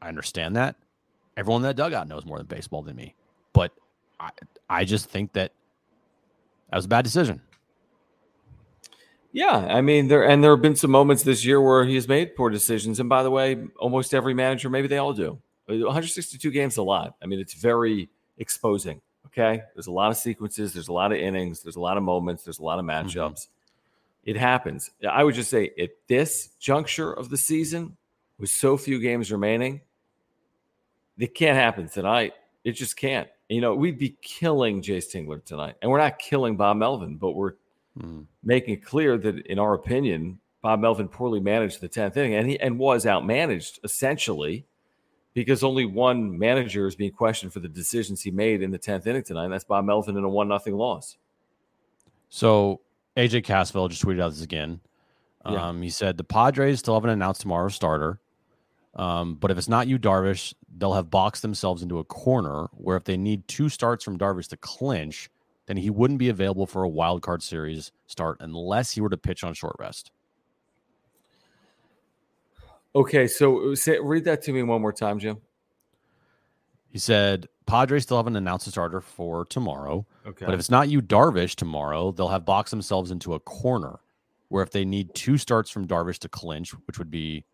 I 0.00 0.08
understand 0.08 0.54
that. 0.54 0.76
Everyone 1.36 1.62
in 1.62 1.64
that 1.64 1.74
dugout 1.74 2.06
knows 2.06 2.24
more 2.24 2.38
than 2.38 2.46
baseball 2.46 2.82
than 2.82 2.94
me. 2.94 3.16
But 3.52 3.72
I, 4.20 4.30
I 4.70 4.84
just 4.84 5.10
think 5.10 5.32
that 5.32 5.52
that 6.70 6.76
was 6.76 6.84
a 6.84 6.88
bad 6.88 7.02
decision. 7.02 7.40
Yeah, 9.32 9.56
I 9.56 9.80
mean 9.80 10.08
there 10.08 10.24
and 10.24 10.42
there 10.42 10.52
have 10.52 10.62
been 10.62 10.76
some 10.76 10.90
moments 10.90 11.22
this 11.22 11.44
year 11.44 11.60
where 11.60 11.84
he's 11.84 12.06
made 12.08 12.36
poor 12.36 12.50
decisions. 12.50 13.00
And 13.00 13.08
by 13.08 13.24
the 13.24 13.30
way, 13.30 13.56
almost 13.78 14.14
every 14.14 14.34
manager, 14.34 14.70
maybe 14.70 14.86
they 14.86 14.98
all 14.98 15.12
do. 15.12 15.40
Uh, 15.68 15.74
162 15.74 16.50
games 16.52 16.76
a 16.76 16.82
lot. 16.82 17.16
I 17.22 17.26
mean, 17.26 17.40
it's 17.40 17.54
very 17.54 18.08
exposing. 18.38 19.00
Okay. 19.38 19.62
There's 19.74 19.86
a 19.86 19.92
lot 19.92 20.10
of 20.10 20.16
sequences, 20.16 20.72
there's 20.72 20.88
a 20.88 20.92
lot 20.92 21.12
of 21.12 21.18
innings, 21.18 21.62
there's 21.62 21.76
a 21.76 21.80
lot 21.80 21.96
of 21.96 22.02
moments, 22.02 22.42
there's 22.42 22.58
a 22.58 22.64
lot 22.64 22.78
of 22.78 22.84
mm-hmm. 22.84 23.08
matchups. 23.08 23.32
Mm-hmm. 23.32 24.30
It 24.30 24.36
happens. 24.36 24.90
I 25.08 25.24
would 25.24 25.34
just 25.34 25.50
say 25.50 25.70
at 25.78 25.90
this 26.08 26.50
juncture 26.58 27.12
of 27.12 27.30
the 27.30 27.36
season, 27.36 27.96
with 28.38 28.50
so 28.50 28.76
few 28.76 29.00
games 29.00 29.32
remaining, 29.32 29.80
it 31.18 31.34
can't 31.34 31.56
happen 31.56 31.88
tonight. 31.88 32.34
It 32.64 32.72
just 32.72 32.96
can't. 32.96 33.28
You 33.48 33.60
know, 33.60 33.74
we'd 33.74 33.98
be 33.98 34.16
killing 34.20 34.82
Jayce 34.82 35.10
Tingler 35.10 35.42
tonight. 35.42 35.76
And 35.80 35.90
we're 35.90 35.98
not 35.98 36.18
killing 36.18 36.56
Bob 36.56 36.76
Melvin, 36.76 37.16
but 37.16 37.32
we're 37.32 37.54
mm. 37.98 38.26
making 38.44 38.74
it 38.74 38.84
clear 38.84 39.16
that, 39.16 39.46
in 39.46 39.58
our 39.58 39.74
opinion, 39.74 40.40
Bob 40.62 40.80
Melvin 40.80 41.08
poorly 41.08 41.40
managed 41.40 41.80
the 41.80 41.88
10th 41.88 42.16
inning 42.16 42.34
and 42.34 42.48
he 42.48 42.60
and 42.60 42.78
was 42.78 43.04
outmanaged 43.04 43.78
essentially 43.84 44.66
because 45.34 45.62
only 45.62 45.84
one 45.84 46.38
manager 46.38 46.86
is 46.86 46.96
being 46.96 47.12
questioned 47.12 47.52
for 47.52 47.60
the 47.60 47.68
decisions 47.68 48.22
he 48.22 48.30
made 48.30 48.62
in 48.62 48.70
the 48.70 48.78
10th 48.78 49.06
inning 49.06 49.22
tonight. 49.22 49.44
And 49.44 49.52
that's 49.52 49.64
Bob 49.64 49.84
Melvin 49.84 50.16
in 50.16 50.24
a 50.24 50.28
one 50.28 50.48
nothing 50.48 50.74
loss. 50.74 51.16
So 52.28 52.80
AJ 53.16 53.44
Cassavell 53.44 53.88
just 53.90 54.02
tweeted 54.04 54.20
out 54.20 54.30
this 54.30 54.42
again. 54.42 54.80
Yeah. 55.48 55.68
Um, 55.68 55.82
he 55.82 55.90
said 55.90 56.16
the 56.16 56.24
Padres 56.24 56.80
still 56.80 56.94
haven't 56.94 57.10
announced 57.10 57.40
tomorrow's 57.40 57.74
starter. 57.74 58.20
Um, 58.94 59.36
but 59.36 59.50
if 59.50 59.58
it's 59.58 59.68
not 59.68 59.86
Yu, 59.86 59.98
Darvish, 59.98 60.54
they'll 60.76 60.94
have 60.94 61.10
boxed 61.10 61.42
themselves 61.42 61.82
into 61.82 61.98
a 61.98 62.04
corner 62.04 62.68
where 62.72 62.96
if 62.96 63.04
they 63.04 63.16
need 63.16 63.46
two 63.46 63.68
starts 63.68 64.04
from 64.04 64.18
Darvish 64.18 64.48
to 64.48 64.56
clinch, 64.56 65.30
then 65.66 65.76
he 65.76 65.90
wouldn't 65.90 66.18
be 66.18 66.30
available 66.30 66.66
for 66.66 66.82
a 66.82 66.88
wild 66.88 67.22
card 67.22 67.42
series 67.42 67.92
start 68.06 68.38
unless 68.40 68.92
he 68.92 69.00
were 69.00 69.10
to 69.10 69.16
pitch 69.16 69.44
on 69.44 69.54
short 69.54 69.76
rest. 69.78 70.10
Okay, 72.98 73.28
so 73.28 73.70
uh, 73.70 73.74
say, 73.76 74.00
read 74.00 74.24
that 74.24 74.42
to 74.42 74.52
me 74.52 74.64
one 74.64 74.82
more 74.82 74.92
time, 74.92 75.20
Jim. 75.20 75.38
He 76.90 76.98
said 76.98 77.46
Padres 77.64 78.02
still 78.02 78.16
haven't 78.16 78.34
announced 78.34 78.66
a 78.66 78.70
starter 78.70 79.00
for 79.00 79.44
tomorrow. 79.44 80.04
Okay. 80.26 80.44
But 80.44 80.54
if 80.54 80.58
it's 80.58 80.70
not 80.70 80.88
Yu, 80.88 81.00
Darvish 81.00 81.54
tomorrow, 81.54 82.10
they'll 82.10 82.26
have 82.26 82.44
boxed 82.44 82.72
themselves 82.72 83.12
into 83.12 83.34
a 83.34 83.40
corner 83.40 84.00
where 84.48 84.64
if 84.64 84.72
they 84.72 84.84
need 84.84 85.14
two 85.14 85.38
starts 85.38 85.70
from 85.70 85.86
Darvish 85.86 86.18
to 86.20 86.28
clinch, 86.28 86.72
which 86.88 86.98
would 86.98 87.10
be, 87.10 87.44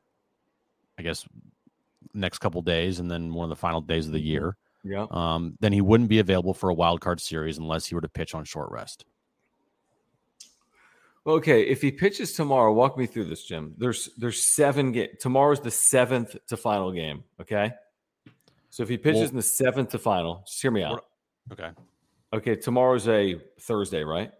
I 0.99 1.03
guess, 1.03 1.26
next 2.14 2.38
couple 2.38 2.62
days 2.62 2.99
and 2.99 3.11
then 3.11 3.34
one 3.34 3.45
of 3.45 3.51
the 3.51 3.57
final 3.57 3.82
days 3.82 4.07
of 4.07 4.12
the 4.12 4.20
year. 4.20 4.57
Yeah. 4.82 5.07
Um, 5.11 5.59
then 5.61 5.74
he 5.74 5.82
wouldn't 5.82 6.09
be 6.09 6.20
available 6.20 6.55
for 6.55 6.70
a 6.70 6.74
wild 6.74 7.03
card 7.03 7.20
series 7.20 7.59
unless 7.59 7.84
he 7.84 7.95
were 7.95 8.01
to 8.01 8.09
pitch 8.09 8.34
on 8.34 8.45
short 8.45 8.70
rest. 8.70 9.05
Okay, 11.27 11.62
if 11.62 11.81
he 11.81 11.91
pitches 11.91 12.35
tomorrow, 12.35 12.72
walk 12.72 12.99
me 12.99 13.07
through 13.07 13.25
this, 13.25 13.45
Jim. 13.45 13.75
There's 13.79 14.11
there's 14.18 14.43
seven 14.43 14.93
game. 14.93 15.09
Tomorrow's 15.20 15.61
the 15.61 15.70
seventh 15.70 16.37
to 16.49 16.57
final 16.57 16.93
game. 16.93 17.25
Okay, 17.41 17.72
so 18.68 18.83
if 18.83 18.89
he 18.91 18.99
pitches 18.99 19.20
Well- 19.20 19.31
in 19.31 19.37
the 19.37 19.43
seventh 19.43 19.91
to 19.91 19.99
final, 19.99 20.43
just 20.47 20.61
hear 20.61 20.70
me 20.70 20.83
out. 20.83 21.05
Okay. 21.53 21.70
Okay, 22.33 22.57
tomorrow's 22.57 23.09
a 23.09 23.41
Thursday, 23.61 24.03
right? 24.03 24.33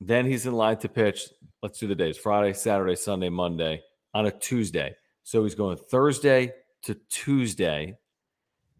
Then 0.00 0.26
he's 0.26 0.46
in 0.46 0.54
line 0.54 0.78
to 0.78 0.88
pitch. 0.88 1.28
Let's 1.62 1.78
do 1.78 1.86
the 1.86 1.94
days: 1.94 2.18
Friday, 2.18 2.54
Saturday, 2.54 2.96
Sunday, 2.96 3.28
Monday 3.28 3.82
on 4.14 4.26
a 4.26 4.30
Tuesday. 4.30 4.96
So 5.22 5.44
he's 5.44 5.54
going 5.54 5.76
Thursday 5.76 6.52
to 6.82 6.94
Tuesday. 7.08 7.98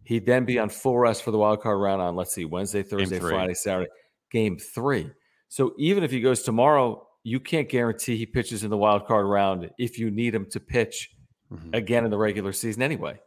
He'd 0.05 0.27
then 0.27 0.45
be 0.45 0.59
on 0.59 0.69
full 0.69 0.99
rest 0.99 1.23
for 1.23 1.31
the 1.31 1.39
wild 1.39 1.61
card 1.61 1.81
round 1.81 2.03
on 2.03 2.17
let's 2.17 2.35
see, 2.35 2.45
Wednesday, 2.45 2.83
Thursday. 2.83 3.21
Friday, 3.21 3.55
Saturday, 3.55 3.89
game 4.33 4.59
three. 4.59 5.11
So 5.49 5.75
even 5.79 6.03
if 6.03 6.11
he 6.11 6.21
goes 6.21 6.43
tomorrow, 6.43 7.07
you 7.25 7.39
can't 7.41 7.69
guarantee 7.69 8.17
he 8.17 8.27
pitches 8.27 8.65
in 8.65 8.71
the 8.71 8.77
wild 8.77 9.07
card 9.07 9.27
round 9.27 9.71
if 9.79 9.99
you 9.99 10.11
need 10.11 10.35
him 10.35 10.47
to 10.51 10.59
pitch 10.61 11.11
Mhm. 11.53 11.75
again 11.75 12.05
in 12.05 12.11
the 12.11 12.19
regular 12.19 12.53
season 12.53 12.83
anyway. 12.83 13.21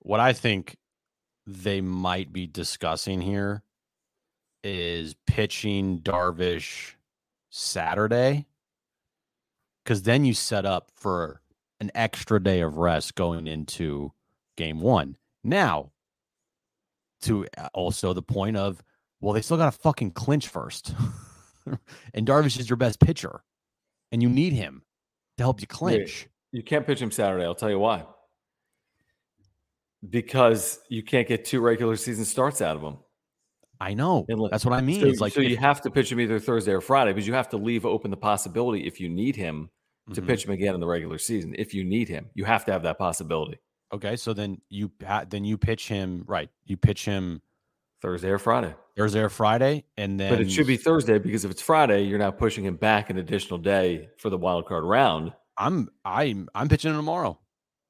What 0.00 0.20
I 0.20 0.32
think 0.32 0.76
they 1.46 1.80
might 1.80 2.32
be 2.32 2.46
discussing 2.46 3.20
here 3.22 3.62
is 4.64 5.14
pitching 5.26 6.00
Darvish 6.00 6.94
Saturday 7.50 8.46
because 9.82 10.02
then 10.02 10.24
you 10.24 10.34
set 10.34 10.66
up 10.66 10.90
for 10.94 11.40
an 11.80 11.90
extra 11.94 12.42
day 12.42 12.60
of 12.60 12.76
rest 12.76 13.14
going 13.14 13.46
into 13.46 14.12
game 14.56 14.80
one. 14.80 15.16
Now, 15.44 15.92
to 17.22 17.46
uh, 17.56 17.68
also 17.72 18.12
the 18.12 18.22
point 18.22 18.56
of, 18.56 18.82
well, 19.20 19.32
they 19.32 19.40
still 19.42 19.56
got 19.56 19.72
to 19.72 19.78
fucking 19.78 20.10
clinch 20.10 20.48
first. 20.48 20.94
and 22.14 22.26
Darvish 22.26 22.58
is 22.58 22.68
your 22.68 22.76
best 22.76 23.00
pitcher, 23.00 23.40
and 24.12 24.22
you 24.22 24.28
need 24.28 24.52
him 24.52 24.82
to 25.36 25.44
help 25.44 25.60
you 25.60 25.66
clinch. 25.66 26.28
You 26.52 26.62
can't 26.62 26.86
pitch 26.86 27.00
him 27.00 27.10
Saturday. 27.10 27.44
I'll 27.44 27.54
tell 27.54 27.70
you 27.70 27.78
why. 27.78 28.04
Because 30.08 30.78
you 30.88 31.02
can't 31.02 31.26
get 31.26 31.44
two 31.44 31.60
regular 31.60 31.96
season 31.96 32.24
starts 32.24 32.62
out 32.62 32.76
of 32.76 32.82
him. 32.82 32.98
I 33.80 33.94
know. 33.94 34.26
That's 34.50 34.64
what 34.64 34.74
I 34.74 34.80
mean. 34.80 35.00
So, 35.00 35.06
it's 35.06 35.20
like 35.20 35.32
so 35.32 35.40
you 35.40 35.56
have 35.56 35.80
to 35.82 35.90
pitch 35.90 36.10
him 36.10 36.20
either 36.20 36.38
Thursday 36.40 36.72
or 36.72 36.80
Friday 36.80 37.12
because 37.12 37.26
you 37.26 37.34
have 37.34 37.48
to 37.50 37.56
leave 37.56 37.84
open 37.86 38.10
the 38.10 38.16
possibility 38.16 38.86
if 38.86 39.00
you 39.00 39.08
need 39.08 39.36
him 39.36 39.70
to 40.14 40.22
Mhm. 40.22 40.26
pitch 40.26 40.44
him 40.44 40.50
again 40.52 40.74
in 40.74 40.80
the 40.80 40.86
regular 40.86 41.18
season. 41.18 41.54
If 41.58 41.74
you 41.74 41.84
need 41.84 42.08
him, 42.08 42.30
you 42.34 42.44
have 42.44 42.64
to 42.64 42.72
have 42.72 42.82
that 42.82 42.98
possibility 42.98 43.58
Okay, 43.92 44.16
so 44.16 44.34
then 44.34 44.60
you 44.68 44.90
then 45.30 45.44
you 45.44 45.56
pitch 45.56 45.88
him 45.88 46.22
right. 46.26 46.50
You 46.66 46.76
pitch 46.76 47.04
him 47.06 47.40
Thursday 48.00 48.28
or 48.30 48.38
Friday. 48.38 48.74
Thursday 48.96 49.20
or 49.20 49.28
Friday, 49.28 49.84
and 49.96 50.18
then 50.18 50.30
But 50.32 50.40
it 50.40 50.50
should 50.50 50.66
be 50.66 50.76
Thursday 50.76 51.18
because 51.18 51.44
if 51.44 51.50
it's 51.50 51.62
Friday, 51.62 52.02
you're 52.02 52.18
now 52.18 52.30
pushing 52.32 52.64
him 52.64 52.76
back 52.76 53.10
an 53.10 53.18
additional 53.18 53.58
day 53.58 54.08
for 54.18 54.28
the 54.30 54.36
wild 54.38 54.66
card 54.66 54.84
round. 54.84 55.32
I'm 55.56 55.88
I'm 56.04 56.48
I'm 56.54 56.68
pitching 56.68 56.90
him 56.90 56.96
tomorrow. 56.96 57.38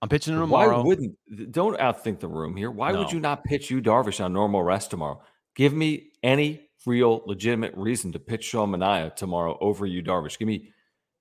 I'm 0.00 0.08
pitching 0.08 0.34
him 0.34 0.48
Why 0.50 0.64
tomorrow. 0.64 0.84
wouldn't 0.84 1.16
don't 1.52 1.78
outthink 1.78 2.20
the 2.20 2.28
room 2.28 2.56
here? 2.56 2.70
Why 2.70 2.92
would 2.92 3.10
you 3.10 3.20
not 3.20 3.44
pitch 3.44 3.70
Yu 3.70 3.80
Darvish 3.80 4.22
on 4.24 4.32
normal 4.32 4.62
rest 4.62 4.90
tomorrow? 4.90 5.20
Give 5.54 5.72
me 5.72 6.10
any 6.22 6.68
real 6.86 7.22
legitimate 7.26 7.74
reason 7.74 8.12
to 8.12 8.18
pitch 8.18 8.44
Sean 8.44 8.70
Manaea 8.70 9.14
tomorrow 9.16 9.58
over 9.60 9.86
Yu 9.86 10.02
Darvish. 10.02 10.38
Give 10.38 10.46
me 10.46 10.72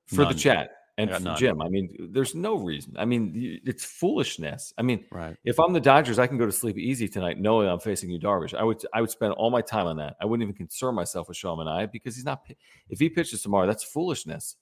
for 0.06 0.22
None. 0.22 0.34
the 0.34 0.40
chat 0.40 0.77
and 0.98 1.10
I 1.10 1.14
got 1.14 1.20
for 1.20 1.26
none. 1.26 1.38
Jim. 1.38 1.62
I 1.62 1.70
mean, 1.70 1.96
there's 2.12 2.34
no 2.34 2.56
reason. 2.58 2.96
I 2.98 3.06
mean, 3.06 3.60
it's 3.64 3.86
foolishness. 3.86 4.74
I 4.78 4.82
mean, 4.82 5.06
right. 5.12 5.36
if 5.46 5.60
I'm 5.60 5.74
the 5.74 5.80
Dodgers, 5.80 6.18
I 6.18 6.28
can 6.28 6.38
go 6.38 6.46
to 6.46 6.52
sleep 6.52 6.78
easy 6.78 7.08
tonight 7.08 7.40
knowing 7.40 7.68
I'm 7.70 7.80
facing 7.80 8.10
Yu 8.10 8.20
Darvish. 8.20 8.54
I 8.54 8.64
would 8.64 8.84
I 8.94 9.02
would 9.02 9.12
spend 9.12 9.34
all 9.34 9.52
my 9.52 9.62
time 9.62 9.88
on 9.88 9.98
that. 9.98 10.16
I 10.20 10.26
wouldn't 10.26 10.48
even 10.48 10.56
concern 10.56 10.96
myself 10.96 11.28
with 11.28 11.38
Sean 11.38 11.60
Manaea 11.60 11.92
because 11.92 12.16
he's 12.16 12.26
not. 12.26 12.42
If 12.90 13.00
he 13.00 13.10
pitches 13.10 13.42
tomorrow, 13.42 13.68
that's 13.68 13.84
foolishness, 13.84 14.56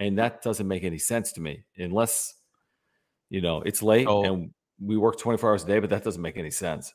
and 0.00 0.18
that 0.18 0.42
doesn't 0.42 0.66
make 0.66 0.84
any 0.84 0.98
sense 0.98 1.32
to 1.32 1.40
me 1.40 1.64
unless 1.76 2.34
you 3.28 3.40
know 3.40 3.62
it's 3.62 3.82
late 3.82 4.06
So- 4.06 4.24
and 4.24 4.50
we 4.80 4.96
work 4.96 5.18
24 5.18 5.50
hours 5.50 5.64
a 5.64 5.66
day. 5.66 5.78
But 5.80 5.90
that 5.90 6.02
doesn't 6.02 6.22
make 6.22 6.36
any 6.38 6.50
sense. 6.50 6.92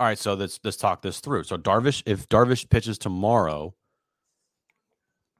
All 0.00 0.06
right, 0.06 0.18
so 0.18 0.34
let's 0.34 0.60
let's 0.64 0.76
talk 0.76 1.02
this 1.02 1.20
through. 1.20 1.44
So 1.44 1.58
Darvish, 1.58 2.02
if 2.06 2.28
Darvish 2.28 2.70
pitches 2.70 2.98
tomorrow, 2.98 3.74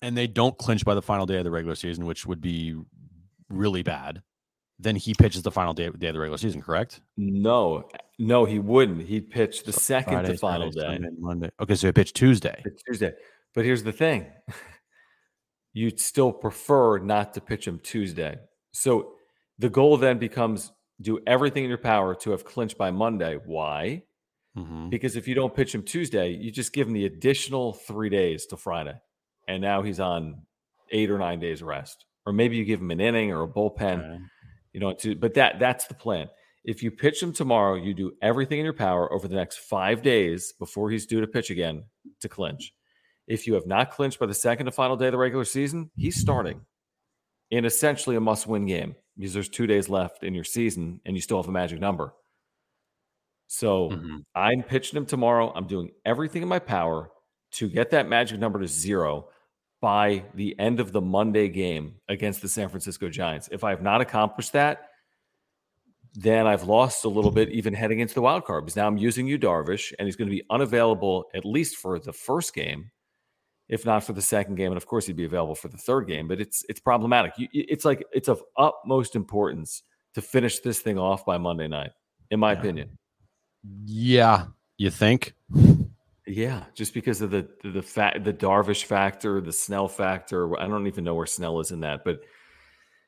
and 0.03 0.17
they 0.17 0.27
don't 0.27 0.57
clinch 0.59 0.85
by 0.85 0.95
the 0.95 1.03
final 1.03 1.27
day 1.27 1.37
of 1.39 1.45
the 1.45 1.51
regular 1.51 1.75
season, 1.75 2.07
which 2.07 2.27
would 2.27 2.41
be 2.41 2.75
really 3.49 3.83
bad, 3.83 4.23
then 4.79 4.97
he 4.97 5.15
pitches 5.15 5.43
the 5.43 5.51
final 5.51 5.73
day, 5.75 5.89
day 5.91 6.09
of 6.09 6.15
the 6.15 6.21
regular 6.21 6.39
season. 6.39 6.63
Correct? 6.63 7.01
No, 7.17 7.89
no, 8.19 8.45
he 8.45 8.59
wouldn't. 8.59 9.03
He'd 9.03 9.31
pitch 9.31 9.65
the 9.65 9.73
second 9.73 10.15
Friday, 10.15 10.33
to 10.33 10.39
final 10.39 10.73
Saturday, 10.73 10.99
day. 10.99 11.05
Sunday, 11.05 11.21
Monday. 11.21 11.51
Okay, 11.61 11.75
so 11.75 11.89
he 11.89 11.93
pitched 11.93 12.15
Tuesday. 12.15 12.63
It's 12.65 12.83
Tuesday. 12.83 13.13
But 13.55 13.65
here's 13.65 13.83
the 13.83 13.93
thing 13.93 14.27
you'd 15.73 16.01
still 16.01 16.33
prefer 16.33 16.99
not 16.99 17.35
to 17.35 17.41
pitch 17.41 17.67
him 17.67 17.81
Tuesday. 17.81 18.39
So 18.73 19.15
the 19.59 19.69
goal 19.69 19.97
then 19.97 20.19
becomes 20.19 20.73
do 21.01 21.21
everything 21.27 21.65
in 21.65 21.69
your 21.69 21.79
power 21.79 22.15
to 22.17 22.31
have 22.33 22.45
clinched 22.45 22.79
by 22.79 22.91
Monday. 22.91 23.39
Why? 23.45 24.03
Mhm. 24.57 24.91
Because 24.91 25.17
if 25.17 25.29
you 25.29 25.35
don't 25.35 25.55
pitch 25.55 25.75
him 25.75 25.83
Tuesday, 25.83 26.31
you 26.31 26.51
just 26.51 26.73
give 26.73 26.87
him 26.89 26.93
the 26.93 27.07
additional 27.07 27.73
three 27.73 28.09
days 28.09 28.47
to 28.47 28.57
Friday. 28.57 28.95
And 29.49 29.61
now 29.61 29.83
he's 29.83 29.99
on 29.99 30.43
eight 30.91 31.11
or 31.11 31.19
nine 31.19 31.41
days 31.41 31.63
rest. 31.63 32.05
Or 32.25 32.33
maybe 32.33 32.57
you 32.57 32.65
give 32.65 32.81
him 32.81 32.91
an 32.93 33.01
inning 33.01 33.33
or 33.33 33.43
a 33.43 33.49
bullpen 33.49 34.21
you 34.75 34.81
know 34.81 34.93
to 34.93 35.17
but 35.17 35.35
that 35.35 35.59
that's 35.59 35.87
the 35.87 35.95
plan. 35.95 36.29
If 36.65 36.83
you 36.83 36.91
pitch 36.91 37.23
him 37.23 37.33
tomorrow 37.33 37.75
you 37.75 37.95
do 37.95 38.13
everything 38.23 38.59
in 38.61 38.65
your 38.65 38.75
power 38.75 39.11
over 39.13 39.27
the 39.27 39.35
next 39.35 39.59
five 39.59 40.03
days 40.03 40.53
before 40.53 40.91
he's 40.91 41.07
due 41.07 41.21
to 41.23 41.27
pitch 41.27 41.51
again 41.51 41.85
to 42.21 42.29
clinch. 42.29 42.73
If 43.27 43.47
you 43.47 43.55
have 43.55 43.67
not 43.67 43.91
clinched 43.91 44.19
by 44.21 44.27
the 44.27 44.35
second 44.35 44.67
to 44.67 44.73
final 44.73 44.97
day 44.97 45.07
of 45.07 45.13
the 45.13 45.19
regular 45.19 45.45
season 45.47 45.91
he's 45.97 46.21
starting 46.21 46.61
in 47.51 47.65
essentially 47.65 48.15
a 48.17 48.21
must-win 48.21 48.67
game 48.67 48.95
because 49.17 49.33
there's 49.33 49.49
two 49.49 49.67
days 49.67 49.89
left 49.89 50.23
in 50.23 50.35
your 50.35 50.45
season 50.45 51.01
and 51.07 51.17
you 51.17 51.23
still 51.23 51.39
have 51.39 51.49
a 51.49 51.53
magic 51.53 51.81
number. 51.81 52.13
So 53.47 53.89
Mhm. 53.91 54.25
i'm 54.35 54.63
pitching 54.63 54.99
him 54.99 55.07
tomorrow. 55.07 55.51
I'm 55.55 55.67
doing 55.67 55.91
everything 56.05 56.43
in 56.43 56.49
my 56.49 56.59
power 56.59 57.11
to 57.53 57.69
get 57.69 57.91
that 57.93 58.07
magic 58.09 58.39
number 58.39 58.61
to 58.61 58.67
zero 58.69 59.31
by 59.81 60.25
the 60.35 60.59
end 60.59 60.81
of 60.81 60.93
the 60.93 61.01
Monday 61.01 61.49
game 61.49 61.95
against 62.09 62.43
the 62.43 62.49
San 62.49 62.69
Francisco 62.69 63.09
Giants. 63.09 63.49
If 63.53 63.63
I 63.65 63.71
have 63.71 63.83
not 63.83 64.01
accomplished 64.01 64.53
that, 64.53 64.89
then 66.15 66.47
I've 66.47 66.65
lost 66.65 67.05
a 67.05 67.09
little 67.09 67.31
bit 67.31 67.51
even 67.51 67.75
heading 67.75 68.01
into 68.01 68.15
the 68.15 68.23
wild 68.23 68.45
card 68.45 68.65
because 68.65 68.77
now 68.77 68.87
I'm 68.89 68.97
using 68.99 69.27
Yu 69.27 69.39
Darvish 69.39 69.93
and 69.99 70.07
he's 70.07 70.17
going 70.17 70.29
to 70.29 70.35
be 70.35 70.43
unavailable 70.51 71.27
at 71.35 71.45
least 71.45 71.77
for 71.77 71.99
the 72.01 72.13
first 72.13 72.55
game, 72.55 72.91
if 73.69 73.87
not 73.87 74.03
for 74.03 74.15
the 74.15 74.23
second 74.23 74.57
game. 74.57 74.73
And 74.73 74.77
of 74.77 74.87
course, 74.87 75.07
he'd 75.07 75.17
be 75.17 75.27
available 75.27 75.55
for 75.55 75.69
the 75.69 75.77
third 75.77 76.09
game. 76.09 76.27
But 76.27 76.41
it's 76.41 76.65
it's 76.69 76.81
problematic. 76.81 77.35
You, 77.39 77.47
it's 77.53 77.85
like 77.85 78.05
it's 78.13 78.29
of 78.29 78.43
utmost 78.57 79.15
importance 79.15 79.83
to 80.15 80.23
finish 80.23 80.59
this 80.59 80.81
thing 80.81 80.99
off 80.99 81.25
by 81.25 81.39
Monday 81.39 81.69
night, 81.69 81.93
in 82.31 82.41
my 82.41 82.53
Yeah. 82.53 82.59
opinion. 82.59 82.99
Yeah, 83.85 84.47
you 84.79 84.91
think? 84.91 85.35
Yeah, 86.31 86.65
just 86.75 86.93
because 86.93 87.23
of 87.23 87.31
the 87.31 87.49
the 87.63 87.71
the, 87.71 87.83
fa- 87.83 88.21
the 88.23 88.35
Darvish 88.35 88.85
factor, 88.85 89.41
the 89.41 89.53
Snell 89.53 89.89
factor. 89.89 90.59
I 90.61 90.69
don't 90.69 90.87
even 90.87 91.03
know 91.03 91.15
where 91.15 91.27
Snell 91.27 91.59
is 91.61 91.71
in 91.71 91.81
that, 91.81 92.05
but 92.05 92.21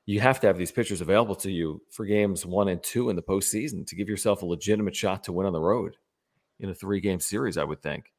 you 0.07 0.21
have 0.21 0.41
to 0.41 0.47
have 0.47 0.57
these 0.57 0.73
pitchers 0.73 1.03
available 1.03 1.35
to 1.37 1.51
you 1.51 1.83
for 1.91 2.07
games 2.07 2.47
one 2.47 2.69
and 2.69 2.83
two 2.83 3.11
in 3.11 3.17
the 3.17 3.23
postseason 3.23 3.87
to 3.89 3.95
give 3.95 4.09
yourself 4.09 4.41
a 4.41 4.47
legitimate 4.47 4.97
shot 4.97 5.25
to 5.25 5.33
win 5.33 5.47
on 5.47 5.53
the 5.53 5.61
road 5.61 5.97
in 6.61 6.71
a 6.71 6.75
three 6.75 7.01
game 7.01 7.21
series. 7.21 7.59
I 7.59 7.65
would 7.65 7.83
think. 7.83 8.11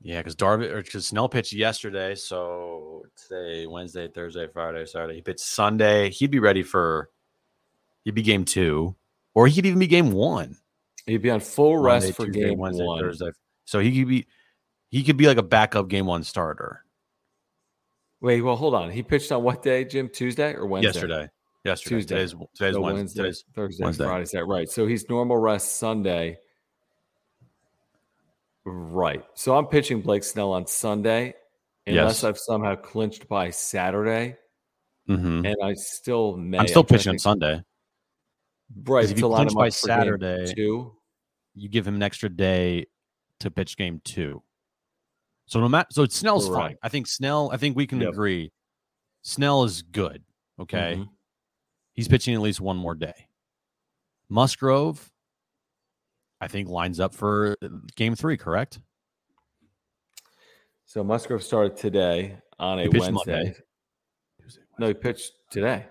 Yeah, 0.00 0.18
because 0.18 0.34
Darvish 0.34 0.72
or 0.72 0.82
because 0.82 1.06
Snell 1.06 1.28
pitched 1.28 1.52
yesterday, 1.52 2.16
so 2.16 3.04
today, 3.14 3.68
Wednesday, 3.68 4.08
Thursday, 4.08 4.48
Friday, 4.52 4.84
Saturday. 4.84 5.14
He 5.14 5.22
pitched 5.22 5.40
Sunday. 5.40 6.10
He'd 6.10 6.32
be 6.32 6.40
ready 6.40 6.64
for. 6.64 7.08
He'd 8.04 8.16
be 8.16 8.22
game 8.22 8.44
two, 8.44 8.96
or 9.32 9.46
he 9.46 9.54
could 9.54 9.66
even 9.66 9.78
be 9.78 9.86
game 9.86 10.10
one. 10.10 10.56
He'd 11.06 11.22
be 11.22 11.30
on 11.30 11.40
full 11.40 11.78
rest 11.78 12.04
Monday, 12.04 12.12
for 12.12 12.26
Tuesday, 12.26 12.48
game 12.50 12.58
Wednesday, 12.58 12.84
one. 12.84 13.00
Thursday. 13.00 13.30
So 13.64 13.80
he 13.80 13.98
could 13.98 14.08
be. 14.08 14.26
He 14.90 15.02
could 15.02 15.16
be 15.16 15.26
like 15.26 15.38
a 15.38 15.42
backup 15.42 15.88
game 15.88 16.04
one 16.06 16.22
starter. 16.22 16.84
Wait, 18.20 18.42
well, 18.42 18.56
hold 18.56 18.74
on. 18.74 18.90
He 18.90 19.02
pitched 19.02 19.32
on 19.32 19.42
what 19.42 19.62
day, 19.62 19.84
Jim? 19.84 20.08
Tuesday 20.08 20.54
or 20.54 20.66
Wednesday? 20.66 20.88
Yesterday. 20.88 21.28
Yesterday. 21.64 21.96
Tuesday. 21.96 22.14
Today's 22.14 22.34
today's 22.54 22.74
So 22.74 22.80
Wednesday. 22.82 23.22
Today's, 23.22 23.44
Thursday, 23.54 23.84
Wednesday. 23.84 24.04
Friday, 24.04 24.24
Saturday. 24.26 24.48
Right. 24.50 24.68
So 24.68 24.86
he's 24.86 25.08
normal 25.08 25.38
rest 25.38 25.76
Sunday. 25.78 26.38
Right. 28.64 29.24
So 29.34 29.56
I'm 29.56 29.66
pitching 29.66 30.02
Blake 30.02 30.22
Snell 30.24 30.52
on 30.52 30.66
Sunday, 30.66 31.34
unless 31.86 32.22
Yes. 32.22 32.24
I've 32.24 32.38
somehow 32.38 32.76
clinched 32.76 33.28
by 33.28 33.50
Saturday, 33.50 34.36
Mhm. 35.08 35.46
and 35.46 35.56
I 35.62 35.72
still 35.74 36.36
may. 36.36 36.58
I'm 36.58 36.68
still 36.68 36.84
pitching 36.84 37.10
on 37.10 37.18
Sunday. 37.18 37.62
Right. 38.84 39.04
if 39.04 39.18
you 39.18 39.26
clinch 39.28 39.54
by 39.54 39.68
Saturday- 39.68 40.52
two. 40.54 40.96
You 41.54 41.68
give 41.68 41.86
him 41.86 41.96
an 41.96 42.02
extra 42.02 42.28
day 42.28 42.86
to 43.40 43.50
pitch 43.50 43.76
game 43.76 44.00
two. 44.04 44.42
So 45.46 45.60
no 45.60 45.68
matter 45.68 45.88
so 45.90 46.06
Snell's 46.06 46.48
fine. 46.48 46.78
I 46.82 46.88
think 46.88 47.06
Snell. 47.06 47.50
I 47.52 47.56
think 47.58 47.76
we 47.76 47.86
can 47.86 48.00
Yep. 48.00 48.12
agree. 48.12 48.52
Snell 49.22 49.64
is 49.64 49.82
good. 49.82 50.24
Okay. 50.58 50.96
Mhm. 50.96 51.10
He's 51.92 52.08
pitching 52.08 52.34
at 52.34 52.40
least 52.40 52.60
one 52.60 52.76
more 52.78 52.94
day. 52.94 53.28
Musgrove, 54.30 55.12
I 56.40 56.48
think, 56.48 56.68
lines 56.68 56.98
up 57.00 57.12
for 57.14 57.56
game 57.96 58.14
three, 58.14 58.36
correct? 58.38 58.80
So 60.86 61.04
Musgrove 61.04 61.42
started 61.42 61.76
today 61.76 62.38
on 62.58 62.78
a 62.78 62.82
He 62.84 62.88
Wednesday. 62.88 63.12
Monday. 63.12 63.56
No, 64.78 64.88
he 64.88 64.94
pitched 64.94 65.32
today. 65.50 65.86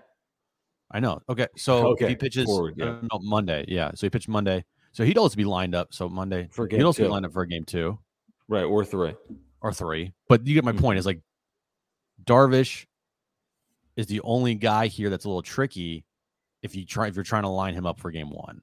I 0.92 1.00
know. 1.00 1.20
Okay, 1.28 1.46
so 1.56 1.88
Okay, 1.92 2.08
he 2.10 2.16
pitches 2.16 2.44
forward, 2.44 2.74
yeah. 2.76 2.86
uh, 2.86 3.00
no, 3.10 3.18
Monday. 3.20 3.64
Yeah, 3.68 3.90
so 3.94 4.06
he 4.06 4.10
pitched 4.10 4.28
Monday. 4.28 4.64
So 4.92 5.04
he'd 5.04 5.16
also 5.16 5.36
be 5.36 5.44
lined 5.44 5.74
up. 5.74 5.94
So 5.94 6.08
Monday 6.08 6.48
For 6.52 6.68
he'd 6.68 6.82
also 6.82 7.02
two. 7.02 7.08
be 7.08 7.10
lined 7.12 7.24
up 7.24 7.32
for 7.32 7.42
a 7.42 7.48
game 7.48 7.64
two 7.64 7.98
Right, 8.48 8.64
or 8.64 8.84
three. 8.84 9.14
or 9.62 9.72
three. 9.72 10.12
But 10.28 10.46
you 10.46 10.52
get 10.54 10.64
my 10.64 10.72
Mhm. 10.72 10.80
point. 10.80 10.98
Is 10.98 11.06
like 11.06 11.20
Darvish 12.24 12.84
is 13.96 14.06
the 14.06 14.20
only 14.20 14.54
guy 14.54 14.86
here 14.88 15.08
that's 15.08 15.24
a 15.24 15.28
little 15.28 15.42
tricky 15.42 16.04
if 16.62 16.76
you 16.76 16.84
try 16.84 17.06
if 17.08 17.14
you're 17.14 17.24
trying 17.24 17.42
to 17.44 17.48
line 17.48 17.72
him 17.74 17.86
up 17.86 17.98
for 17.98 18.10
game 18.10 18.28
one. 18.30 18.60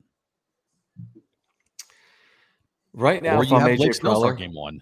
Right 2.94 3.22
now, 3.22 3.38
or 3.38 3.44
you 3.44 3.56
have 3.58 3.68
AJ 3.70 3.78
Blake 3.78 3.94
Snell 3.94 4.22
Preller, 4.22 4.38
game 4.38 4.54
one, 4.54 4.82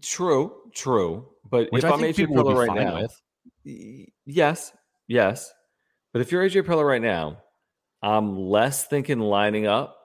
true, 0.00 0.70
true. 0.74 1.28
But 1.48 1.70
which 1.70 1.84
if 1.84 1.90
I 1.90 1.94
I'm 1.94 2.00
think 2.00 2.16
AJ 2.16 2.26
Preller 2.28 2.66
right 2.66 2.74
now, 2.82 3.00
with. 3.02 4.08
yes, 4.24 4.72
yes. 5.06 5.52
But 6.12 6.20
if 6.22 6.30
you're 6.32 6.42
AJ 6.48 6.62
Preller 6.62 6.86
right 6.86 7.00
now, 7.02 7.38
I'm 8.02 8.38
less 8.38 8.84
thinking 8.86 9.18
lining 9.20 9.66
up 9.66 9.96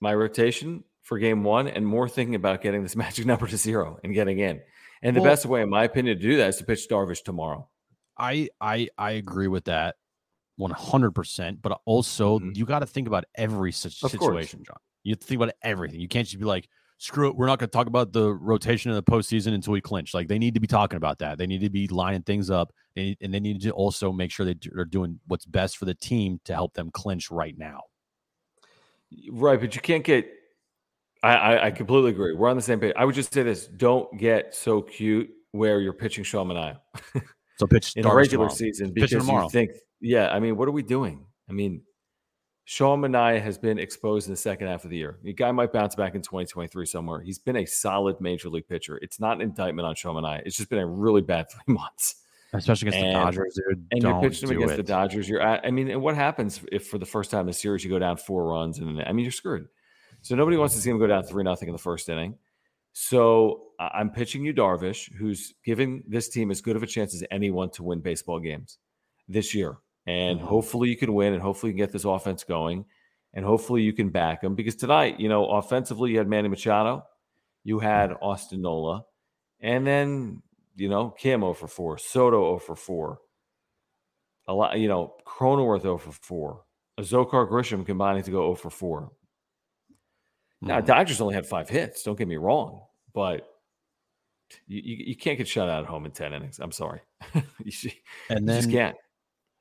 my 0.00 0.14
rotation 0.14 0.84
for 1.02 1.18
game 1.18 1.44
one 1.44 1.68
and 1.68 1.86
more 1.86 2.08
thinking 2.08 2.34
about 2.34 2.62
getting 2.62 2.82
this 2.82 2.96
magic 3.04 3.26
number 3.26 3.46
to 3.46 3.56
zero 3.56 3.98
and 4.04 4.14
getting 4.14 4.38
in. 4.38 4.60
And 5.02 5.14
the 5.16 5.20
Well- 5.20 5.30
best 5.32 5.46
way, 5.46 5.62
in 5.62 5.68
my 5.70 5.84
opinion, 5.84 6.16
to 6.16 6.22
do 6.22 6.36
that 6.38 6.48
is 6.48 6.56
to 6.58 6.64
pitch 6.64 6.86
Darvish 6.90 7.22
tomorrow. 7.22 7.68
I 8.16 8.48
I 8.60 8.88
I 8.96 9.12
agree 9.12 9.48
with 9.48 9.64
that 9.64 9.96
100%, 10.60 11.60
but 11.60 11.80
also 11.84 12.38
Mhm. 12.38 12.56
you 12.56 12.64
got 12.64 12.78
to 12.78 12.86
think 12.86 13.08
about 13.08 13.24
every 13.34 13.72
such 13.72 14.02
Of 14.04 14.12
course. 14.12 14.22
situation, 14.22 14.62
John. 14.64 14.76
You 15.02 15.12
have 15.12 15.18
to 15.18 15.26
think 15.26 15.42
about 15.42 15.54
everything. 15.62 16.00
You 16.00 16.06
can't 16.08 16.26
just 16.26 16.38
be 16.38 16.44
like, 16.46 16.68
screw 17.04 17.28
it, 17.28 17.36
we're 17.36 17.46
not 17.46 17.58
going 17.58 17.68
to 17.68 17.72
talk 17.72 17.86
about 17.86 18.12
the 18.12 18.32
rotation 18.32 18.90
in 18.90 18.96
the 18.96 19.02
postseason 19.02 19.52
until 19.52 19.74
we 19.74 19.80
clinch. 19.80 20.14
Like 20.14 20.26
they 20.26 20.38
need 20.38 20.54
to 20.54 20.60
be 20.60 20.66
talking 20.66 20.96
about 20.96 21.18
that. 21.18 21.36
They 21.36 21.46
need 21.46 21.60
to 21.60 21.68
be 21.68 21.86
lining 21.88 22.22
things 22.22 22.50
up, 22.50 22.72
they 22.96 23.02
need, 23.02 23.18
and 23.20 23.32
they 23.32 23.40
need 23.40 23.60
to 23.62 23.70
also 23.72 24.10
make 24.10 24.30
sure 24.30 24.46
they 24.46 24.54
do- 24.54 24.70
are 24.76 24.86
doing 24.86 25.20
what's 25.26 25.44
best 25.44 25.76
for 25.76 25.84
the 25.84 25.94
team 25.94 26.40
to 26.46 26.54
help 26.54 26.72
them 26.72 26.90
clinch 26.90 27.30
right 27.30 27.56
now. 27.58 27.82
Right, 29.30 29.60
but 29.60 29.74
you 29.74 29.80
can't 29.82 30.02
get. 30.02 30.26
I, 31.22 31.34
I, 31.36 31.66
I 31.66 31.70
completely 31.70 32.10
agree. 32.10 32.34
We're 32.34 32.48
on 32.48 32.56
the 32.56 32.62
same 32.62 32.80
page. 32.80 32.94
I 32.96 33.04
would 33.04 33.14
just 33.14 33.32
say 33.32 33.42
this: 33.42 33.66
don't 33.66 34.18
get 34.18 34.54
so 34.54 34.80
cute 34.80 35.30
where 35.52 35.80
you're 35.80 35.92
pitching 35.92 36.24
Sean 36.24 36.48
Manaea 36.48 36.78
So 37.58 37.66
pitch 37.66 37.92
in 37.96 38.04
a 38.04 38.14
regular 38.14 38.46
tomorrow. 38.46 38.54
season 38.54 38.92
because 38.92 39.12
you 39.12 39.48
think, 39.50 39.70
yeah. 40.00 40.30
I 40.30 40.40
mean, 40.40 40.56
what 40.56 40.66
are 40.66 40.72
we 40.72 40.82
doing? 40.82 41.26
I 41.48 41.52
mean, 41.52 41.82
Sean 42.66 43.00
Manaea 43.02 43.40
has 43.42 43.58
been 43.58 43.78
exposed 43.78 44.26
in 44.26 44.32
the 44.32 44.36
second 44.38 44.68
half 44.68 44.84
of 44.84 44.90
the 44.90 44.96
year. 44.96 45.18
The 45.22 45.34
guy 45.34 45.52
might 45.52 45.72
bounce 45.72 45.94
back 45.94 46.14
in 46.14 46.22
2023 46.22 46.86
somewhere. 46.86 47.20
He's 47.20 47.38
been 47.38 47.56
a 47.56 47.66
solid 47.66 48.20
major 48.20 48.48
league 48.48 48.66
pitcher. 48.68 48.98
It's 49.02 49.20
not 49.20 49.36
an 49.36 49.42
indictment 49.42 49.86
on 49.86 49.94
Sean 49.94 50.14
Manaea. 50.14 50.42
It's 50.46 50.56
just 50.56 50.70
been 50.70 50.78
a 50.78 50.86
really 50.86 51.20
bad 51.20 51.46
three 51.50 51.74
months. 51.74 52.16
especially 52.54 52.88
against 52.88 53.04
And- 53.04 53.14
the 53.16 53.20
Dodgers, 53.20 53.54
dude. 53.68 53.86
and 53.90 54.00
Don't 54.00 54.22
you're 54.22 54.30
pitching 54.30 54.48
them 54.48 54.58
do 54.58 54.62
against 54.64 54.74
it. 54.80 54.86
the 54.86 54.92
Dodgers. 54.92 55.28
You're 55.28 55.42
at, 55.42 55.64
I 55.66 55.70
mean, 55.70 55.90
and 55.90 56.00
what 56.00 56.14
happens 56.14 56.60
if 56.72 56.86
for 56.86 56.96
the 56.98 57.04
first 57.06 57.30
time 57.30 57.40
in 57.40 57.46
the 57.48 57.52
series 57.52 57.84
you 57.84 57.90
go 57.90 57.98
down 57.98 58.16
four 58.16 58.46
runs 58.48 58.78
and 58.78 59.00
I 59.02 59.12
mean 59.12 59.24
you're 59.24 59.32
screwed. 59.32 59.66
So 60.22 60.34
nobody 60.34 60.56
wants 60.56 60.74
to 60.74 60.80
see 60.80 60.88
him 60.88 60.98
go 60.98 61.06
down 61.06 61.24
three 61.24 61.42
nothing 61.44 61.68
in 61.68 61.72
the 61.74 61.78
first 61.78 62.08
inning. 62.08 62.36
So 62.94 63.64
I'm 63.78 64.08
pitching 64.10 64.44
Yu 64.44 64.54
Darvish, 64.54 65.12
who's 65.12 65.52
giving 65.64 66.04
this 66.06 66.28
team 66.28 66.50
as 66.50 66.60
good 66.62 66.76
of 66.76 66.82
a 66.82 66.86
chance 66.86 67.12
as 67.14 67.24
anyone 67.30 67.68
to 67.72 67.82
win 67.82 68.00
baseball 68.00 68.38
games 68.40 68.78
this 69.28 69.54
year. 69.54 69.76
And 70.06 70.38
Mhm. 70.40 70.44
hopefully 70.44 70.90
you 70.90 70.96
can 70.96 71.14
win 71.14 71.32
and 71.32 71.42
hopefully 71.42 71.70
you 71.70 71.74
can 71.74 71.84
get 71.86 71.92
this 71.92 72.04
offense 72.04 72.44
going. 72.44 72.84
And 73.32 73.44
hopefully 73.44 73.82
you 73.82 73.92
can 73.92 74.10
back 74.10 74.42
them 74.42 74.54
because 74.54 74.76
tonight, 74.76 75.18
you 75.18 75.28
know, 75.28 75.46
offensively 75.50 76.12
you 76.12 76.18
had 76.18 76.28
Manny 76.28 76.48
Machado, 76.48 77.04
you 77.64 77.78
had 77.80 78.12
Austin 78.22 78.62
Nola, 78.62 79.04
and 79.60 79.86
then 79.86 80.42
you 80.76 80.88
know, 80.88 81.10
Kim 81.10 81.40
0 81.40 81.54
for 81.54 81.68
4, 81.68 81.98
Soto 81.98 82.42
0 82.42 82.58
for 82.58 82.74
4. 82.76 83.18
A 84.48 84.52
lot, 84.54 84.78
you 84.78 84.88
know, 84.88 85.14
Cronenworth 85.26 85.82
0 85.82 85.98
for 85.98 86.12
4. 86.12 86.64
Azocar 86.98 87.48
Grisham 87.48 87.86
combining 87.86 88.22
to 88.24 88.30
go 88.30 88.42
0 88.42 88.54
for 88.56 88.70
4. 88.70 89.12
Now, 90.60 90.80
Mhm. 90.80 90.86
Dodgers 90.86 91.20
only 91.20 91.34
had 91.34 91.46
five 91.46 91.68
hits. 91.68 92.02
Don't 92.02 92.16
get 92.18 92.28
me 92.28 92.36
wrong, 92.36 92.86
but 93.12 93.48
you, 94.66 94.80
you, 94.82 94.96
you 95.08 95.16
can't 95.16 95.38
get 95.38 95.48
shut 95.48 95.68
out 95.68 95.82
at 95.84 95.88
home 95.88 96.04
in 96.06 96.12
10 96.12 96.32
innings. 96.32 96.58
I'm 96.60 96.72
sorry. 96.72 97.00
you, 97.34 97.90
and 98.28 98.40
you 98.40 98.46
then 98.46 98.46
just 98.46 98.70
can't. 98.70 98.96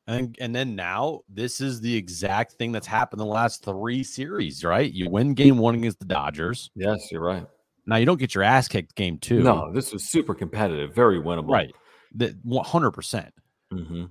And 0.06 0.36
and 0.42 0.54
then 0.54 0.76
now 0.76 1.22
this 1.30 1.62
is 1.62 1.80
the 1.80 1.96
exact 1.96 2.54
thing 2.54 2.72
that's 2.74 2.88
happened 2.88 3.22
the 3.22 3.26
last 3.26 3.64
three 3.64 4.04
series, 4.04 4.64
right? 4.64 4.92
You 4.92 5.10
win 5.10 5.34
game 5.34 5.58
one 5.58 5.76
against 5.76 6.00
the 6.00 6.06
Dodgers. 6.06 6.70
Yes, 6.76 7.10
you're 7.12 7.24
right. 7.24 7.46
Now 7.86 7.96
you 7.98 8.06
don't 8.06 8.20
get 8.20 8.36
your 8.36 8.44
ass 8.44 8.68
kicked 8.68 8.96
game 8.96 9.18
two. 9.18 9.42
No, 9.42 9.72
this 9.72 9.94
was 9.94 10.10
super 10.10 10.34
competitive, 10.34 10.94
very 10.94 11.20
winnable. 11.20 11.52
right? 11.52 11.74
That 12.16 12.36
one 12.44 12.66
hundred 12.66 12.92
percent. 12.92 13.34
Mm-hmm. 13.74 14.06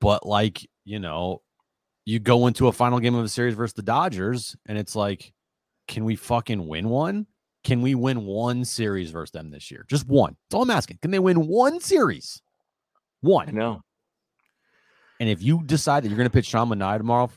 But 0.00 0.26
like 0.26 0.66
you 0.84 0.98
know, 0.98 1.40
you 2.04 2.18
go 2.18 2.46
into 2.46 2.68
a 2.68 2.72
final 2.72 3.00
game 3.00 3.14
of 3.14 3.24
a 3.24 3.28
series 3.28 3.54
versus 3.54 3.74
the 3.74 3.82
Dodgers, 3.82 4.54
and 4.66 4.76
it's 4.76 4.94
like, 4.94 5.32
can 5.88 6.04
we 6.04 6.14
fucking 6.16 6.66
win 6.68 6.90
one? 6.90 7.26
Can 7.64 7.80
we 7.80 7.94
win 7.94 8.26
one 8.26 8.64
series 8.64 9.10
versus 9.10 9.32
them 9.32 9.50
this 9.50 9.70
year? 9.70 9.84
Just 9.88 10.06
one. 10.06 10.36
That's 10.48 10.56
all 10.56 10.62
I'm 10.62 10.70
asking. 10.70 10.98
Can 11.02 11.10
they 11.10 11.18
win 11.18 11.46
one 11.46 11.80
series? 11.80 12.40
One. 13.22 13.52
know. 13.54 13.80
And 15.20 15.28
if 15.28 15.42
you 15.42 15.62
decide 15.64 16.04
that 16.04 16.08
you're 16.08 16.16
going 16.16 16.28
to 16.28 16.32
pitch 16.32 16.46
Sean 16.46 16.68
Manaea 16.68 16.98
tomorrow, 16.98 17.30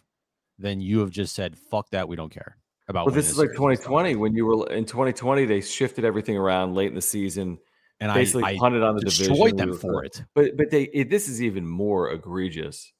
then 0.57 0.81
you 0.81 0.99
have 0.99 1.09
just 1.09 1.33
said, 1.35 1.57
"Fuck 1.57 1.89
that. 1.91 2.07
We 2.07 2.15
don't 2.15 2.31
care 2.31 2.57
about." 2.87 3.05
Well, 3.05 3.15
this 3.15 3.29
is 3.29 3.37
like 3.37 3.51
2020 3.51 4.15
when 4.15 4.35
you 4.35 4.45
were 4.45 4.67
in 4.71 4.85
2020, 4.85 5.45
they 5.45 5.61
shifted 5.61 6.03
everything 6.05 6.37
around 6.37 6.75
late 6.75 6.89
in 6.89 6.95
the 6.95 7.01
season, 7.01 7.57
and 7.99 8.13
basically 8.13 8.43
I, 8.43 8.49
I 8.49 8.57
punted 8.57 8.83
on 8.83 8.95
the 8.95 9.01
division. 9.01 9.29
destroyed 9.29 9.53
We 9.53 9.57
them 9.57 9.77
for 9.77 10.03
it. 10.03 10.23
But 10.35 10.57
but 10.57 10.69
they 10.69 10.83
it, 10.83 11.09
this 11.09 11.27
is 11.29 11.41
even 11.41 11.65
more 11.65 12.11
egregious. 12.11 12.91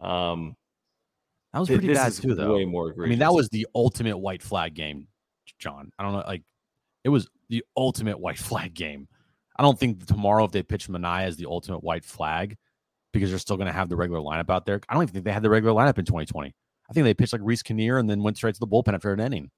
Um, 0.00 0.56
That 1.52 1.60
was 1.60 1.68
pretty 1.68 1.92
bad 1.92 2.12
too, 2.14 2.34
though. 2.34 2.54
Way 2.54 2.64
more 2.64 2.90
egregious. 2.90 3.08
I 3.08 3.10
mean, 3.10 3.18
that 3.18 3.32
was 3.32 3.48
the 3.50 3.66
ultimate 3.74 4.16
white 4.16 4.42
flag 4.42 4.74
game, 4.74 5.08
John. 5.58 5.92
I 5.98 6.02
don't 6.02 6.12
know, 6.12 6.24
like 6.26 6.42
it 7.04 7.10
was 7.10 7.28
the 7.50 7.64
ultimate 7.76 8.18
white 8.18 8.38
flag 8.38 8.74
game. 8.74 9.08
I 9.58 9.62
don't 9.62 9.78
think 9.78 10.06
tomorrow 10.06 10.44
if 10.44 10.52
they 10.52 10.62
pitch 10.62 10.88
Manaea 10.88 11.24
as 11.24 11.36
the 11.36 11.46
ultimate 11.46 11.82
white 11.82 12.04
flag 12.04 12.56
because 13.18 13.30
they're 13.30 13.38
still 13.38 13.56
going 13.56 13.66
to 13.66 13.72
have 13.72 13.88
the 13.88 13.96
regular 13.96 14.20
lineup 14.20 14.50
out 14.50 14.66
there. 14.66 14.80
I 14.88 14.94
don't 14.94 15.02
even 15.02 15.12
think 15.12 15.24
they 15.24 15.32
had 15.32 15.42
the 15.42 15.50
regular 15.50 15.74
lineup 15.74 15.98
in 15.98 16.04
2020. 16.04 16.54
I 16.88 16.92
think 16.92 17.04
they 17.04 17.14
pitched 17.14 17.32
like 17.32 17.42
Reese 17.44 17.62
Kinnear 17.62 17.98
and 17.98 18.08
then 18.08 18.22
went 18.22 18.36
straight 18.36 18.54
to 18.54 18.60
the 18.60 18.66
bullpen 18.66 18.94
after 18.94 19.12
an 19.12 19.20
inning. 19.20 19.50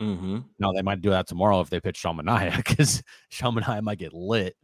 hmm 0.00 0.38
Now 0.58 0.72
they 0.72 0.82
might 0.82 1.00
do 1.00 1.10
that 1.10 1.26
tomorrow 1.26 1.60
if 1.60 1.70
they 1.70 1.80
pitch 1.80 1.96
Sean 1.96 2.18
Manaea 2.18 2.56
because 2.56 3.02
Sean 3.30 3.54
Manaea 3.54 3.82
might 3.82 3.98
get 3.98 4.12
lit. 4.12 4.54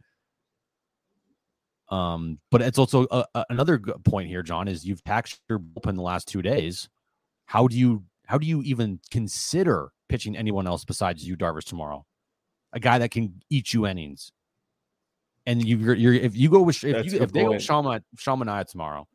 Um, 1.89 2.39
but 2.51 2.61
it's 2.61 2.79
also 2.79 3.05
uh, 3.05 3.25
uh, 3.35 3.43
another 3.49 3.79
point 3.79 4.27
here, 4.27 4.41
John, 4.41 4.67
is 4.67 4.85
you've 4.85 5.03
taxed 5.03 5.39
your 5.49 5.59
bullpen 5.59 5.95
the 5.95 6.01
last 6.01 6.27
two 6.27 6.41
days. 6.41 6.89
How 7.45 7.67
do 7.67 7.77
you 7.77 8.03
how 8.25 8.37
do 8.37 8.47
you 8.47 8.63
even 8.63 8.99
consider 9.11 9.91
pitching 10.09 10.35
anyone 10.35 10.67
else 10.67 10.83
besides 10.83 11.27
Yu, 11.27 11.37
Darvish, 11.37 11.65
tomorrow? 11.65 12.05
A 12.73 12.79
guy 12.79 12.97
that 12.97 13.11
can 13.11 13.39
eat 13.49 13.73
you 13.73 13.85
innings. 13.85 14.31
And 15.47 15.63
you, 15.63 15.77
you're, 15.77 15.95
you're 15.95 16.13
if 16.13 16.35
you 16.35 16.49
go 16.49 16.61
with 16.61 16.83
if 16.83 16.95
That's 16.95 17.13
you 17.13 17.21
if 17.21 17.31
they 17.31 17.41
go 17.41 17.45
point. 17.47 17.57
with 17.57 17.63
Sean, 17.63 17.83
Ma- 17.83 17.99
Sean 18.17 18.39
Manaea 18.39 18.65
tomorrow, 18.65 19.07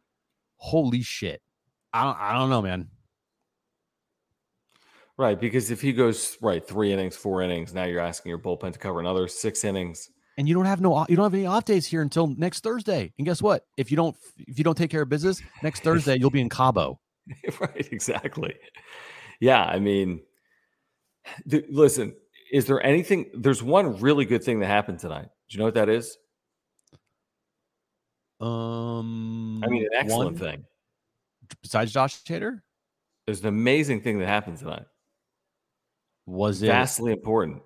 holy 0.56 1.02
shit! 1.02 1.42
I 1.92 2.04
don't 2.04 2.16
I 2.20 2.32
don't 2.34 2.50
know, 2.50 2.62
man. 2.62 2.88
right 5.16 5.38
because 5.38 5.70
if 5.70 5.80
he 5.80 5.92
goes 5.92 6.36
right 6.40 6.66
three 6.66 6.92
innings, 6.92 7.16
four 7.16 7.42
innings, 7.42 7.74
now 7.74 7.84
you're 7.84 8.00
asking 8.00 8.30
your 8.30 8.38
bullpen 8.38 8.72
to 8.72 8.78
cover 8.78 9.00
another 9.00 9.28
six 9.28 9.64
innings. 9.64 10.08
and 10.38 10.48
you 10.48 10.54
don't 10.54 10.64
have 10.64 10.80
no 10.80 11.04
you 11.08 11.16
don't 11.16 11.24
have 11.24 11.34
any 11.34 11.46
off 11.46 11.64
days 11.64 11.84
here 11.84 12.00
until 12.00 12.28
next 12.28 12.62
Thursday. 12.62 13.12
And 13.18 13.26
guess 13.26 13.42
what? 13.42 13.66
If 13.76 13.90
you 13.90 13.96
don't 13.96 14.16
if 14.38 14.56
you 14.56 14.64
don't 14.64 14.78
take 14.78 14.90
care 14.90 15.02
of 15.02 15.08
business 15.08 15.42
next 15.62 15.82
Thursday, 15.82 16.16
you'll 16.16 16.30
be 16.30 16.40
in 16.40 16.48
Cabo. 16.48 17.00
right, 17.60 17.88
exactly. 17.92 18.54
Yeah, 19.40 19.62
I 19.62 19.78
mean, 19.78 20.20
th- 21.50 21.66
listen, 21.70 22.14
is 22.52 22.66
there 22.66 22.82
anything? 22.84 23.30
There's 23.34 23.62
one 23.62 24.00
really 24.00 24.24
good 24.24 24.42
thing 24.42 24.60
that 24.60 24.66
happened 24.66 25.00
tonight. 25.00 25.28
Do 25.48 25.54
you 25.54 25.58
know 25.58 25.64
what 25.64 25.74
that 25.74 25.88
is? 25.88 26.16
Um, 28.40 29.62
I 29.64 29.68
mean, 29.68 29.82
an 29.84 29.88
excellent 29.94 30.32
one 30.32 30.38
thing. 30.38 30.64
besides 31.62 31.92
Josh 31.92 32.22
Hader 32.24 32.60
There's 33.26 33.40
an 33.40 33.48
amazing 33.48 34.00
thing 34.00 34.18
that 34.18 34.26
happened 34.28 34.58
tonight. 34.58 34.84
was 36.26 36.62
it 36.62 36.68
Vastly 36.68 37.12
important. 37.12 37.62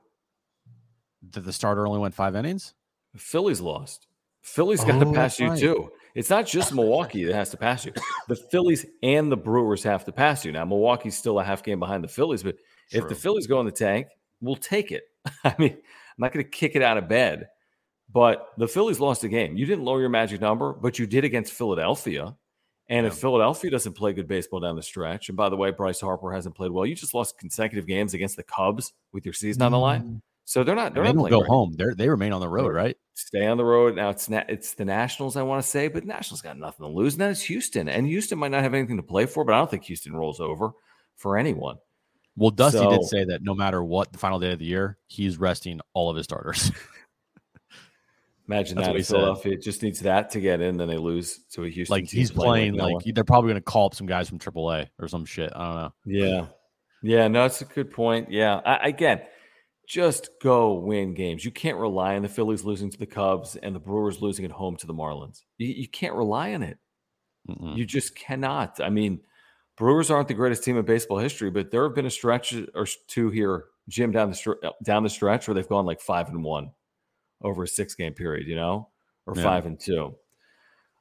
that 1.31 1.41
the 1.41 1.53
starter 1.53 1.87
only 1.87 2.01
went 2.01 2.15
five 2.15 2.35
innings? 2.37 2.75
The 3.13 3.19
Phillies 3.21 3.61
lost. 3.61 4.07
Phillies 4.43 4.85
got 4.85 4.99
to 4.99 5.07
Oh, 5.07 5.13
pass 5.13 5.39
you 5.41 5.49
right. 5.49 5.59
too. 5.59 5.91
It's 6.15 6.29
not 6.31 6.47
just 6.47 6.75
Milwaukee 6.75 7.25
that 7.25 7.35
has 7.35 7.51
to 7.51 7.57
pass 7.57 7.87
you. 7.87 7.93
The 8.29 8.37
Phillies 8.37 8.85
and 9.03 9.33
the 9.33 9.37
Brewers 9.37 9.83
have 9.85 10.05
to 10.05 10.13
pass 10.13 10.45
you. 10.45 10.53
Now, 10.53 10.65
Milwaukee's 10.65 11.17
still 11.17 11.39
a 11.41 11.45
half 11.45 11.63
game 11.63 11.79
behind 11.79 12.05
the 12.05 12.09
Phillies, 12.09 12.43
but 12.43 12.57
if 12.91 13.09
the 13.09 13.15
Phillies 13.15 13.47
go 13.47 13.59
in 13.61 13.67
the 13.67 13.73
tank, 13.73 14.09
we'll 14.41 14.57
take 14.57 14.93
it. 14.93 15.05
I 15.45 15.55
mean, 15.59 15.73
I'm 15.73 16.19
not 16.19 16.33
going 16.33 16.45
to 16.45 16.51
kick 16.51 16.77
it 16.77 16.83
out 16.83 16.99
of 16.99 17.09
bed, 17.09 17.49
but 18.15 18.53
the 18.57 18.69
Phillies 18.69 19.01
lost 19.01 19.25
a 19.25 19.29
game. 19.29 19.57
You 19.57 19.67
didn't 19.67 19.85
lower 19.85 20.01
your 20.01 20.09
magic 20.09 20.41
number, 20.41 20.73
but 20.73 20.99
you 20.99 21.07
did 21.07 21.25
against 21.25 21.53
Philadelphia. 21.53 22.35
And 22.89 23.07
if 23.07 23.15
Philadelphia 23.15 23.71
doesn't 23.71 23.95
play 23.95 24.13
good 24.13 24.29
baseball 24.29 24.61
down 24.61 24.77
the 24.77 24.83
stretch, 24.83 25.29
and 25.29 25.37
by 25.37 25.49
the 25.49 25.57
way, 25.57 25.71
Bryce 25.73 26.01
Harper 26.01 26.33
hasn't 26.33 26.55
played 26.55 26.71
well, 26.71 26.87
you 26.87 26.95
just 26.95 27.13
lost 27.15 27.39
consecutive 27.39 27.87
games 27.87 28.15
against 28.15 28.37
the 28.37 28.43
Cubs 28.45 28.93
with 29.13 29.25
your 29.25 29.33
season 29.35 29.63
on 29.63 29.73
the 29.73 29.79
line. 29.79 30.03
Mm. 30.03 30.21
So 30.45 30.63
they're 30.63 30.77
not. 30.77 30.95
They're 30.95 31.03
they 31.03 31.13
not 31.13 31.23
don't 31.23 31.31
go 31.31 31.39
great. 31.41 31.49
home. 31.49 31.75
They 31.77 31.85
they 31.97 32.09
remain 32.09 32.33
on 32.33 32.41
the 32.43 32.49
road, 32.49 32.75
right? 32.75 32.97
Stay 33.15 33.47
on 33.47 33.57
the 33.57 33.65
road. 33.65 33.97
Now 33.97 34.11
it's 34.11 34.29
na- 34.29 34.45
it's 34.49 34.75
the 34.75 34.85
Nationals, 34.85 35.37
I 35.37 35.43
want 35.43 35.65
to 35.65 35.69
say, 35.69 35.89
but 35.89 36.05
Nationals 36.05 36.43
got 36.43 36.59
nothing 36.59 36.85
to 36.87 36.93
lose. 36.93 37.15
And 37.15 37.23
then 37.23 37.31
it's 37.31 37.41
Houston. 37.43 37.89
And 37.89 38.07
Houston 38.07 38.39
might 38.39 38.51
not 38.51 38.63
have 38.63 38.75
anything 38.75 38.99
to 38.99 39.03
play 39.03 39.25
for, 39.25 39.45
but 39.45 39.55
I 39.55 39.59
don't 39.59 39.71
think 39.71 39.85
Houston 39.85 40.15
rolls 40.15 40.41
over 40.41 40.73
for 41.17 41.39
anyone. 41.39 41.79
Well, 42.37 42.51
Dusty 42.51 42.79
So- 42.79 42.91
did 42.91 43.05
say 43.05 43.25
that 43.25 43.43
no 43.43 43.55
matter 43.55 43.83
what 43.83 44.13
the 44.13 44.19
final 44.19 44.39
day 44.39 44.53
of 44.53 44.59
the 44.59 44.67
year, 44.67 44.99
he's 45.07 45.39
resting 45.39 45.81
all 45.95 46.11
of 46.11 46.17
his 46.17 46.25
starters. 46.25 46.71
Imagine 48.49 48.77
That's 48.77 48.89
that 48.89 48.93
what 48.93 48.97
if 48.97 49.01
he 49.01 49.05
said. 49.05 49.17
Philadelphia 49.17 49.57
just 49.57 49.83
needs 49.83 50.01
that 50.01 50.31
to 50.31 50.41
get 50.41 50.61
in, 50.61 50.77
then 50.77 50.89
they 50.89 50.99
lose 50.99 51.41
to 51.53 51.65
a 51.65 51.69
Houston. 51.69 51.95
like 51.95 52.09
team 52.09 52.19
he's 52.21 52.31
playing 52.31 52.77
no 52.77 52.89
like 52.89 53.05
they're 53.15 53.25
probably 53.25 53.51
going 53.51 53.61
to 53.61 53.65
call 53.65 53.87
up 53.87 53.95
some 53.95 54.07
guys 54.07 54.29
from 54.29 54.39
AAA 54.39 54.89
or 54.99 55.09
some 55.09 55.25
shit. 55.25 55.51
I 55.57 55.67
don't 55.67 55.77
know. 55.77 55.93
Yeah. 56.05 56.47
Yeah, 57.03 57.29
no, 57.29 57.45
it's 57.45 57.61
a 57.61 57.67
good 57.67 57.91
point. 57.91 58.31
Yeah. 58.31 58.61
I, 58.65 58.89
again, 58.89 59.23
just 59.87 60.31
go 60.43 60.75
win 60.75 61.15
games. 61.15 61.45
You 61.45 61.51
can't 61.51 61.79
rely 61.79 62.17
on 62.17 62.23
the 62.23 62.29
Phillies 62.29 62.65
losing 62.65 62.91
to 62.91 62.99
the 62.99 63.07
Cubs 63.07 63.57
and 63.57 63.75
the 63.75 63.81
Brewers 63.81 64.21
losing 64.23 64.45
at 64.45 64.51
home 64.51 64.77
to 64.77 64.87
the 64.87 64.95
Marlins. 64.95 65.43
You, 65.59 65.69
you 65.69 65.89
can't 65.89 66.15
rely 66.15 66.55
on 66.55 66.63
it. 66.63 66.79
Mm-mm. 67.49 67.77
You 67.77 67.85
just 67.85 68.15
cannot. 68.15 68.81
I 68.81 68.89
mean, 68.91 69.21
Brewers 69.77 70.11
aren't 70.11 70.29
the 70.29 70.35
greatest 70.35 70.65
team 70.65 70.79
in 70.79 70.85
baseball 70.85 71.19
history, 71.19 71.51
but 71.51 71.71
there 71.71 71.83
have 71.83 71.95
been 71.95 72.07
a 72.07 72.11
stretch 72.11 72.55
or 72.75 72.87
two 73.07 73.31
here, 73.31 73.65
Jim, 73.89 74.13
down 74.13 74.31
the 74.31 74.37
str- 74.37 74.53
down 74.83 75.03
the 75.03 75.11
stretch 75.11 75.47
where 75.49 75.55
they've 75.55 75.69
gone 75.69 75.85
like 75.85 76.01
five 76.01 76.29
and 76.29 76.43
one 76.45 76.71
over 77.43 77.63
a 77.65 77.69
six 77.69 77.95
game 77.95 78.15
period, 78.15 78.47
you 78.47 78.57
know, 78.57 78.89
or 79.27 79.35
Yeah. 79.37 79.43
five 79.43 79.67
and 79.67 79.79
two. 79.79 80.15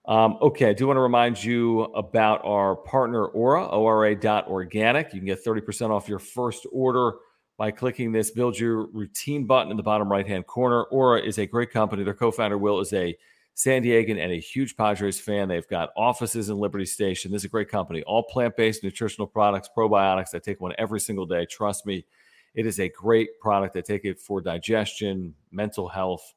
Um, 0.05 0.37
okay, 0.41 0.69
I 0.69 0.73
do 0.73 0.87
want 0.87 0.97
to 0.97 1.01
remind 1.01 1.41
you 1.41 1.83
about 1.83 2.43
our 2.43 2.75
partner 2.75 3.25
Ora, 3.25 3.65
ORA.organic. 3.67 5.13
You 5.13 5.19
can 5.19 5.25
get 5.25 5.43
30% 5.43 5.91
off 5.91 6.09
your 6.09 6.19
first 6.19 6.67
order 6.73 7.13
by 7.57 7.71
clicking 7.71 8.11
this 8.11 8.31
build 8.31 8.59
your 8.59 8.87
routine 8.87 9.45
button 9.45 9.71
in 9.71 9.77
the 9.77 9.83
bottom 9.83 10.11
right 10.11 10.27
hand 10.27 10.45
corner. 10.45 10.83
Ora 10.85 11.21
is 11.21 11.37
a 11.37 11.45
great 11.45 11.71
company. 11.71 12.03
Their 12.03 12.13
co 12.13 12.31
founder, 12.31 12.57
Will, 12.57 12.79
is 12.81 12.91
a 12.91 13.15
San 13.53 13.83
Diegan 13.83 14.17
and 14.17 14.31
a 14.31 14.39
huge 14.39 14.75
Padres 14.75 15.19
fan. 15.19 15.47
They've 15.47 15.67
got 15.67 15.91
offices 15.95 16.49
in 16.49 16.57
Liberty 16.57 16.85
Station. 16.85 17.31
This 17.31 17.41
is 17.41 17.45
a 17.45 17.49
great 17.49 17.69
company. 17.69 18.01
All 18.03 18.23
plant 18.23 18.57
based 18.57 18.83
nutritional 18.83 19.27
products, 19.27 19.69
probiotics. 19.77 20.33
I 20.33 20.39
take 20.39 20.59
one 20.59 20.73
every 20.77 20.99
single 20.99 21.27
day. 21.27 21.45
Trust 21.45 21.85
me, 21.85 22.05
it 22.53 22.65
is 22.65 22.79
a 22.79 22.89
great 22.89 23.39
product. 23.39 23.75
I 23.75 23.81
take 23.81 24.05
it 24.05 24.19
for 24.19 24.41
digestion, 24.41 25.33
mental 25.51 25.87
health. 25.87 26.33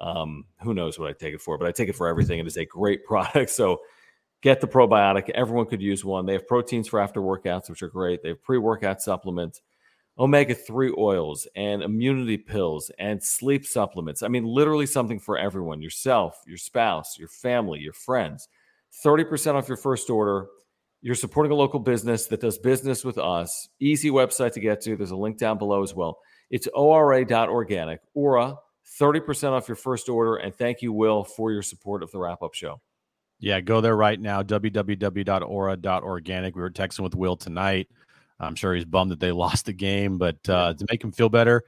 Um, 0.00 0.44
who 0.60 0.74
knows 0.74 0.98
what 0.98 1.08
I 1.08 1.12
take 1.12 1.34
it 1.34 1.40
for, 1.40 1.56
but 1.56 1.68
I 1.68 1.72
take 1.72 1.88
it 1.88 1.96
for 1.96 2.08
everything. 2.08 2.38
It 2.38 2.46
is 2.46 2.56
a 2.56 2.64
great 2.64 3.04
product. 3.06 3.50
So 3.50 3.80
get 4.42 4.60
the 4.60 4.68
probiotic. 4.68 5.30
Everyone 5.30 5.66
could 5.66 5.80
use 5.80 6.04
one. 6.04 6.26
They 6.26 6.34
have 6.34 6.46
proteins 6.46 6.88
for 6.88 7.00
after 7.00 7.20
workouts, 7.20 7.70
which 7.70 7.82
are 7.82 7.88
great. 7.88 8.22
They 8.22 8.30
have 8.30 8.42
pre 8.42 8.58
workout 8.58 9.00
supplements, 9.00 9.62
omega 10.18 10.54
3 10.54 10.94
oils, 10.98 11.46
and 11.56 11.82
immunity 11.82 12.36
pills 12.36 12.90
and 12.98 13.22
sleep 13.22 13.64
supplements. 13.64 14.22
I 14.22 14.28
mean, 14.28 14.44
literally 14.44 14.86
something 14.86 15.18
for 15.18 15.38
everyone 15.38 15.80
yourself, 15.80 16.42
your 16.46 16.58
spouse, 16.58 17.18
your 17.18 17.28
family, 17.28 17.80
your 17.80 17.94
friends. 17.94 18.48
30% 19.04 19.54
off 19.54 19.68
your 19.68 19.76
first 19.76 20.10
order. 20.10 20.46
You're 21.04 21.14
supporting 21.14 21.52
a 21.52 21.54
local 21.54 21.80
business 21.80 22.28
that 22.28 22.40
does 22.40 22.56
business 22.56 23.04
with 23.04 23.18
us. 23.18 23.68
Easy 23.78 24.08
website 24.08 24.52
to 24.52 24.60
get 24.60 24.80
to. 24.80 24.96
There's 24.96 25.10
a 25.10 25.16
link 25.16 25.36
down 25.36 25.58
below 25.58 25.82
as 25.82 25.94
well. 25.94 26.16
It's 26.48 26.66
ora.organic. 26.74 28.00
Ora, 28.14 28.56
30% 28.98 29.50
off 29.50 29.68
your 29.68 29.76
first 29.76 30.08
order. 30.08 30.36
And 30.36 30.54
thank 30.54 30.80
you, 30.80 30.94
Will, 30.94 31.22
for 31.22 31.52
your 31.52 31.60
support 31.60 32.02
of 32.02 32.10
the 32.10 32.18
wrap 32.18 32.42
up 32.42 32.54
show. 32.54 32.80
Yeah, 33.38 33.60
go 33.60 33.82
there 33.82 33.94
right 33.94 34.18
now. 34.18 34.42
www.ora.organic. 34.42 34.96
We 36.56 36.62
were 36.62 36.70
texting 36.70 37.00
with 37.00 37.14
Will 37.14 37.36
tonight. 37.36 37.90
I'm 38.40 38.54
sure 38.54 38.74
he's 38.74 38.86
bummed 38.86 39.10
that 39.10 39.20
they 39.20 39.32
lost 39.44 39.66
the 39.66 39.74
game, 39.74 40.16
but 40.16 40.38
uh, 40.48 40.72
to 40.72 40.86
make 40.90 41.04
him 41.04 41.12
feel 41.12 41.28
better, 41.28 41.64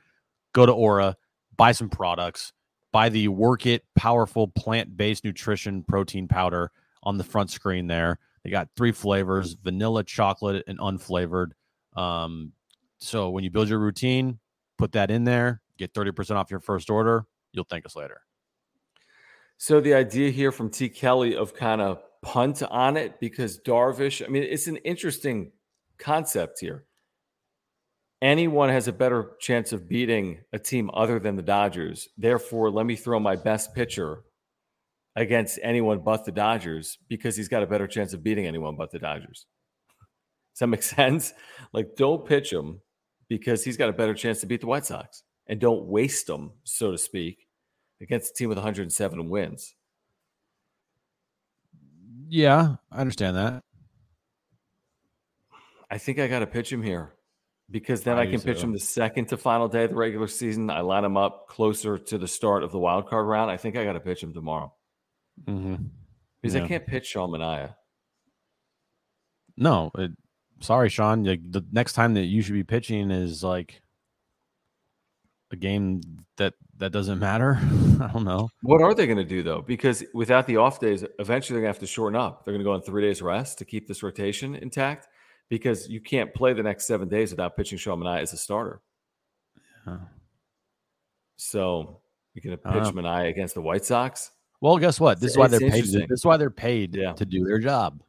go 0.54 0.64
to 0.64 0.72
Ora, 0.72 1.14
buy 1.58 1.72
some 1.72 1.90
products, 1.90 2.54
buy 2.90 3.10
the 3.10 3.28
Work 3.28 3.66
It 3.66 3.84
Powerful 3.96 4.48
Plant 4.48 4.96
Based 4.96 5.24
Nutrition 5.24 5.82
Protein 5.82 6.26
Powder 6.26 6.70
on 7.02 7.18
the 7.18 7.24
front 7.24 7.50
screen 7.50 7.86
there. 7.86 8.18
They 8.46 8.52
got 8.52 8.68
three 8.76 8.92
flavors 8.92 9.54
vanilla, 9.54 10.04
chocolate, 10.04 10.62
and 10.68 10.78
unflavored. 10.78 11.50
Um, 11.96 12.52
so 12.98 13.28
when 13.30 13.42
you 13.42 13.50
build 13.50 13.68
your 13.68 13.80
routine, 13.80 14.38
put 14.78 14.92
that 14.92 15.10
in 15.10 15.24
there, 15.24 15.62
get 15.78 15.92
30% 15.92 16.36
off 16.36 16.48
your 16.48 16.60
first 16.60 16.88
order. 16.88 17.24
You'll 17.50 17.66
thank 17.68 17.84
us 17.84 17.96
later. 17.96 18.20
So 19.58 19.80
the 19.80 19.94
idea 19.94 20.30
here 20.30 20.52
from 20.52 20.70
T. 20.70 20.88
Kelly 20.88 21.34
of 21.34 21.54
kind 21.54 21.80
of 21.80 22.00
punt 22.22 22.62
on 22.62 22.96
it 22.96 23.18
because 23.18 23.58
Darvish, 23.58 24.24
I 24.24 24.28
mean, 24.28 24.44
it's 24.44 24.68
an 24.68 24.76
interesting 24.76 25.50
concept 25.98 26.60
here. 26.60 26.84
Anyone 28.22 28.68
has 28.68 28.86
a 28.86 28.92
better 28.92 29.32
chance 29.40 29.72
of 29.72 29.88
beating 29.88 30.38
a 30.52 30.58
team 30.60 30.88
other 30.94 31.18
than 31.18 31.34
the 31.34 31.42
Dodgers. 31.42 32.10
Therefore, 32.16 32.70
let 32.70 32.86
me 32.86 32.94
throw 32.94 33.18
my 33.18 33.34
best 33.34 33.74
pitcher 33.74 34.22
against 35.16 35.58
anyone 35.62 36.00
but 36.00 36.24
the 36.24 36.32
Dodgers 36.32 36.98
because 37.08 37.36
he's 37.36 37.48
got 37.48 37.62
a 37.62 37.66
better 37.66 37.86
chance 37.86 38.12
of 38.12 38.22
beating 38.22 38.46
anyone 38.46 38.76
but 38.76 38.90
the 38.90 38.98
Dodgers. 38.98 39.46
Does 40.52 40.60
that 40.60 40.66
make 40.68 40.82
sense? 40.82 41.32
Like, 41.72 41.96
don't 41.96 42.24
pitch 42.24 42.52
him 42.52 42.80
because 43.28 43.64
he's 43.64 43.78
got 43.78 43.88
a 43.88 43.94
better 43.94 44.14
chance 44.14 44.40
to 44.40 44.46
beat 44.46 44.60
the 44.60 44.66
White 44.66 44.84
Sox 44.84 45.22
and 45.46 45.58
don't 45.58 45.86
waste 45.86 46.26
them, 46.26 46.52
so 46.64 46.92
to 46.92 46.98
speak, 46.98 47.48
against 48.00 48.32
a 48.32 48.34
team 48.34 48.50
with 48.50 48.58
107 48.58 49.28
wins. 49.28 49.74
Yeah, 52.28 52.76
I 52.92 53.00
understand 53.00 53.36
that. 53.36 53.62
I 55.88 55.98
think 55.98 56.18
I 56.18 56.26
got 56.26 56.40
to 56.40 56.46
pitch 56.46 56.70
him 56.70 56.82
here 56.82 57.14
because 57.70 58.02
then 58.02 58.18
I 58.18 58.22
I, 58.22 58.26
can 58.26 58.40
pitch 58.40 58.60
him 58.60 58.72
the 58.72 58.80
second 58.80 59.28
to 59.28 59.36
final 59.36 59.68
day 59.68 59.84
of 59.84 59.90
the 59.90 59.96
regular 59.96 60.26
season. 60.26 60.68
I 60.68 60.80
line 60.80 61.04
him 61.04 61.16
up 61.16 61.46
closer 61.48 61.96
to 61.96 62.18
the 62.18 62.26
start 62.26 62.64
of 62.64 62.72
the 62.72 62.78
wild 62.78 63.08
card 63.08 63.26
round. 63.26 63.52
I 63.52 63.56
think 63.56 63.76
I 63.76 63.84
got 63.84 63.92
to 63.92 64.00
pitch 64.00 64.20
him 64.20 64.34
tomorrow 64.34 64.75
Mm-hmm. 65.44 65.76
because 66.40 66.54
Yeah. 66.54 66.64
I 66.64 66.68
can't 66.68 66.86
pitch 66.86 67.06
Sean 67.06 67.30
Manaea. 67.30 67.74
No, 69.56 69.90
it, 69.96 70.12
sorry, 70.60 70.88
Sean. 70.88 71.24
Like, 71.24 71.40
the 71.50 71.64
next 71.72 71.94
time 71.94 72.14
that 72.14 72.24
you 72.24 72.42
should 72.42 72.54
be 72.54 72.64
pitching 72.64 73.10
is 73.10 73.42
like 73.42 73.80
a 75.50 75.56
game 75.56 76.00
that 76.36 76.54
that 76.78 76.92
doesn't 76.92 77.18
matter. 77.18 77.58
I 78.00 78.10
don't 78.12 78.24
know. 78.24 78.48
What 78.62 78.82
are 78.82 78.94
they 78.94 79.06
going 79.06 79.16
to 79.18 79.24
do 79.24 79.42
though? 79.42 79.62
Because 79.62 80.04
without 80.12 80.46
the 80.46 80.56
off 80.58 80.80
days, 80.80 81.04
eventually 81.18 81.54
they're 81.54 81.62
going 81.62 81.72
to 81.72 81.78
have 81.78 81.80
to 81.80 81.86
shorten 81.86 82.18
up. 82.18 82.44
They're 82.44 82.52
going 82.52 82.60
to 82.60 82.64
go 82.64 82.72
on 82.72 82.82
three 82.82 83.02
days 83.02 83.22
rest 83.22 83.58
to 83.58 83.64
keep 83.64 83.88
this 83.88 84.02
rotation 84.02 84.54
intact 84.54 85.08
because 85.48 85.88
you 85.88 86.00
can't 86.00 86.34
play 86.34 86.52
the 86.52 86.62
next 86.62 86.86
seven 86.86 87.08
days 87.08 87.30
without 87.30 87.56
pitching 87.56 87.78
Sean 87.78 88.00
Manaea 88.00 88.22
as 88.22 88.32
a 88.32 88.36
starter. 88.36 88.82
Yeah. 89.86 89.98
So 91.36 92.00
you're 92.34 92.42
going 92.42 92.58
to 92.58 92.80
pitch. 92.84 92.94
Manaea 92.94 93.28
against 93.28 93.54
the 93.54 93.62
White 93.62 93.84
Sox? 93.84 94.30
Well, 94.60 94.78
guess 94.78 94.98
what? 94.98 95.20
This 95.20 95.32
is 95.32 95.36
why 95.38 95.48
they're 95.48 95.60
paid. 95.60 95.72
interesting. 95.74 96.06
This 96.08 96.20
is 96.20 96.24
why 96.24 96.36
they're 96.36 96.50
paid 96.50 96.94
Yeah. 96.94 97.12
to 97.14 97.24
do 97.26 97.44
their 97.44 97.58
job. 97.58 98.00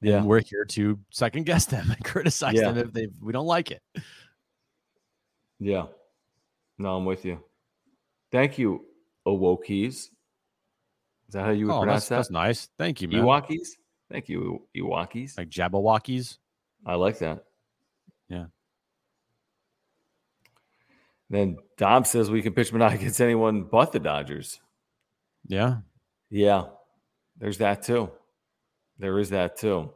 Yeah. 0.00 0.18
And 0.18 0.26
we're 0.26 0.40
here 0.42 0.64
to 0.64 0.98
second 1.10 1.44
guess 1.46 1.64
them 1.66 1.90
and 1.90 2.04
criticize 2.04 2.54
Yeah. 2.54 2.72
them 2.72 2.78
if 2.88 2.92
they 2.92 3.08
we 3.20 3.32
don't 3.32 3.46
like 3.46 3.70
it. 3.70 3.82
Yeah. 5.60 5.86
No, 6.78 6.96
I'm 6.96 7.04
with 7.04 7.24
you. 7.24 7.42
Thank 8.30 8.58
you, 8.58 8.84
Owokis. 9.26 9.88
Is 9.94 10.10
that 11.30 11.44
how 11.44 11.50
you 11.50 11.66
would 11.66 11.74
Oh, 11.74 11.80
pronounce 11.80 12.08
that's, 12.08 12.08
that? 12.08 12.16
that's 12.16 12.30
nice. 12.30 12.68
Thank 12.78 13.02
you, 13.02 13.08
man. 13.08 13.22
Ewokis? 13.22 13.70
Thank 14.10 14.28
you, 14.28 14.62
Ewokis. 14.76 15.36
Like 15.36 15.50
Jabberwockies. 15.50 16.38
I 16.86 16.94
like 16.94 17.18
that. 17.18 17.44
Yeah. 18.28 18.46
Then 21.30 21.58
Dom 21.76 22.04
says 22.04 22.30
we 22.30 22.40
can 22.42 22.54
pitch 22.54 22.72
Manaea 22.72 22.94
against 22.94 23.20
anyone 23.20 23.64
but 23.64 23.92
the 23.92 23.98
Dodgers. 24.00 24.60
Yeah. 25.48 25.78
Yeah, 26.30 26.64
there's 27.38 27.58
that 27.58 27.82
too. 27.82 28.10
There 28.98 29.18
is 29.18 29.30
that 29.30 29.56
too. 29.56 29.90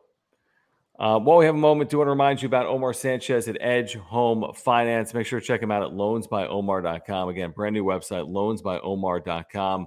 Uh, 0.98 1.18
while 1.18 1.38
we 1.38 1.44
have 1.44 1.54
a 1.54 1.58
moment, 1.58 1.90
do 1.90 1.98
want 1.98 2.06
to 2.06 2.12
remind 2.12 2.40
you 2.40 2.46
about 2.46 2.66
Omar 2.66 2.92
Sanchez 2.92 3.48
at 3.48 3.56
Edge 3.60 3.94
Home 3.94 4.52
Finance. 4.54 5.12
Make 5.14 5.26
sure 5.26 5.40
to 5.40 5.46
check 5.46 5.62
him 5.62 5.70
out 5.70 5.82
at 5.82 5.90
loansbyomar.com. 5.90 7.28
Again, 7.28 7.50
brand 7.50 7.74
new 7.74 7.84
website, 7.84 8.30
loansbyomar.com. 8.30 9.86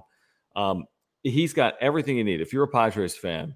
Um, 0.56 0.84
he's 1.22 1.52
got 1.52 1.74
everything 1.80 2.16
you 2.18 2.24
need. 2.24 2.40
If 2.40 2.52
you're 2.52 2.64
a 2.64 2.68
Padres 2.68 3.16
fan 3.16 3.54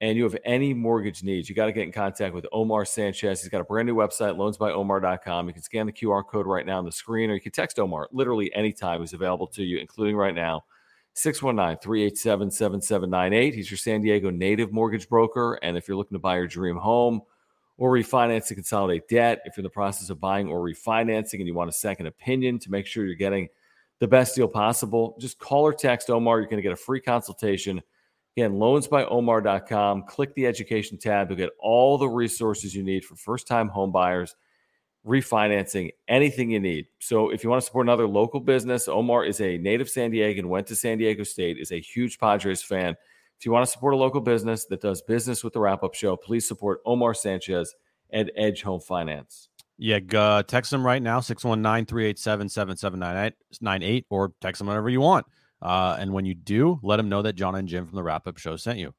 and 0.00 0.16
you 0.16 0.24
have 0.24 0.36
any 0.44 0.74
mortgage 0.74 1.22
needs, 1.22 1.48
you 1.48 1.54
got 1.54 1.66
to 1.66 1.72
get 1.72 1.84
in 1.84 1.92
contact 1.92 2.34
with 2.34 2.46
Omar 2.52 2.84
Sanchez. 2.84 3.40
He's 3.40 3.48
got 3.48 3.60
a 3.60 3.64
brand 3.64 3.86
new 3.86 3.94
website, 3.94 4.36
loansbyomar.com. 4.36 5.48
You 5.48 5.54
can 5.54 5.62
scan 5.62 5.86
the 5.86 5.92
QR 5.92 6.26
code 6.26 6.46
right 6.46 6.66
now 6.66 6.78
on 6.78 6.84
the 6.84 6.92
screen, 6.92 7.30
or 7.30 7.34
you 7.34 7.40
can 7.40 7.52
text 7.52 7.78
Omar 7.78 8.08
literally 8.12 8.52
anytime. 8.54 9.00
He's 9.00 9.14
available 9.14 9.46
to 9.48 9.62
you, 9.62 9.78
including 9.78 10.16
right 10.16 10.34
now. 10.34 10.64
619 11.14 11.78
387 11.82 12.50
7798. 12.50 13.54
He's 13.54 13.70
your 13.70 13.78
San 13.78 14.00
Diego 14.00 14.30
native 14.30 14.72
mortgage 14.72 15.08
broker. 15.08 15.58
And 15.62 15.76
if 15.76 15.88
you're 15.88 15.96
looking 15.96 16.14
to 16.14 16.20
buy 16.20 16.36
your 16.36 16.46
dream 16.46 16.76
home 16.76 17.22
or 17.76 17.92
refinance 17.92 18.46
to 18.48 18.54
consolidate 18.54 19.08
debt, 19.08 19.40
if 19.44 19.56
you're 19.56 19.62
in 19.62 19.64
the 19.64 19.70
process 19.70 20.10
of 20.10 20.20
buying 20.20 20.48
or 20.48 20.60
refinancing 20.60 21.34
and 21.34 21.46
you 21.46 21.54
want 21.54 21.70
a 21.70 21.72
second 21.72 22.06
opinion 22.06 22.58
to 22.60 22.70
make 22.70 22.86
sure 22.86 23.04
you're 23.04 23.14
getting 23.14 23.48
the 23.98 24.08
best 24.08 24.36
deal 24.36 24.48
possible, 24.48 25.16
just 25.18 25.38
call 25.38 25.64
or 25.64 25.74
text 25.74 26.08
Omar. 26.10 26.38
You're 26.38 26.48
going 26.48 26.58
to 26.58 26.62
get 26.62 26.72
a 26.72 26.76
free 26.76 27.00
consultation. 27.00 27.82
Again, 28.36 28.52
loansbyomar.com. 28.52 30.04
Click 30.04 30.34
the 30.34 30.46
education 30.46 30.98
tab. 30.98 31.28
You'll 31.28 31.38
get 31.38 31.50
all 31.58 31.98
the 31.98 32.08
resources 32.08 32.74
you 32.74 32.84
need 32.84 33.04
for 33.04 33.16
first 33.16 33.48
time 33.48 33.68
home 33.68 33.90
buyers. 33.90 34.36
Refinancing, 35.08 35.90
anything 36.06 36.50
you 36.50 36.60
need. 36.60 36.86
So 36.98 37.30
if 37.30 37.42
you 37.42 37.50
want 37.50 37.62
to 37.62 37.66
support 37.66 37.86
another 37.86 38.06
local 38.06 38.40
business, 38.40 38.86
Omar 38.86 39.24
is 39.24 39.40
a 39.40 39.56
native 39.58 39.88
San 39.88 40.10
Diego 40.10 40.40
and 40.40 40.50
went 40.50 40.66
to 40.66 40.76
San 40.76 40.98
Diego 40.98 41.22
State, 41.22 41.58
is 41.58 41.72
a 41.72 41.80
huge 41.80 42.18
Padres 42.18 42.62
fan. 42.62 42.94
If 43.38 43.46
you 43.46 43.52
want 43.52 43.64
to 43.64 43.70
support 43.70 43.94
a 43.94 43.96
local 43.96 44.20
business 44.20 44.66
that 44.66 44.80
does 44.80 45.00
business 45.00 45.42
with 45.42 45.54
the 45.54 45.60
wrap 45.60 45.82
up 45.82 45.94
show, 45.94 46.16
please 46.16 46.46
support 46.46 46.80
Omar 46.84 47.14
Sanchez 47.14 47.74
at 48.12 48.30
Edge 48.36 48.62
Home 48.62 48.80
Finance. 48.80 49.48
Yeah, 49.78 50.00
uh, 50.14 50.42
text 50.42 50.72
them 50.72 50.84
right 50.84 51.00
now, 51.00 51.20
619 51.20 51.86
387 51.86 52.48
7798, 52.48 54.06
or 54.10 54.32
text 54.40 54.58
them 54.58 54.66
whenever 54.66 54.90
you 54.90 55.00
want. 55.00 55.24
Uh, 55.62 55.96
and 55.98 56.12
when 56.12 56.24
you 56.24 56.34
do, 56.34 56.80
let 56.82 56.96
them 56.96 57.08
know 57.08 57.22
that 57.22 57.34
John 57.34 57.54
and 57.54 57.68
Jim 57.68 57.86
from 57.86 57.96
the 57.96 58.02
wrap 58.02 58.26
up 58.26 58.38
show 58.38 58.56
sent 58.56 58.78
you. 58.78 58.92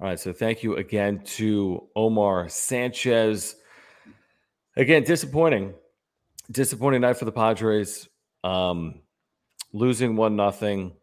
All 0.00 0.06
right. 0.06 0.18
So 0.18 0.32
thank 0.32 0.62
you 0.62 0.76
again 0.76 1.20
to 1.36 1.86
Omar 1.94 2.48
Sanchez. 2.48 3.56
Again, 4.80 5.04
disappointing. 5.04 5.74
Disappointing 6.50 7.02
night 7.02 7.18
for 7.18 7.26
the 7.26 7.32
Padres. 7.32 8.08
Um, 8.42 9.02
losing 9.74 10.16
one 10.16 10.36
nothing. 10.36 10.94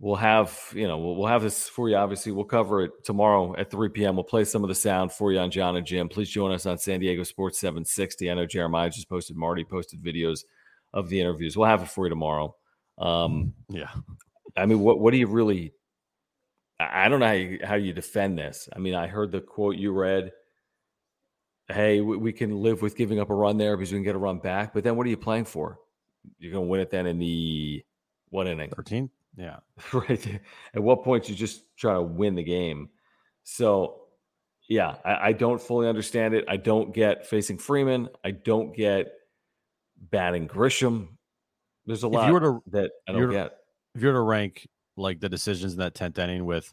We'll 0.00 0.16
have, 0.16 0.58
you 0.74 0.88
know, 0.88 0.98
we'll, 0.98 1.14
we'll 1.14 1.28
have 1.28 1.44
this 1.44 1.68
for 1.68 1.88
you. 1.88 1.94
Obviously, 1.94 2.32
we'll 2.32 2.44
cover 2.44 2.82
it 2.82 3.04
tomorrow 3.04 3.54
at 3.56 3.70
3 3.70 3.90
p.m. 3.90 4.16
We'll 4.16 4.24
play 4.24 4.42
some 4.42 4.64
of 4.64 4.68
the 4.68 4.74
sound 4.74 5.12
for 5.12 5.30
you 5.30 5.38
on 5.38 5.52
John 5.52 5.76
and 5.76 5.86
Jim. 5.86 6.08
Please 6.08 6.30
join 6.30 6.50
us 6.50 6.66
on 6.66 6.78
San 6.78 6.98
Diego 6.98 7.22
Sports 7.22 7.60
760. 7.60 8.28
I 8.28 8.34
know 8.34 8.44
Jeremiah 8.44 8.90
just 8.90 9.08
posted, 9.08 9.36
Marty 9.36 9.62
posted 9.62 10.02
videos 10.02 10.40
of 10.92 11.08
the 11.08 11.20
interviews. 11.20 11.56
We'll 11.56 11.68
have 11.68 11.82
it 11.84 11.90
for 11.90 12.06
you 12.06 12.10
tomorrow. 12.10 12.56
Um, 12.98 13.54
yeah. 13.68 13.90
I 14.56 14.66
mean, 14.66 14.80
what 14.80 14.98
what 14.98 15.12
do 15.12 15.16
you 15.16 15.28
really? 15.28 15.74
I 16.80 17.08
don't 17.08 17.20
know 17.20 17.26
how 17.26 17.32
you, 17.34 17.60
how 17.62 17.76
you 17.76 17.92
defend 17.92 18.36
this. 18.36 18.68
I 18.74 18.80
mean, 18.80 18.96
I 18.96 19.06
heard 19.06 19.30
the 19.30 19.40
quote 19.40 19.76
you 19.76 19.92
read. 19.92 20.32
Hey, 21.68 22.00
we, 22.00 22.16
we 22.16 22.32
can 22.32 22.62
live 22.62 22.82
with 22.82 22.96
giving 22.96 23.20
up 23.20 23.30
a 23.30 23.34
run 23.34 23.56
there 23.56 23.76
because 23.76 23.92
we 23.92 23.98
can 23.98 24.04
get 24.04 24.14
a 24.14 24.18
run 24.18 24.38
back. 24.38 24.74
But 24.74 24.84
then, 24.84 24.96
what 24.96 25.06
are 25.06 25.10
you 25.10 25.16
playing 25.16 25.44
for? 25.44 25.78
You're 26.38 26.52
going 26.52 26.64
to 26.64 26.70
win 26.70 26.80
it 26.80 26.90
then 26.90 27.06
in 27.06 27.18
the 27.18 27.84
what 28.30 28.46
inning? 28.46 28.70
13? 28.70 29.10
Yeah. 29.36 29.58
right. 29.92 30.40
At 30.74 30.82
what 30.82 31.04
point 31.04 31.28
you 31.28 31.34
just 31.34 31.62
try 31.76 31.94
to 31.94 32.02
win 32.02 32.34
the 32.34 32.42
game? 32.42 32.90
So, 33.44 34.02
yeah, 34.68 34.96
I, 35.04 35.28
I, 35.28 35.32
don't 35.32 35.60
fully 35.60 35.88
understand 35.88 36.34
it. 36.34 36.44
I 36.48 36.56
don't 36.56 36.94
get 36.94 37.26
facing 37.26 37.58
Freeman. 37.58 38.08
I 38.24 38.30
don't 38.30 38.74
get 38.74 39.12
batting 39.98 40.48
Grisham. 40.48 41.08
There's 41.86 42.04
a 42.04 42.08
lot 42.08 42.28
you 42.28 42.32
were 42.32 42.40
to, 42.40 42.62
that 42.70 42.92
I 43.08 43.12
don't 43.12 43.30
get. 43.30 43.56
If 43.94 44.02
you 44.02 44.08
were 44.08 44.14
to 44.14 44.20
rank 44.20 44.68
like 44.96 45.20
the 45.20 45.28
decisions 45.28 45.72
in 45.72 45.78
that 45.80 45.94
10th 45.94 46.18
inning 46.18 46.44
with 46.44 46.72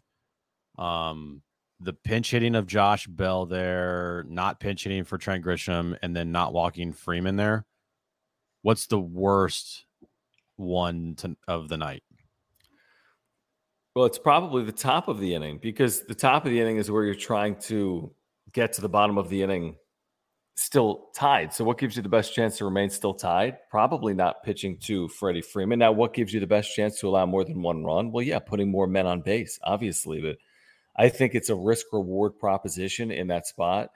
um 0.78 1.42
the 1.80 1.94
pinch 1.94 2.32
hitting 2.32 2.56
of 2.56 2.68
Josh 2.68 3.08
Bell 3.08 3.46
there, 3.46 4.26
not 4.28 4.60
pinch 4.60 4.84
hitting 4.84 5.04
for 5.04 5.18
Trent 5.18 5.44
Grisham, 5.44 5.98
and 6.02 6.16
then 6.16 6.32
not 6.32 6.54
walking 6.54 6.92
Freeman 6.94 7.36
there, 7.36 7.66
what's 8.62 8.88
the 8.88 9.00
worst 9.00 9.86
one 10.58 11.16
to, 11.16 11.38
of 11.48 11.70
the 11.70 11.78
night? 11.78 12.04
Well, 13.96 14.06
it's 14.06 14.20
probably 14.20 14.64
the 14.64 14.72
top 14.72 15.08
of 15.08 15.20
the 15.20 15.34
inning 15.34 15.58
because 15.62 16.06
the 16.06 16.16
top 16.16 16.46
of 16.46 16.52
the 16.52 16.60
inning 16.60 16.78
is 16.78 16.92
where 16.92 17.04
you're 17.04 17.16
trying 17.16 17.56
to 17.62 18.14
get 18.54 18.74
to 18.74 18.82
the 18.82 18.90
bottom 18.90 19.18
of 19.18 19.30
the 19.30 19.42
inning 19.42 19.76
still 20.56 21.08
tied. 21.16 21.54
So, 21.54 21.64
what 21.64 21.78
gives 21.78 21.96
you 21.96 22.04
the 22.04 22.10
best 22.10 22.34
chance 22.34 22.58
to 22.58 22.66
remain 22.66 22.90
still 22.90 23.14
tied? 23.14 23.58
Probably 23.70 24.14
not 24.14 24.44
pitching 24.44 24.78
to 24.80 25.08
Freddie 25.08 25.42
Freeman. 25.42 25.80
Now, 25.80 25.92
what 25.92 26.14
gives 26.14 26.34
you 26.34 26.40
the 26.40 26.48
best 26.48 26.76
chance 26.76 27.00
to 27.00 27.08
allow 27.08 27.26
more 27.26 27.44
than 27.44 27.62
one 27.62 27.84
run? 27.84 28.12
Well, 28.12 28.24
yeah, 28.24 28.40
putting 28.40 28.70
more 28.70 28.88
men 28.88 29.08
on 29.08 29.22
base, 29.22 29.58
obviously. 29.64 30.22
But 30.22 30.38
I 31.00 31.08
think 31.08 31.34
it's 31.34 31.50
a 31.50 31.56
risk 31.56 31.86
reward 31.94 32.38
proposition 32.38 33.10
in 33.10 33.28
that 33.28 33.48
spot. 33.48 33.90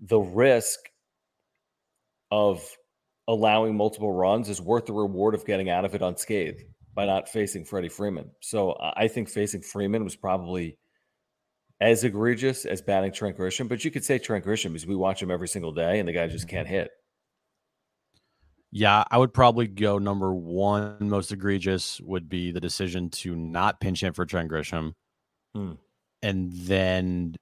The 0.00 0.18
risk 0.18 0.80
of 2.32 2.66
allowing 3.28 3.76
multiple 3.76 4.12
runs 4.12 4.48
is 4.48 4.60
worth 4.60 4.86
the 4.86 4.92
reward 4.92 5.36
of 5.36 5.46
getting 5.46 5.70
out 5.70 5.84
of 5.84 5.94
it 5.94 6.02
unscathed 6.02 6.64
by 6.94 7.06
not 7.06 7.28
facing 7.28 7.64
Freddie 7.64 7.88
Freeman. 7.88 8.32
So 8.40 8.76
I 8.80 9.06
think 9.06 9.28
facing 9.28 9.62
Freeman 9.62 10.02
was 10.02 10.16
probably 10.16 10.78
as 11.80 12.02
egregious 12.02 12.64
as 12.64 12.82
batting 12.82 13.12
Trent 13.12 13.38
Grisham, 13.38 13.68
but 13.68 13.84
you 13.84 13.92
could 13.92 14.04
say 14.04 14.18
Trent 14.18 14.44
Grisham 14.44 14.72
because 14.72 14.86
we 14.86 14.96
watch 14.96 15.22
him 15.22 15.30
every 15.30 15.48
single 15.48 15.72
day 15.72 16.00
and 16.00 16.08
the 16.08 16.12
guy 16.12 16.26
just 16.26 16.48
can't 16.48 16.66
hit. 16.66 16.90
Yeah, 18.72 19.04
I 19.08 19.18
would 19.18 19.32
probably 19.32 19.68
go 19.68 19.98
number 19.98 20.34
one 20.34 21.08
most 21.08 21.30
egregious 21.30 22.00
would 22.00 22.28
be 22.28 22.50
the 22.50 22.60
decision 22.60 23.10
to 23.10 23.36
not 23.36 23.80
pinch 23.80 24.00
hit 24.00 24.16
for 24.16 24.26
Trent 24.26 24.50
Grisham. 24.50 24.94
Hmm. 25.54 25.74
And 26.22 26.52
then 26.52 27.36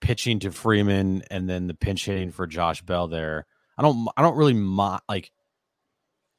pitching 0.00 0.38
to 0.40 0.52
Freeman 0.52 1.22
and 1.30 1.48
then 1.48 1.66
the 1.66 1.74
pinch 1.74 2.04
hitting 2.04 2.30
for 2.30 2.46
Josh 2.46 2.82
Bell 2.82 3.08
there. 3.08 3.46
I 3.76 3.82
don't 3.82 4.08
I 4.16 4.22
don't 4.22 4.36
really 4.36 4.54
mind 4.54 5.00
like 5.08 5.32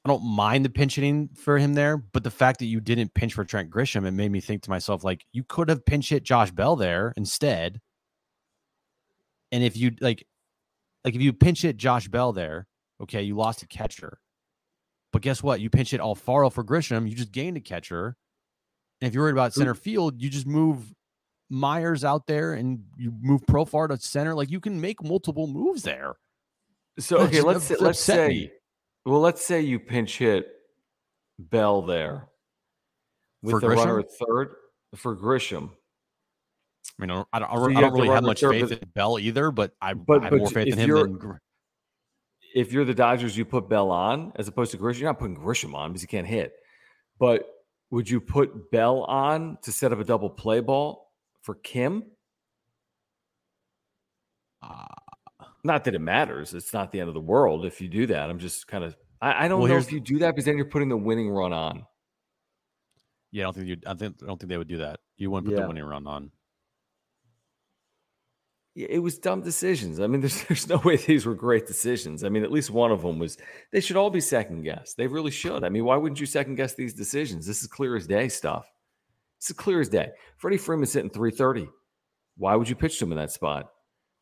I 0.05 0.09
don't 0.09 0.23
mind 0.23 0.63
the 0.63 0.69
pinch 0.69 0.95
hitting 0.95 1.29
for 1.33 1.57
him 1.57 1.73
there, 1.73 1.97
but 1.97 2.23
the 2.23 2.29
fact 2.29 2.59
that 2.59 2.67
you 2.67 2.79
didn't 2.79 3.15
pinch 3.15 3.33
for 3.33 3.43
Trent 3.43 3.71
Grisham, 3.71 4.05
it 4.05 4.11
made 4.11 4.31
me 4.31 4.39
think 4.39 4.61
to 4.61 4.69
myself, 4.69 5.03
like, 5.03 5.25
you 5.33 5.43
could 5.43 5.67
have 5.67 5.83
pinch 5.83 6.09
hit 6.09 6.23
Josh 6.23 6.51
Bell 6.51 6.75
there 6.75 7.11
instead. 7.17 7.81
And 9.51 9.63
if 9.63 9.75
you 9.75 9.93
like, 9.99 10.27
like 11.03 11.15
if 11.15 11.21
you 11.23 11.33
pinch 11.33 11.63
hit 11.63 11.77
Josh 11.77 12.07
Bell 12.07 12.33
there, 12.33 12.67
okay, 13.01 13.23
you 13.23 13.35
lost 13.35 13.63
a 13.63 13.67
catcher. 13.67 14.19
But 15.11 15.23
guess 15.23 15.41
what? 15.41 15.59
You 15.59 15.71
pinch 15.71 15.89
hit 15.89 16.01
Alfaro 16.01 16.53
for 16.53 16.63
Grisham, 16.63 17.09
you 17.09 17.15
just 17.15 17.31
gained 17.31 17.57
a 17.57 17.61
catcher. 17.61 18.15
And 19.01 19.07
if 19.07 19.15
you're 19.15 19.23
worried 19.23 19.31
about 19.31 19.55
center 19.55 19.73
field, 19.73 20.21
you 20.21 20.29
just 20.29 20.45
move 20.45 20.93
Myers 21.49 22.03
out 22.03 22.27
there 22.27 22.53
and 22.53 22.83
you 22.97 23.13
move 23.21 23.41
Profar 23.45 23.87
to 23.89 23.97
center. 23.97 24.33
Like 24.33 24.49
you 24.49 24.59
can 24.59 24.79
make 24.79 25.03
multiple 25.03 25.47
moves 25.47 25.83
there. 25.83 26.15
So 26.99 27.17
okay, 27.19 27.41
let's 27.41 27.69
let's 27.79 27.99
say 27.99 28.27
me. 28.27 28.51
Well, 29.05 29.19
let's 29.19 29.43
say 29.43 29.61
you 29.61 29.79
pinch 29.79 30.17
hit 30.17 30.47
Bell 31.37 31.81
there 31.81 32.27
with 33.43 33.51
for 33.51 33.59
the 33.59 33.67
Grisham? 33.67 33.75
runner 33.77 33.99
at 33.99 34.11
third 34.11 34.55
for 34.95 35.15
Grisham. 35.15 35.69
I 36.97 37.05
mean, 37.05 37.11
I 37.11 37.15
don't, 37.15 37.27
I 37.33 37.39
don't, 37.39 37.49
so 37.49 37.77
I 37.77 37.81
don't 37.81 37.93
really 37.93 38.07
have 38.07 38.23
much 38.23 38.41
faith 38.41 38.71
in 38.71 38.79
Bell 38.93 39.19
either, 39.19 39.51
but 39.51 39.73
I, 39.81 39.93
but, 39.93 40.21
I 40.21 40.23
have 40.23 40.31
but 40.31 40.37
more 40.39 40.49
faith 40.49 40.67
in 40.67 40.79
him 40.79 40.89
than. 40.89 41.39
If 42.55 42.71
you're 42.71 42.85
the 42.85 42.93
Dodgers, 42.93 43.35
you 43.37 43.43
put 43.43 43.67
Bell 43.67 43.91
on 43.91 44.31
as 44.37 44.47
opposed 44.47 44.71
to 44.71 44.77
Grisham. 44.77 44.99
You're 44.99 45.09
not 45.09 45.19
putting 45.19 45.35
Grisham 45.35 45.75
on 45.75 45.91
because 45.91 46.01
he 46.01 46.07
can't 46.07 46.25
hit. 46.25 46.53
But 47.19 47.45
would 47.91 48.09
you 48.09 48.21
put 48.21 48.71
Bell 48.71 49.03
on 49.03 49.57
to 49.63 49.73
set 49.73 49.91
up 49.91 49.99
a 49.99 50.05
double 50.05 50.29
play 50.29 50.61
ball 50.61 51.04
for 51.45 51.55
Kim? 51.55 52.03
Uh, 54.61 54.85
not 55.63 55.83
that 55.83 55.95
it 55.95 55.99
matters. 55.99 56.53
It's 56.53 56.73
not 56.73 56.91
the 56.91 56.99
end 56.99 57.07
of 57.07 57.13
the 57.13 57.21
world 57.21 57.65
if 57.65 57.79
you 57.79 57.87
do 57.87 58.07
that. 58.07 58.29
I'm 58.29 58.39
just 58.39 58.67
kind 58.67 58.83
of 58.83 58.97
I, 59.21 59.45
I 59.45 59.47
don't 59.47 59.61
well, 59.61 59.69
know 59.69 59.77
if 59.77 59.91
you 59.91 59.99
do 59.99 60.19
that 60.19 60.31
because 60.31 60.45
then 60.45 60.57
you're 60.57 60.65
putting 60.65 60.89
the 60.89 60.97
winning 60.97 61.29
run 61.29 61.53
on. 61.53 61.85
Yeah, 63.31 63.43
I 63.43 63.45
don't 63.45 63.53
think 63.55 63.67
you. 63.67 63.77
I 63.85 63.93
think 63.93 64.15
I 64.23 64.25
don't 64.25 64.39
think 64.39 64.49
they 64.49 64.57
would 64.57 64.67
do 64.67 64.77
that. 64.77 64.99
You 65.17 65.29
wouldn't 65.31 65.47
put 65.47 65.57
yeah. 65.57 65.63
the 65.63 65.67
winning 65.67 65.83
run 65.83 66.07
on. 66.07 66.31
Yeah, 68.75 68.87
it 68.89 68.99
was 68.99 69.17
dumb 69.17 69.41
decisions. 69.41 69.99
I 69.99 70.07
mean, 70.07 70.21
there's 70.21 70.43
there's 70.45 70.67
no 70.67 70.77
way 70.77 70.97
these 70.97 71.25
were 71.25 71.35
great 71.35 71.67
decisions. 71.67 72.23
I 72.23 72.29
mean, 72.29 72.43
at 72.43 72.51
least 72.51 72.71
one 72.71 72.91
of 72.91 73.01
them 73.01 73.19
was. 73.19 73.37
They 73.71 73.81
should 73.81 73.97
all 73.97 74.09
be 74.09 74.21
second 74.21 74.63
guessed. 74.63 74.97
They 74.97 75.07
really 75.07 75.31
should. 75.31 75.63
I 75.63 75.69
mean, 75.69 75.85
why 75.85 75.97
wouldn't 75.97 76.19
you 76.19 76.25
second 76.25 76.55
guess 76.55 76.75
these 76.75 76.93
decisions? 76.93 77.45
This 77.45 77.61
is 77.61 77.67
clear 77.67 77.95
as 77.95 78.07
day 78.07 78.29
stuff. 78.29 78.69
Is 79.41 79.51
clear 79.55 79.81
as 79.81 79.89
day. 79.89 80.09
Freddie 80.37 80.57
Freeman's 80.57 80.93
hitting 80.93 81.09
330. 81.09 81.67
Why 82.37 82.55
would 82.55 82.67
you 82.67 82.75
pitch 82.75 82.99
to 82.99 83.05
him 83.05 83.11
in 83.11 83.17
that 83.17 83.31
spot? 83.31 83.67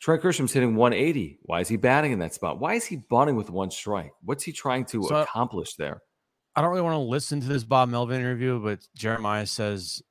Trent 0.01 0.21
Grisham's 0.21 0.51
hitting 0.51 0.75
180. 0.75 1.39
Why 1.43 1.61
is 1.61 1.69
he 1.69 1.77
batting 1.77 2.11
in 2.11 2.19
that 2.19 2.33
spot? 2.33 2.59
Why 2.59 2.73
is 2.73 2.85
he 2.85 2.97
bunting 3.09 3.35
with 3.37 3.49
one 3.49 3.71
strike? 3.71 4.11
What's 4.21 4.43
he 4.43 4.51
trying 4.51 4.85
to 4.85 5.03
so 5.03 5.15
accomplish 5.15 5.75
there? 5.75 6.01
I 6.55 6.61
don't 6.61 6.71
really 6.71 6.81
want 6.81 6.95
to 6.95 6.99
listen 6.99 7.39
to 7.39 7.47
this 7.47 7.63
Bob 7.63 7.89
Melvin 7.89 8.19
interview, 8.19 8.59
but 8.59 8.79
Jeremiah 8.95 9.45
says 9.45 10.01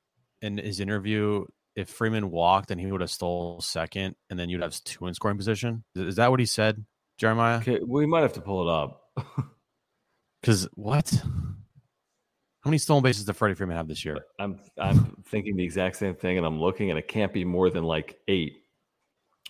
in 0.41 0.57
his 0.57 0.79
interview, 0.79 1.45
if 1.75 1.89
Freeman 1.89 2.31
walked, 2.31 2.69
then 2.69 2.79
he 2.79 2.91
would 2.91 3.01
have 3.01 3.11
stole 3.11 3.61
second, 3.61 4.15
and 4.29 4.39
then 4.39 4.49
you'd 4.49 4.61
have 4.61 4.83
two 4.83 5.05
in 5.05 5.13
scoring 5.13 5.37
position. 5.37 5.83
Is 5.95 6.15
that 6.15 6.31
what 6.31 6.39
he 6.39 6.45
said, 6.47 6.83
Jeremiah? 7.19 7.57
Okay, 7.57 7.79
we 7.85 8.05
might 8.05 8.21
have 8.21 8.33
to 8.33 8.41
pull 8.41 8.67
it 8.67 8.71
up. 8.71 9.01
Because 10.43 10.67
what? 10.73 11.23
How 12.63 12.69
many 12.69 12.77
stolen 12.77 13.03
bases 13.03 13.25
does 13.25 13.35
Freddie 13.35 13.55
Freeman 13.55 13.75
have 13.75 13.89
this 13.89 14.05
year? 14.05 14.25
I'm 14.39 14.57
I'm 14.79 15.21
thinking 15.27 15.57
the 15.57 15.63
exact 15.63 15.97
same 15.97 16.15
thing, 16.15 16.37
and 16.37 16.47
I'm 16.47 16.61
looking, 16.61 16.91
and 16.91 16.97
it 16.97 17.09
can't 17.09 17.33
be 17.33 17.43
more 17.43 17.69
than 17.69 17.83
like 17.83 18.17
eight. 18.29 18.63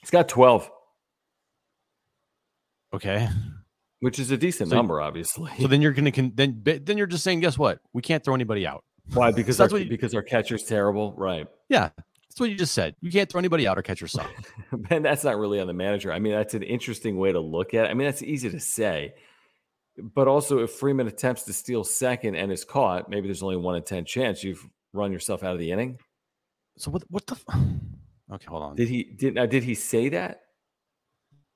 He's 0.02 0.10
got 0.10 0.28
12. 0.28 0.70
Okay. 2.94 3.30
Which 4.00 4.20
is 4.20 4.32
a 4.32 4.38
decent 4.38 4.70
so, 4.70 4.76
number, 4.76 5.00
obviously. 5.00 5.52
So 5.60 5.68
then 5.68 5.82
you're 5.82 5.94
going 5.94 6.12
to 6.12 6.32
then 6.34 6.62
then 6.64 6.98
you're 6.98 7.08
just 7.08 7.24
saying, 7.24 7.40
guess 7.40 7.58
what? 7.58 7.80
We 7.94 8.02
can't 8.02 8.24
throw 8.24 8.34
anybody 8.34 8.66
out. 8.66 8.84
Why? 9.14 9.32
Because 9.32 9.58
that's 9.58 9.72
our, 9.72 9.80
what 9.80 9.86
you, 9.86 9.90
because 9.90 10.16
our 10.16 10.24
catcher's 10.24 10.64
terrible, 10.64 11.14
right? 11.16 11.48
Yeah, 11.70 11.90
that's 12.34 12.40
what 12.40 12.50
you 12.50 12.56
just 12.56 12.74
said. 12.74 12.96
You 13.00 13.12
can't 13.12 13.30
throw 13.30 13.40
anybody 13.40 13.68
out 13.68 13.78
or 13.78 13.84
catcher 13.84 14.08
suck. 14.08 14.32
Man, 14.90 15.04
that's 15.04 15.24
not 15.24 15.38
really 15.38 15.60
on 15.60 15.68
the 15.68 15.74
manager. 15.74 16.12
I 16.12 16.20
mean, 16.20 16.34
that's 16.34 16.56
an 16.56 16.64
interesting 16.64 17.18
way 17.18 17.32
to 17.32 17.40
look 17.40 17.76
at. 17.76 17.86
it. 17.86 17.90
I 17.90 17.94
mean, 17.94 18.08
that's 18.08 18.24
easy 18.24 18.50
to 18.50 18.60
say, 18.60 19.14
but 19.98 20.28
also 20.28 20.60
if 20.60 20.72
Freeman 20.72 21.08
attempts 21.08 21.44
to 21.44 21.54
steal 21.54 21.84
second 21.84 22.36
and 22.36 22.52
is 22.52 22.66
caught, 22.66 23.10
maybe 23.10 23.28
there's 23.28 23.44
only 23.44 23.58
one 23.58 23.76
in 23.76 23.84
ten 23.84 24.06
chance 24.06 24.44
you've 24.44 24.66
run 24.94 25.12
yourself 25.12 25.44
out 25.44 25.54
of 25.54 25.60
the 25.60 25.72
inning. 25.72 26.00
So 26.78 26.92
what? 26.92 27.04
What 27.10 27.28
the? 27.28 27.38
Okay, 28.32 28.46
hold 28.48 28.64
on. 28.64 28.76
Did 28.76 28.88
he 28.88 29.04
did 29.04 29.36
now? 29.36 29.46
Did 29.46 29.64
he 29.64 29.76
say 29.76 30.10
that? 30.10 30.42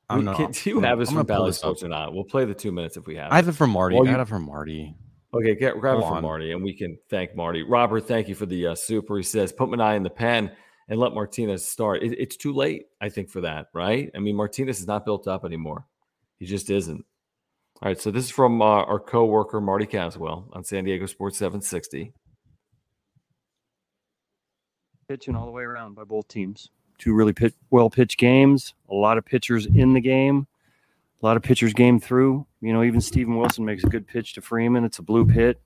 I'm 0.09 0.25
not, 0.25 0.37
can, 0.37 0.51
do 0.51 0.69
you 0.69 0.79
have 0.81 0.99
this 0.99 1.11
from 1.11 1.25
Bally 1.25 1.51
Sports 1.51 1.81
or 1.81 1.89
not? 1.89 2.13
We'll 2.13 2.23
play 2.23 2.45
the 2.45 2.53
two 2.53 2.71
minutes 2.71 2.97
if 2.97 3.07
we 3.07 3.15
have. 3.15 3.31
I 3.31 3.37
have 3.37 3.47
it 3.47 3.53
from 3.53 3.71
Marty. 3.71 3.95
Well, 3.95 4.07
I 4.07 4.11
have 4.11 4.19
it 4.21 4.27
from 4.27 4.43
Marty. 4.43 4.95
Okay, 5.33 5.55
get, 5.55 5.79
grab 5.79 5.95
Go 5.95 5.99
it 5.99 6.07
from 6.07 6.17
on. 6.17 6.23
Marty, 6.23 6.51
and 6.53 6.63
we 6.63 6.73
can 6.73 6.97
thank 7.09 7.35
Marty. 7.35 7.63
Robert, 7.63 8.07
thank 8.07 8.29
you 8.29 8.35
for 8.35 8.45
the 8.45 8.67
uh, 8.67 8.75
super. 8.75 9.17
He 9.17 9.23
says, 9.23 9.51
"Put 9.51 9.69
Manaea 9.69 9.97
in 9.97 10.03
the 10.03 10.09
pen 10.09 10.51
and 10.87 10.99
let 10.99 11.13
Martinez 11.13 11.65
start." 11.65 12.03
It, 12.03 12.13
it's 12.19 12.37
too 12.37 12.53
late, 12.53 12.85
I 13.01 13.09
think, 13.09 13.29
for 13.29 13.41
that. 13.41 13.67
Right? 13.73 14.11
I 14.15 14.19
mean, 14.19 14.35
Martinez 14.35 14.79
is 14.79 14.87
not 14.87 15.03
built 15.03 15.27
up 15.27 15.43
anymore. 15.43 15.85
He 16.37 16.45
just 16.45 16.69
isn't. 16.69 17.03
All 17.79 17.89
right, 17.89 18.01
so 18.01 18.09
this 18.09 18.25
is 18.25 18.31
from 18.31 18.59
uh, 18.59 18.65
our 18.65 18.99
co-worker 18.99 19.61
Marty 19.61 19.85
Caswell 19.85 20.49
on 20.51 20.63
San 20.63 20.83
Diego 20.83 21.05
Sports 21.05 21.37
760. 21.37 22.11
Pitching 25.07 25.35
all 25.35 25.45
the 25.45 25.51
way 25.51 25.61
around 25.61 25.93
by 25.93 26.03
both 26.03 26.27
teams. 26.27 26.71
Two 26.97 27.13
really 27.13 27.33
pit, 27.33 27.53
well 27.69 27.91
pitched 27.91 28.17
games. 28.17 28.73
A 28.89 28.95
lot 28.95 29.19
of 29.19 29.25
pitchers 29.25 29.67
in 29.67 29.93
the 29.93 30.01
game. 30.01 30.47
A 31.21 31.25
lot 31.25 31.37
of 31.37 31.43
pitchers 31.43 31.71
game 31.71 31.99
through. 31.99 32.47
You 32.61 32.73
know, 32.73 32.81
even 32.81 32.99
Steven 32.99 33.37
Wilson 33.37 33.63
makes 33.63 33.83
a 33.83 33.87
good 33.87 34.07
pitch 34.07 34.33
to 34.33 34.41
Freeman. 34.41 34.83
It's 34.83 34.97
a 34.97 35.03
blue 35.03 35.27
pit. 35.27 35.61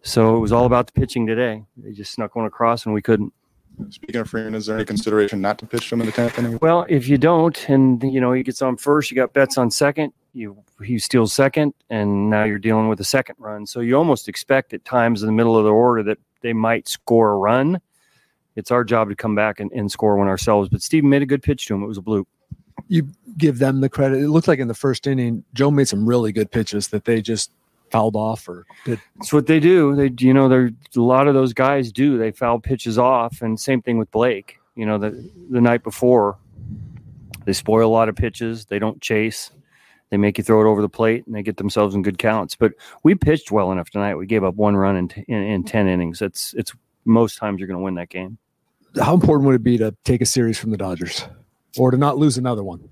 So 0.00 0.36
it 0.36 0.40
was 0.40 0.52
all 0.52 0.64
about 0.64 0.86
the 0.86 0.98
pitching 0.98 1.26
today. 1.26 1.64
They 1.76 1.92
just 1.92 2.12
snuck 2.12 2.34
one 2.34 2.46
across 2.46 2.86
and 2.86 2.94
we 2.94 3.02
couldn't. 3.02 3.34
Speaking 3.90 4.22
of 4.22 4.30
Freeman, 4.30 4.54
is 4.54 4.64
there 4.64 4.76
any 4.76 4.86
consideration 4.86 5.42
not 5.42 5.58
to 5.58 5.66
pitch 5.66 5.92
him 5.92 6.00
in 6.00 6.06
the 6.06 6.12
tenth 6.12 6.38
inning? 6.38 6.58
Well, 6.62 6.86
if 6.88 7.08
you 7.08 7.18
don't, 7.18 7.68
and 7.68 8.02
you 8.02 8.22
know 8.22 8.32
he 8.32 8.42
gets 8.42 8.62
on 8.62 8.78
first, 8.78 9.10
you 9.10 9.16
got 9.16 9.34
Betts 9.34 9.58
on 9.58 9.70
second. 9.70 10.14
You 10.36 10.62
he 10.84 10.98
steals 10.98 11.32
second, 11.32 11.72
and 11.88 12.28
now 12.28 12.44
you're 12.44 12.58
dealing 12.58 12.88
with 12.88 13.00
a 13.00 13.04
second 13.04 13.36
run. 13.38 13.66
So 13.66 13.80
you 13.80 13.96
almost 13.96 14.28
expect 14.28 14.74
at 14.74 14.84
times 14.84 15.22
in 15.22 15.26
the 15.26 15.32
middle 15.32 15.56
of 15.56 15.64
the 15.64 15.70
order 15.70 16.02
that 16.04 16.18
they 16.42 16.52
might 16.52 16.88
score 16.88 17.30
a 17.30 17.36
run. 17.38 17.80
It's 18.54 18.70
our 18.70 18.84
job 18.84 19.08
to 19.08 19.16
come 19.16 19.34
back 19.34 19.60
and, 19.60 19.72
and 19.72 19.90
score 19.90 20.16
one 20.16 20.28
ourselves. 20.28 20.68
But 20.68 20.82
Steven 20.82 21.08
made 21.08 21.22
a 21.22 21.26
good 21.26 21.42
pitch 21.42 21.66
to 21.66 21.74
him. 21.74 21.82
It 21.82 21.86
was 21.86 21.98
a 21.98 22.02
bloop. 22.02 22.26
You 22.88 23.08
give 23.36 23.58
them 23.58 23.80
the 23.80 23.88
credit. 23.88 24.22
It 24.22 24.28
looked 24.28 24.48
like 24.48 24.58
in 24.58 24.68
the 24.68 24.74
first 24.74 25.06
inning, 25.06 25.42
Joe 25.54 25.70
made 25.70 25.88
some 25.88 26.06
really 26.06 26.32
good 26.32 26.50
pitches 26.50 26.88
that 26.88 27.04
they 27.04 27.20
just 27.22 27.50
fouled 27.90 28.16
off 28.16 28.48
or 28.48 28.66
did. 28.84 29.00
That's 29.16 29.32
what 29.32 29.46
they 29.46 29.60
do. 29.60 29.94
They, 29.94 30.12
you 30.18 30.34
know, 30.34 30.48
there 30.48 30.70
a 30.96 31.00
lot 31.00 31.28
of 31.28 31.34
those 31.34 31.52
guys 31.52 31.92
do. 31.92 32.18
They 32.18 32.30
foul 32.30 32.60
pitches 32.60 32.98
off, 32.98 33.42
and 33.42 33.58
same 33.58 33.82
thing 33.82 33.98
with 33.98 34.10
Blake. 34.10 34.58
You 34.74 34.86
know, 34.86 34.98
the 34.98 35.30
the 35.50 35.60
night 35.60 35.82
before, 35.82 36.38
they 37.44 37.52
spoil 37.52 37.88
a 37.88 37.90
lot 37.90 38.08
of 38.08 38.16
pitches. 38.16 38.66
They 38.66 38.78
don't 38.78 39.00
chase. 39.00 39.50
They 40.10 40.16
make 40.16 40.38
you 40.38 40.44
throw 40.44 40.60
it 40.60 40.70
over 40.70 40.82
the 40.82 40.88
plate, 40.88 41.26
and 41.26 41.34
they 41.34 41.42
get 41.42 41.56
themselves 41.56 41.94
in 41.94 42.02
good 42.02 42.18
counts. 42.18 42.54
But 42.54 42.72
we 43.02 43.14
pitched 43.14 43.50
well 43.50 43.72
enough 43.72 43.90
tonight. 43.90 44.14
We 44.14 44.26
gave 44.26 44.44
up 44.44 44.54
one 44.54 44.76
run 44.76 44.96
in 44.96 45.10
in, 45.26 45.42
in 45.42 45.64
ten 45.64 45.88
innings. 45.88 46.22
It's 46.22 46.54
it's 46.54 46.72
most 47.04 47.38
times 47.38 47.58
you're 47.58 47.68
going 47.68 47.78
to 47.78 47.84
win 47.84 47.94
that 47.94 48.08
game. 48.08 48.38
How 49.00 49.14
important 49.14 49.46
would 49.46 49.56
it 49.56 49.62
be 49.62 49.78
to 49.78 49.94
take 50.04 50.20
a 50.20 50.26
series 50.26 50.58
from 50.58 50.70
the 50.70 50.76
Dodgers, 50.76 51.26
or 51.76 51.90
to 51.90 51.96
not 51.96 52.18
lose 52.18 52.38
another 52.38 52.62
one? 52.62 52.88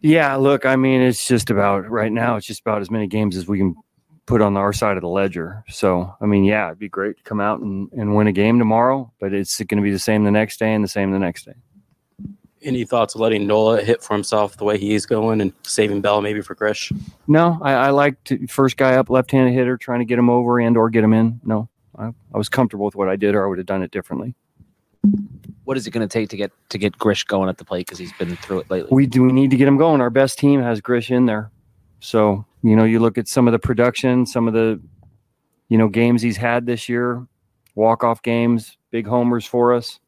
Yeah, 0.00 0.34
look, 0.34 0.66
I 0.66 0.74
mean, 0.74 1.00
it's 1.00 1.26
just 1.26 1.48
about 1.48 1.88
right 1.88 2.10
now. 2.10 2.36
It's 2.36 2.46
just 2.46 2.60
about 2.60 2.82
as 2.82 2.90
many 2.90 3.06
games 3.06 3.36
as 3.36 3.46
we 3.46 3.58
can 3.58 3.76
put 4.26 4.40
on 4.40 4.56
our 4.56 4.72
side 4.72 4.96
of 4.96 5.02
the 5.02 5.08
ledger. 5.08 5.64
So, 5.68 6.12
I 6.20 6.26
mean, 6.26 6.44
yeah, 6.44 6.66
it'd 6.66 6.78
be 6.78 6.88
great 6.88 7.18
to 7.18 7.22
come 7.22 7.40
out 7.40 7.60
and, 7.60 7.88
and 7.92 8.14
win 8.14 8.26
a 8.26 8.32
game 8.32 8.58
tomorrow, 8.58 9.12
but 9.20 9.32
it's 9.32 9.58
going 9.58 9.78
to 9.78 9.82
be 9.82 9.92
the 9.92 9.98
same 9.98 10.24
the 10.24 10.30
next 10.30 10.58
day 10.58 10.74
and 10.74 10.82
the 10.82 10.88
same 10.88 11.12
the 11.12 11.18
next 11.18 11.44
day. 11.44 11.54
Any 12.62 12.84
thoughts 12.84 13.14
of 13.14 13.20
letting 13.20 13.46
Nola 13.46 13.82
hit 13.82 14.02
for 14.02 14.14
himself 14.14 14.56
the 14.56 14.64
way 14.64 14.78
he's 14.78 15.06
going 15.06 15.40
and 15.40 15.52
saving 15.62 16.00
Bell 16.00 16.20
maybe 16.20 16.40
for 16.40 16.54
Grish? 16.54 16.92
No, 17.26 17.58
I, 17.62 17.72
I 17.72 17.90
like 17.90 18.22
to 18.24 18.46
first 18.46 18.76
guy 18.76 18.94
up, 18.94 19.10
left-handed 19.10 19.52
hitter, 19.52 19.76
trying 19.76 19.98
to 19.98 20.04
get 20.04 20.18
him 20.18 20.30
over 20.30 20.60
and 20.60 20.76
or 20.76 20.88
get 20.90 21.02
him 21.02 21.12
in. 21.12 21.40
No, 21.44 21.68
I, 21.98 22.06
I 22.06 22.38
was 22.38 22.48
comfortable 22.48 22.84
with 22.84 22.94
what 22.94 23.08
I 23.08 23.16
did, 23.16 23.34
or 23.34 23.44
I 23.44 23.48
would 23.48 23.58
have 23.58 23.66
done 23.66 23.82
it 23.82 23.90
differently. 23.90 24.34
What 25.64 25.76
is 25.76 25.86
it 25.86 25.90
going 25.90 26.06
to 26.06 26.12
take 26.12 26.28
to 26.30 26.36
get 26.36 26.52
to 26.68 26.78
get 26.78 26.98
Grish 26.98 27.24
going 27.24 27.48
at 27.48 27.58
the 27.58 27.64
plate 27.64 27.86
because 27.86 27.98
he's 27.98 28.12
been 28.12 28.36
through 28.36 28.60
it 28.60 28.70
lately? 28.70 28.88
We 28.92 29.06
do. 29.06 29.24
We 29.24 29.32
need 29.32 29.50
to 29.50 29.56
get 29.56 29.66
him 29.66 29.76
going. 29.76 30.00
Our 30.00 30.10
best 30.10 30.38
team 30.38 30.62
has 30.62 30.80
Grish 30.80 31.10
in 31.10 31.26
there, 31.26 31.50
so 32.00 32.44
you 32.62 32.76
know, 32.76 32.84
you 32.84 33.00
look 33.00 33.18
at 33.18 33.28
some 33.28 33.48
of 33.48 33.52
the 33.52 33.58
production, 33.58 34.24
some 34.24 34.46
of 34.46 34.54
the, 34.54 34.80
you 35.68 35.76
know, 35.76 35.88
games 35.88 36.22
he's 36.22 36.36
had 36.36 36.64
this 36.64 36.88
year, 36.88 37.26
walk 37.74 38.04
off 38.04 38.22
games, 38.22 38.78
big 38.90 39.06
homers 39.06 39.44
for 39.44 39.74
us. 39.74 39.98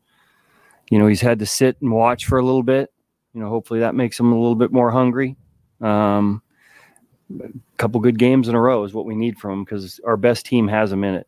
You 0.90 0.98
know, 0.98 1.06
he's 1.06 1.20
had 1.20 1.38
to 1.38 1.46
sit 1.46 1.76
and 1.80 1.92
watch 1.92 2.26
for 2.26 2.38
a 2.38 2.44
little 2.44 2.62
bit. 2.62 2.92
You 3.32 3.40
know, 3.40 3.48
hopefully 3.48 3.80
that 3.80 3.94
makes 3.94 4.18
him 4.18 4.32
a 4.32 4.38
little 4.38 4.54
bit 4.54 4.72
more 4.72 4.90
hungry. 4.90 5.36
Um, 5.80 6.42
a 7.40 7.48
couple 7.78 8.00
good 8.00 8.18
games 8.18 8.48
in 8.48 8.54
a 8.54 8.60
row 8.60 8.84
is 8.84 8.94
what 8.94 9.06
we 9.06 9.16
need 9.16 9.38
from 9.38 9.52
him 9.52 9.64
because 9.64 10.00
our 10.04 10.16
best 10.16 10.46
team 10.46 10.68
has 10.68 10.92
him 10.92 11.04
in 11.04 11.14
it. 11.14 11.26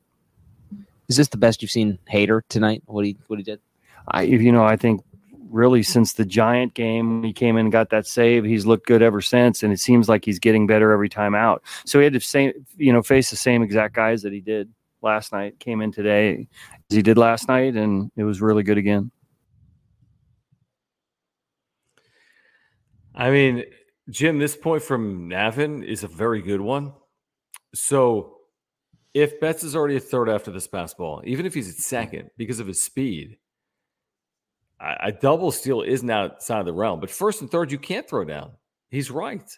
Is 1.09 1.17
this 1.17 1.29
the 1.29 1.37
best 1.37 1.63
you've 1.63 1.71
seen 1.71 1.99
Hader 2.11 2.43
tonight? 2.49 2.83
What 2.87 3.05
he 3.05 3.17
what 3.29 3.39
he 3.39 3.43
did? 3.43 3.61
I 4.09 4.23
you 4.23 4.53
know 4.53 4.65
I 4.65 4.77
think 4.77 5.03
really 5.51 5.83
since 5.83 6.13
the 6.13 6.25
Giant 6.25 6.75
game. 6.75 7.23
He 7.23 7.33
came 7.33 7.57
in 7.57 7.67
and 7.67 7.73
got 7.73 7.91
that 7.91 8.07
save. 8.07 8.45
He's 8.45 8.67
looked 8.67 8.87
good 8.87 9.03
ever 9.03 9.21
since, 9.21 9.63
and 9.63 9.73
it 9.73 9.81
seems 9.81 10.09
like 10.09 10.25
he's 10.25 10.39
getting 10.39 10.67
better 10.67 10.93
every 10.93 11.09
time 11.09 11.35
out. 11.35 11.63
So 11.85 11.99
he 11.99 12.05
had 12.05 12.13
to 12.13 12.21
same, 12.21 12.53
you 12.77 12.93
know, 12.93 13.03
face 13.03 13.31
the 13.31 13.37
same 13.37 13.63
exact 13.63 13.95
guys 13.95 14.23
that 14.23 14.33
he 14.33 14.41
did 14.41 14.71
last 15.03 15.33
night. 15.33 15.59
Came 15.59 15.81
in 15.81 15.93
today 15.93 16.49
as 16.91 16.97
he 16.97 17.03
did 17.03 17.19
last 17.19 17.49
night, 17.49 17.75
and 17.75 18.11
it 18.17 18.25
was 18.25 18.41
really 18.41 18.63
good 18.63 18.79
again. 18.79 19.11
I 23.17 23.31
mean, 23.31 23.65
Jim, 24.11 24.39
this 24.39 24.57
point 24.57 24.83
from 24.83 25.29
Navin 25.29 25.83
is 25.85 26.05
a 26.05 26.09
very 26.09 26.43
good 26.43 26.61
one. 26.61 26.93
So 27.75 28.37
if 29.15 29.41
Betts 29.41 29.65
is 29.65 29.75
already 29.75 29.97
a 29.97 30.01
third 30.01 30.29
after 30.29 30.51
this 30.51 30.67
pass 30.67 30.93
ball, 30.93 31.23
even 31.25 31.47
if 31.47 31.55
he's 31.55 31.71
at 31.71 31.77
hmm. 31.77 31.81
second 31.81 32.31
because 32.37 32.61
of 32.61 32.67
his 32.67 32.85
speed, 32.85 33.39
a 34.79 35.11
double 35.11 35.51
steal 35.51 35.81
isn't 35.81 36.11
outside 36.11 36.61
of 36.61 36.67
the 36.67 36.73
realm. 36.73 37.01
But 37.01 37.11
first 37.11 37.41
and 37.41 37.51
third, 37.51 37.73
you 37.73 37.79
can't 37.79 38.07
throw 38.07 38.25
down. 38.25 38.53
He's 38.91 39.11
right. 39.11 39.51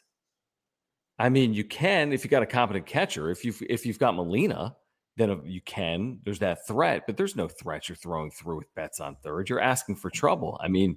I 1.18 1.28
mean, 1.28 1.52
you 1.52 1.64
can 1.64 2.12
if 2.12 2.22
you 2.22 2.30
got 2.30 2.44
a 2.44 2.46
competent 2.46 2.86
catcher. 2.86 3.28
If 3.30 3.44
you've 3.44 3.60
if 3.68 3.84
you've 3.84 3.98
got 3.98 4.14
Molina, 4.14 4.76
then 5.16 5.30
uh, 5.30 5.36
you 5.44 5.60
can. 5.62 6.20
There's 6.24 6.38
that 6.38 6.64
threat, 6.68 7.02
but 7.06 7.16
there's 7.16 7.34
no 7.34 7.48
threat 7.48 7.88
you're 7.88 7.96
throwing 7.96 8.30
through 8.30 8.58
with 8.58 8.74
Betts 8.76 9.00
on 9.00 9.16
third. 9.16 9.48
You're 9.48 9.60
asking 9.60 9.96
for 9.96 10.08
hmm. 10.08 10.16
trouble. 10.16 10.60
I 10.62 10.68
mean, 10.68 10.96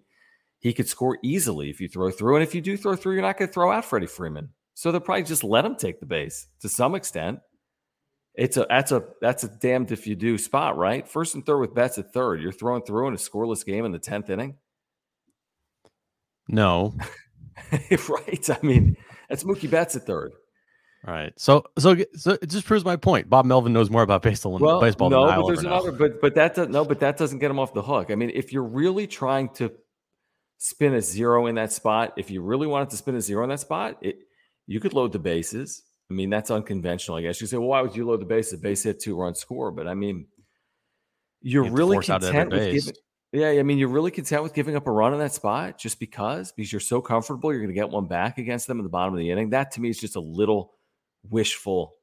he 0.61 0.73
could 0.73 0.87
score 0.87 1.17
easily 1.23 1.69
if 1.69 1.81
you 1.81 1.89
throw 1.89 2.11
through, 2.11 2.35
and 2.35 2.43
if 2.43 2.55
you 2.55 2.61
do 2.61 2.77
throw 2.77 2.95
through, 2.95 3.13
you're 3.13 3.21
not 3.21 3.37
going 3.37 3.49
to 3.49 3.53
throw 3.53 3.71
out 3.71 3.83
Freddie 3.83 4.07
Freeman. 4.07 4.49
So 4.75 4.91
they'll 4.91 5.01
probably 5.01 5.23
just 5.23 5.43
let 5.43 5.65
him 5.65 5.75
take 5.75 5.99
the 5.99 6.05
base 6.05 6.47
to 6.61 6.69
some 6.69 6.95
extent. 6.95 7.39
It's 8.35 8.55
a 8.55 8.65
that's 8.69 8.91
a 8.91 9.03
that's 9.19 9.43
a 9.43 9.49
damned 9.49 9.91
if 9.91 10.07
you 10.07 10.15
do 10.15 10.37
spot, 10.37 10.77
right? 10.77 11.05
First 11.07 11.35
and 11.35 11.45
third 11.45 11.59
with 11.59 11.75
Betts 11.75 11.97
at 11.97 12.13
third. 12.13 12.41
You're 12.41 12.53
throwing 12.53 12.83
through 12.83 13.07
in 13.07 13.13
a 13.13 13.17
scoreless 13.17 13.65
game 13.65 13.83
in 13.83 13.91
the 13.91 13.99
tenth 13.99 14.29
inning. 14.29 14.55
No, 16.47 16.95
right. 18.09 18.49
I 18.49 18.57
mean, 18.61 18.95
that's 19.29 19.43
Mookie 19.43 19.69
Betts 19.69 19.95
at 19.95 20.05
third. 20.05 20.31
Right. 21.05 21.33
So, 21.35 21.63
so, 21.79 21.97
so 22.15 22.37
it 22.41 22.47
just 22.47 22.65
proves 22.65 22.85
my 22.85 22.95
point. 22.95 23.27
Bob 23.27 23.45
Melvin 23.45 23.73
knows 23.73 23.89
more 23.89 24.03
about 24.03 24.21
baseball 24.21 24.59
than 24.59 24.65
well, 24.65 24.79
baseball. 24.79 25.09
No, 25.09 25.25
than 25.25 25.41
but 25.41 25.47
there's 25.47 25.59
another. 25.59 25.91
But 25.91 26.21
but 26.21 26.35
that 26.35 26.53
does 26.53 26.69
no. 26.69 26.85
But 26.85 26.99
that 26.99 27.17
doesn't 27.17 27.39
get 27.39 27.49
him 27.49 27.59
off 27.59 27.73
the 27.73 27.81
hook. 27.81 28.11
I 28.11 28.15
mean, 28.15 28.31
if 28.33 28.53
you're 28.53 28.63
really 28.63 29.07
trying 29.07 29.49
to 29.55 29.71
spin 30.63 30.93
a 30.93 31.01
zero 31.01 31.47
in 31.47 31.55
that 31.55 31.71
spot, 31.73 32.13
if 32.17 32.29
you 32.29 32.39
really 32.39 32.67
wanted 32.67 32.91
to 32.91 32.95
spin 32.95 33.15
a 33.15 33.21
zero 33.21 33.43
in 33.43 33.49
that 33.49 33.59
spot, 33.59 33.97
it 34.01 34.19
you 34.67 34.79
could 34.79 34.93
load 34.93 35.11
the 35.11 35.19
bases. 35.19 35.81
I 36.09 36.13
mean, 36.13 36.29
that's 36.29 36.51
unconventional, 36.51 37.17
I 37.17 37.23
guess. 37.23 37.41
You 37.41 37.47
say, 37.47 37.57
well, 37.57 37.69
why 37.69 37.81
would 37.81 37.95
you 37.95 38.05
load 38.05 38.21
the 38.21 38.25
base? 38.25 38.51
The 38.51 38.57
base 38.57 38.83
hit 38.83 38.99
two 38.99 39.19
run 39.19 39.33
score. 39.33 39.71
But 39.71 39.87
I 39.87 39.95
mean, 39.95 40.27
you're 41.41 41.65
you 41.65 41.71
really 41.71 41.97
content 41.97 42.51
with 42.51 42.73
giving. 42.73 42.93
Yeah, 43.33 43.47
I 43.47 43.63
mean, 43.63 43.79
you're 43.79 43.87
really 43.87 44.11
content 44.11 44.43
with 44.43 44.53
giving 44.53 44.75
up 44.75 44.85
a 44.85 44.91
run 44.91 45.13
in 45.13 45.19
that 45.19 45.33
spot 45.33 45.79
just 45.79 45.99
because 45.99 46.51
because 46.51 46.71
you're 46.71 46.79
so 46.79 47.01
comfortable 47.01 47.51
you're 47.51 47.61
going 47.61 47.73
to 47.73 47.79
get 47.79 47.89
one 47.89 48.05
back 48.05 48.37
against 48.37 48.67
them 48.67 48.77
in 48.77 48.83
the 48.83 48.89
bottom 48.89 49.15
of 49.15 49.19
the 49.19 49.31
inning. 49.31 49.49
That 49.49 49.71
to 49.71 49.81
me 49.81 49.89
is 49.89 49.97
just 49.97 50.15
a 50.15 50.21
little 50.21 50.73
wishful 51.27 51.95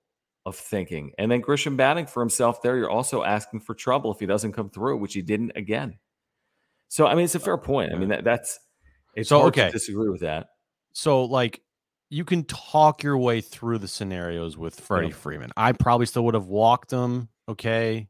of 0.46 0.56
thinking. 0.56 1.12
And 1.16 1.30
then 1.30 1.42
Grisham 1.42 1.76
batting 1.76 2.06
for 2.06 2.20
himself 2.20 2.60
there, 2.60 2.76
you're 2.76 2.90
also 2.90 3.22
asking 3.22 3.60
for 3.60 3.74
trouble 3.74 4.12
if 4.12 4.18
he 4.18 4.26
doesn't 4.26 4.52
come 4.52 4.70
through, 4.70 4.96
which 4.96 5.14
he 5.14 5.22
didn't 5.22 5.52
again. 5.54 5.98
So 6.88 7.06
I 7.06 7.14
mean, 7.14 7.24
it's 7.24 7.34
a 7.34 7.40
fair 7.40 7.54
oh, 7.54 7.58
point. 7.58 7.92
I 7.92 7.98
mean, 7.98 8.08
that 8.08 8.24
that's 8.24 8.58
it's 9.14 9.28
so, 9.28 9.40
hard 9.40 9.54
okay. 9.54 9.66
to 9.66 9.72
disagree 9.72 10.08
with 10.08 10.20
that. 10.20 10.48
So 10.92 11.24
like 11.24 11.60
you 12.10 12.24
can 12.24 12.44
talk 12.44 13.02
your 13.02 13.18
way 13.18 13.40
through 13.40 13.78
the 13.78 13.88
scenarios 13.88 14.56
with 14.56 14.80
Freddie 14.80 15.08
yeah. 15.08 15.14
Freeman. 15.14 15.50
I 15.56 15.72
probably 15.72 16.06
still 16.06 16.24
would 16.24 16.34
have 16.34 16.46
walked 16.46 16.90
him. 16.90 17.28
Okay. 17.48 18.08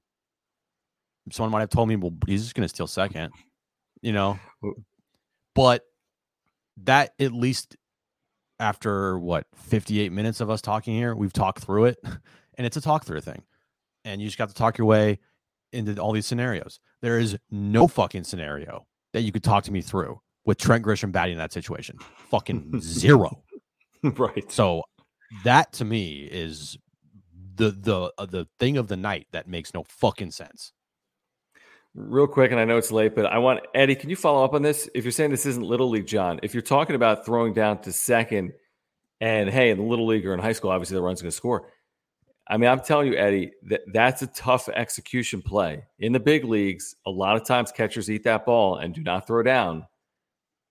Someone 1.32 1.50
might 1.50 1.60
have 1.60 1.70
told 1.70 1.88
me, 1.88 1.96
well, 1.96 2.14
he's 2.26 2.42
just 2.42 2.54
going 2.54 2.64
to 2.64 2.68
steal 2.68 2.86
second, 2.86 3.32
you 4.00 4.12
know, 4.12 4.38
but 5.54 5.82
that 6.84 7.12
at 7.18 7.32
least 7.32 7.76
after 8.60 9.18
what 9.18 9.46
58 9.54 10.10
minutes 10.12 10.40
of 10.40 10.48
us 10.48 10.62
talking 10.62 10.94
here, 10.94 11.14
we've 11.14 11.32
talked 11.32 11.58
through 11.60 11.86
it 11.86 11.98
and 12.54 12.66
it's 12.66 12.76
a 12.76 12.80
talk 12.80 13.04
through 13.04 13.20
thing. 13.20 13.42
And 14.04 14.22
you 14.22 14.28
just 14.28 14.38
got 14.38 14.48
to 14.48 14.54
talk 14.54 14.78
your 14.78 14.86
way 14.86 15.18
into 15.72 16.00
all 16.00 16.12
these 16.12 16.26
scenarios. 16.26 16.80
There 17.02 17.18
is 17.18 17.36
no 17.50 17.86
fucking 17.86 18.24
scenario 18.24 18.86
that 19.12 19.22
you 19.22 19.32
could 19.32 19.44
talk 19.44 19.64
to 19.64 19.72
me 19.72 19.80
through 19.80 20.20
with 20.44 20.58
Trent 20.58 20.84
Grisham 20.84 21.12
batting 21.12 21.32
in 21.32 21.38
that 21.38 21.52
situation. 21.52 21.98
Fucking 22.30 22.80
zero. 22.80 23.42
right. 24.02 24.50
So 24.50 24.82
that 25.44 25.72
to 25.74 25.84
me 25.84 26.28
is 26.30 26.78
the 27.56 27.70
the 27.70 28.12
uh, 28.18 28.26
the 28.26 28.46
thing 28.58 28.76
of 28.76 28.88
the 28.88 28.96
night 28.96 29.26
that 29.32 29.48
makes 29.48 29.74
no 29.74 29.84
fucking 29.84 30.30
sense. 30.30 30.72
Real 31.94 32.26
quick, 32.26 32.52
and 32.52 32.60
I 32.60 32.64
know 32.64 32.76
it's 32.76 32.92
late, 32.92 33.14
but 33.14 33.26
I 33.26 33.38
want 33.38 33.60
Eddie. 33.74 33.96
Can 33.96 34.08
you 34.08 34.16
follow 34.16 34.44
up 34.44 34.54
on 34.54 34.62
this? 34.62 34.88
If 34.94 35.04
you're 35.04 35.12
saying 35.12 35.30
this 35.30 35.46
isn't 35.46 35.62
little 35.62 35.88
league, 35.88 36.06
John, 36.06 36.38
if 36.42 36.54
you're 36.54 36.62
talking 36.62 36.94
about 36.94 37.26
throwing 37.26 37.52
down 37.52 37.80
to 37.82 37.92
second, 37.92 38.52
and 39.20 39.50
hey, 39.50 39.70
in 39.70 39.78
the 39.78 39.84
little 39.84 40.06
league 40.06 40.26
or 40.26 40.34
in 40.34 40.40
high 40.40 40.52
school, 40.52 40.70
obviously 40.70 40.94
the 40.94 41.02
run's 41.02 41.20
going 41.20 41.30
to 41.30 41.36
score. 41.36 41.70
I 42.50 42.56
mean, 42.56 42.70
I'm 42.70 42.80
telling 42.80 43.08
you, 43.08 43.16
Eddie, 43.16 43.52
that 43.64 43.82
that's 43.92 44.22
a 44.22 44.26
tough 44.28 44.68
execution 44.70 45.42
play. 45.42 45.84
In 45.98 46.12
the 46.12 46.20
big 46.20 46.44
leagues, 46.44 46.94
a 47.06 47.10
lot 47.10 47.36
of 47.36 47.44
times 47.44 47.70
catchers 47.72 48.10
eat 48.10 48.24
that 48.24 48.46
ball 48.46 48.76
and 48.76 48.94
do 48.94 49.02
not 49.02 49.26
throw 49.26 49.42
down. 49.42 49.86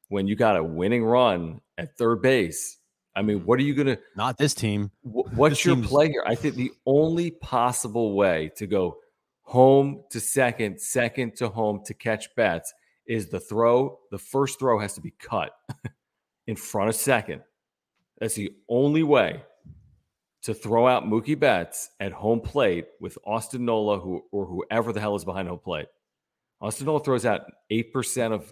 When 0.09 0.27
you 0.27 0.35
got 0.35 0.55
a 0.57 0.63
winning 0.63 1.03
run 1.03 1.61
at 1.77 1.97
third 1.97 2.21
base, 2.21 2.77
I 3.15 3.21
mean, 3.21 3.45
what 3.45 3.59
are 3.59 3.63
you 3.63 3.73
going 3.75 3.87
to? 3.87 3.99
Not 4.15 4.37
this 4.37 4.53
team. 4.53 4.89
What's 5.01 5.57
This 5.57 5.65
your 5.65 5.75
team's- 5.75 5.87
play 5.87 6.07
here? 6.09 6.23
I 6.25 6.33
think 6.35 6.55
the 6.55 6.71
only 6.85 7.31
possible 7.31 8.15
way 8.15 8.51
to 8.55 8.65
go 8.67 8.97
home 9.41 10.03
to 10.11 10.19
second, 10.19 10.79
second 10.79 11.35
to 11.37 11.49
home 11.49 11.81
to 11.85 11.93
catch 11.93 12.33
Betts 12.35 12.73
is 13.05 13.27
the 13.29 13.39
throw. 13.39 13.99
The 14.11 14.17
first 14.17 14.59
throw 14.59 14.79
has 14.79 14.93
to 14.95 15.01
be 15.01 15.11
cut 15.19 15.51
in 16.47 16.55
front 16.55 16.89
of 16.89 16.95
second. 16.95 17.41
That's 18.19 18.35
the 18.35 18.51
only 18.69 19.03
way 19.03 19.43
to 20.43 20.53
throw 20.53 20.87
out 20.87 21.05
Mookie 21.05 21.37
Betts 21.39 21.89
at 21.99 22.11
home 22.11 22.39
plate 22.41 22.85
with 22.99 23.17
Austin 23.25 23.65
Nola, 23.65 23.99
who 23.99 24.23
or 24.31 24.45
whoever 24.45 24.93
the 24.93 24.99
hell 24.99 25.15
is 25.15 25.25
behind 25.25 25.47
home 25.47 25.59
plate. 25.59 25.87
Austin 26.61 26.85
Nola 26.85 27.03
throws 27.03 27.25
out 27.25 27.41
eight 27.69 27.91
percent 27.93 28.33
of 28.33 28.51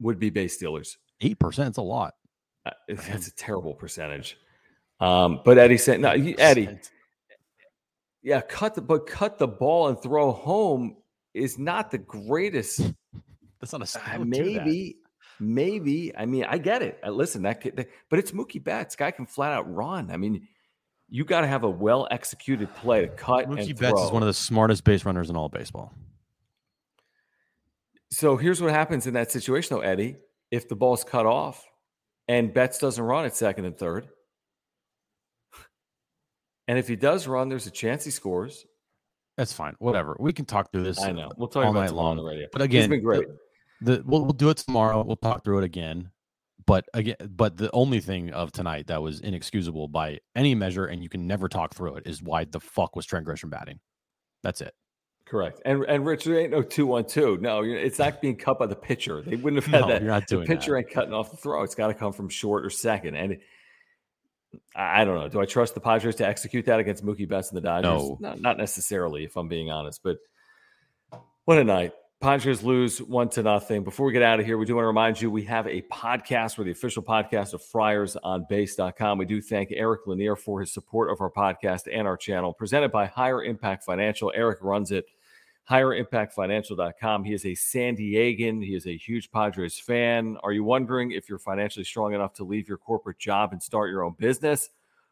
would-be 0.00 0.30
base 0.30 0.54
stealers. 0.56 0.96
Eight 1.20 1.38
percent 1.38 1.70
is 1.72 1.76
a 1.78 1.82
lot. 1.82 2.14
Uh, 2.66 2.70
That's 2.88 3.28
a 3.28 3.34
terrible 3.34 3.74
percentage. 3.74 4.38
Um, 5.00 5.40
but 5.44 5.58
Eddie 5.58 5.78
said, 5.78 6.00
"No, 6.00 6.10
Eddie, 6.10 6.68
yeah, 8.22 8.40
cut 8.40 8.74
the 8.74 8.80
but 8.82 9.06
cut 9.06 9.38
the 9.38 9.48
ball 9.48 9.88
and 9.88 10.00
throw 10.00 10.32
home 10.32 10.96
is 11.34 11.58
not 11.58 11.90
the 11.90 11.98
greatest. 11.98 12.80
That's 13.60 13.72
not 13.72 13.82
a 13.82 13.98
Uh, 13.98 14.18
don't 14.18 14.30
that. 14.30 14.64
maybe, 14.66 14.96
maybe. 15.40 16.16
I 16.16 16.26
mean, 16.26 16.44
I 16.48 16.58
get 16.58 16.82
it. 16.82 17.00
Uh, 17.04 17.10
Listen, 17.10 17.42
that 17.42 17.60
could, 17.60 17.76
that- 17.76 17.88
but 18.10 18.18
it's 18.18 18.30
Mookie 18.32 18.62
Betts. 18.62 18.94
Guy 18.96 19.10
can 19.10 19.26
flat 19.26 19.52
out 19.52 19.72
run. 19.72 20.10
I 20.10 20.16
mean, 20.16 20.46
you 21.08 21.24
got 21.24 21.42
to 21.42 21.46
have 21.46 21.64
a 21.64 21.70
well 21.70 22.08
executed 22.10 22.74
play 22.76 23.02
to 23.02 23.08
cut 23.08 23.48
Mookie 23.48 23.70
and 23.70 23.78
Betts 23.78 23.92
throw. 23.92 24.06
is 24.06 24.12
one 24.12 24.22
of 24.22 24.26
the 24.26 24.34
smartest 24.34 24.84
base 24.84 25.04
runners 25.04 25.30
in 25.30 25.36
all 25.36 25.46
of 25.46 25.52
baseball. 25.52 25.92
So 28.10 28.36
here's 28.36 28.60
what 28.60 28.70
happens 28.70 29.06
in 29.06 29.14
that 29.14 29.30
situation, 29.30 29.76
though, 29.76 29.82
Eddie. 29.82 30.16
If 30.50 30.68
the 30.68 30.76
ball's 30.76 31.02
cut 31.02 31.26
off 31.26 31.64
and 32.28 32.54
Betts 32.54 32.78
doesn't 32.78 33.02
run 33.02 33.24
at 33.24 33.34
second 33.34 33.64
and 33.64 33.76
third, 33.76 34.08
and 36.68 36.78
if 36.78 36.86
he 36.86 36.96
does 36.96 37.26
run, 37.26 37.48
there's 37.48 37.66
a 37.66 37.72
chance 37.72 38.04
he 38.04 38.10
scores. 38.10 38.64
That's 39.36 39.52
fine. 39.52 39.74
Whatever. 39.78 40.16
We 40.20 40.32
can 40.32 40.44
talk 40.44 40.70
through 40.70 40.84
this. 40.84 41.02
I 41.02 41.10
know. 41.10 41.28
We'll 41.36 41.48
talk 41.48 41.64
all 41.64 41.70
about 41.72 41.80
night 41.80 41.88
tomorrow 41.88 42.10
on 42.10 42.16
long. 42.18 42.24
the 42.24 42.30
radio. 42.30 42.46
But 42.52 42.60
He's 42.62 42.66
again, 42.66 42.90
been 42.90 43.02
great. 43.02 43.26
The, 43.80 43.96
the 43.96 44.02
we'll, 44.06 44.22
we'll 44.22 44.32
do 44.32 44.50
it 44.50 44.58
tomorrow. 44.58 45.02
We'll 45.02 45.16
talk 45.16 45.42
through 45.42 45.58
it 45.58 45.64
again. 45.64 46.10
But 46.66 46.86
again, 46.94 47.16
but 47.30 47.56
the 47.56 47.70
only 47.72 48.00
thing 48.00 48.30
of 48.32 48.50
tonight 48.52 48.86
that 48.86 49.02
was 49.02 49.20
inexcusable 49.20 49.88
by 49.88 50.20
any 50.34 50.54
measure, 50.54 50.86
and 50.86 51.02
you 51.02 51.08
can 51.08 51.26
never 51.26 51.48
talk 51.48 51.74
through 51.74 51.96
it, 51.96 52.06
is 52.06 52.22
why 52.22 52.44
the 52.44 52.60
fuck 52.60 52.96
was 52.96 53.04
Trent 53.04 53.26
Grisham 53.26 53.50
batting? 53.50 53.80
That's 54.42 54.60
it. 54.60 54.74
Correct. 55.26 55.60
And 55.64 55.84
and 55.84 56.04
Rich, 56.06 56.24
there 56.24 56.38
ain't 56.38 56.50
no 56.52 56.62
two 56.62 56.86
one 56.86 57.04
two. 57.06 57.38
No, 57.38 57.62
it's 57.62 57.98
not 57.98 58.20
being 58.20 58.36
cut 58.36 58.58
by 58.58 58.66
the 58.66 58.76
pitcher. 58.76 59.22
They 59.22 59.36
wouldn't 59.36 59.62
have 59.62 59.72
had 59.72 59.80
No, 59.82 59.88
that. 59.88 60.02
you're 60.02 60.10
not 60.10 60.26
doing 60.26 60.46
the 60.46 60.54
pitcher 60.54 60.72
that. 60.72 60.78
ain't 60.78 60.90
cutting 60.90 61.12
off 61.14 61.30
the 61.30 61.36
throw. 61.36 61.62
It's 61.62 61.74
got 61.74 61.88
to 61.88 61.94
come 61.94 62.12
from 62.12 62.28
short 62.28 62.64
or 62.64 62.70
second. 62.70 63.16
And 63.16 63.32
it- 63.32 63.40
I 64.76 65.00
I 65.02 65.04
don't 65.04 65.18
know. 65.18 65.28
Do 65.28 65.40
I 65.40 65.46
trust 65.46 65.74
the 65.74 65.80
Padres 65.80 66.14
to 66.16 66.26
execute 66.26 66.64
that 66.66 66.78
against 66.78 67.04
Mookie 67.04 67.28
Betts 67.28 67.48
and 67.50 67.56
the 67.56 67.60
Dodgers? 67.60 67.90
No. 67.90 68.16
Not, 68.20 68.40
not 68.40 68.56
necessarily, 68.58 69.24
if 69.24 69.36
I'm 69.36 69.48
being 69.48 69.70
honest. 69.70 70.00
But 70.04 70.18
what 71.44 71.58
a 71.58 71.64
night. 71.64 71.92
Padres 72.24 72.62
lose 72.62 73.02
one 73.02 73.28
to 73.28 73.42
nothing. 73.42 73.84
Before 73.84 74.06
we 74.06 74.12
get 74.14 74.22
out 74.22 74.40
of 74.40 74.46
here, 74.46 74.56
we 74.56 74.64
do 74.64 74.76
want 74.76 74.84
to 74.84 74.86
remind 74.86 75.20
you 75.20 75.30
we 75.30 75.44
have 75.44 75.66
a 75.66 75.82
podcast. 75.92 76.56
We're 76.56 76.64
the 76.64 76.70
official 76.70 77.02
podcast 77.02 77.52
of 77.52 77.62
Friars 77.62 78.16
on 78.16 78.46
Base.com. 78.48 79.18
We 79.18 79.26
do 79.26 79.42
thank 79.42 79.72
Eric 79.72 80.06
Lanier 80.06 80.34
for 80.34 80.60
his 80.60 80.72
support 80.72 81.10
of 81.10 81.20
our 81.20 81.30
podcast 81.30 81.82
and 81.92 82.08
our 82.08 82.16
channel. 82.16 82.54
Presented 82.54 82.90
by 82.90 83.04
Higher 83.04 83.44
Impact 83.44 83.84
Financial. 83.84 84.32
Eric 84.34 84.60
runs 84.62 84.90
it. 84.90 85.04
HigherImpactFinancial.com. 85.68 87.24
He 87.24 87.34
is 87.34 87.44
a 87.44 87.54
San 87.54 87.94
Diegan. 87.94 88.64
He 88.64 88.74
is 88.74 88.86
a 88.86 88.96
huge 88.96 89.30
Padres 89.30 89.78
fan. 89.78 90.38
Are 90.42 90.52
you 90.52 90.64
wondering 90.64 91.12
if 91.12 91.28
you're 91.28 91.38
financially 91.38 91.84
strong 91.84 92.14
enough 92.14 92.32
to 92.36 92.44
leave 92.44 92.66
your 92.66 92.78
corporate 92.78 93.18
job 93.18 93.52
and 93.52 93.62
start 93.62 93.90
your 93.90 94.02
own 94.02 94.14
business? 94.18 94.70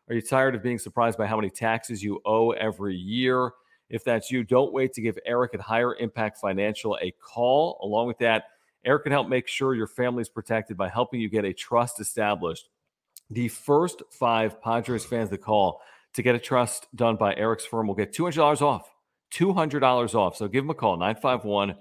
Are 0.09 0.15
you 0.15 0.23
tired 0.23 0.55
of 0.55 0.63
being 0.63 0.79
surprised 0.79 1.19
by 1.19 1.27
how 1.27 1.37
many 1.37 1.51
taxes 1.51 2.03
you 2.03 2.23
owe 2.25 2.53
every 2.53 2.97
year? 2.97 3.53
If 3.93 4.05
that's 4.05 4.31
you, 4.31 4.43
don't 4.43 4.73
wait 4.73 4.95
to 4.95 5.03
give 5.03 5.19
Eric 5.27 5.53
at 5.55 5.61
Higher 5.61 5.95
Impact 5.97 6.39
Financial 6.39 6.99
a 7.01 7.13
call. 7.21 7.79
Along 7.83 8.07
with 8.07 8.19
that, 8.19 8.45
Eric 8.85 9.05
can 9.05 9.13
help 9.13 9.29
make 9.29 9.47
sure 9.47 9.75
your 9.75 9.87
family 9.87 10.23
is 10.23 10.31
protected 10.31 10.79
by 10.79 10.89
helping 10.89 11.21
you 11.21 11.29
get 11.29 11.45
a 11.45 11.53
trust 11.53 12.01
established. 12.01 12.71
The 13.31 13.49
first 13.49 14.03
five 14.11 14.61
Padres 14.63 15.05
fans 15.05 15.29
that 15.29 15.39
call 15.39 15.83
to 16.15 16.23
get 16.23 16.35
a 16.35 16.39
trust 16.39 16.89
done 16.97 17.17
by 17.17 17.35
Eric's 17.37 17.67
firm 17.67 17.87
will 17.87 17.95
get 17.95 18.15
$200 18.15 18.63
off. 18.63 18.91
$200 19.33 20.15
off. 20.15 20.37
So 20.37 20.49
give 20.49 20.65
him 20.65 20.71
a 20.71 20.75
call, 20.75 20.97
951 20.97 21.75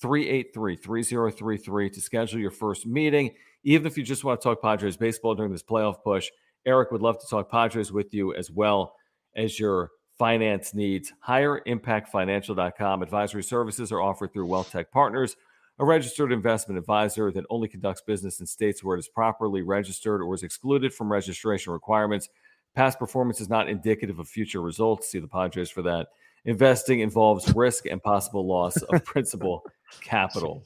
383 0.00 0.76
3033 0.76 1.90
to 1.90 2.00
schedule 2.00 2.40
your 2.40 2.50
first 2.52 2.86
meeting. 2.86 3.34
Even 3.64 3.88
if 3.88 3.98
you 3.98 4.04
just 4.04 4.22
want 4.22 4.40
to 4.40 4.44
talk 4.44 4.62
Padres 4.62 4.96
baseball 4.96 5.34
during 5.34 5.50
this 5.50 5.64
playoff 5.64 6.02
push, 6.04 6.30
Eric 6.64 6.92
would 6.92 7.02
love 7.02 7.18
to 7.20 7.26
talk 7.26 7.50
Padres 7.50 7.90
with 7.90 8.14
you 8.14 8.34
as 8.34 8.50
well 8.50 8.94
as 9.34 9.58
your 9.58 9.90
finance 10.18 10.74
needs. 10.74 11.12
HigherImpactFinancial.com. 11.26 13.02
Advisory 13.02 13.42
services 13.42 13.92
are 13.92 14.00
offered 14.00 14.32
through 14.32 14.46
Wealth 14.46 14.70
Tech 14.70 14.90
Partners, 14.90 15.36
a 15.78 15.84
registered 15.84 16.32
investment 16.32 16.78
advisor 16.78 17.30
that 17.32 17.44
only 17.50 17.68
conducts 17.68 18.02
business 18.02 18.40
in 18.40 18.46
states 18.46 18.82
where 18.82 18.96
it 18.96 19.00
is 19.00 19.08
properly 19.08 19.62
registered 19.62 20.22
or 20.22 20.34
is 20.34 20.42
excluded 20.42 20.94
from 20.94 21.12
registration 21.12 21.72
requirements. 21.72 22.28
Past 22.74 22.98
performance 22.98 23.40
is 23.40 23.48
not 23.48 23.68
indicative 23.68 24.18
of 24.18 24.28
future 24.28 24.60
results. 24.60 25.10
See 25.10 25.18
the 25.18 25.28
Padres 25.28 25.70
for 25.70 25.82
that. 25.82 26.08
Investing 26.44 27.00
involves 27.00 27.54
risk 27.54 27.86
and 27.86 28.02
possible 28.02 28.46
loss 28.46 28.76
of 28.76 29.04
principal 29.04 29.62
capital. 30.00 30.64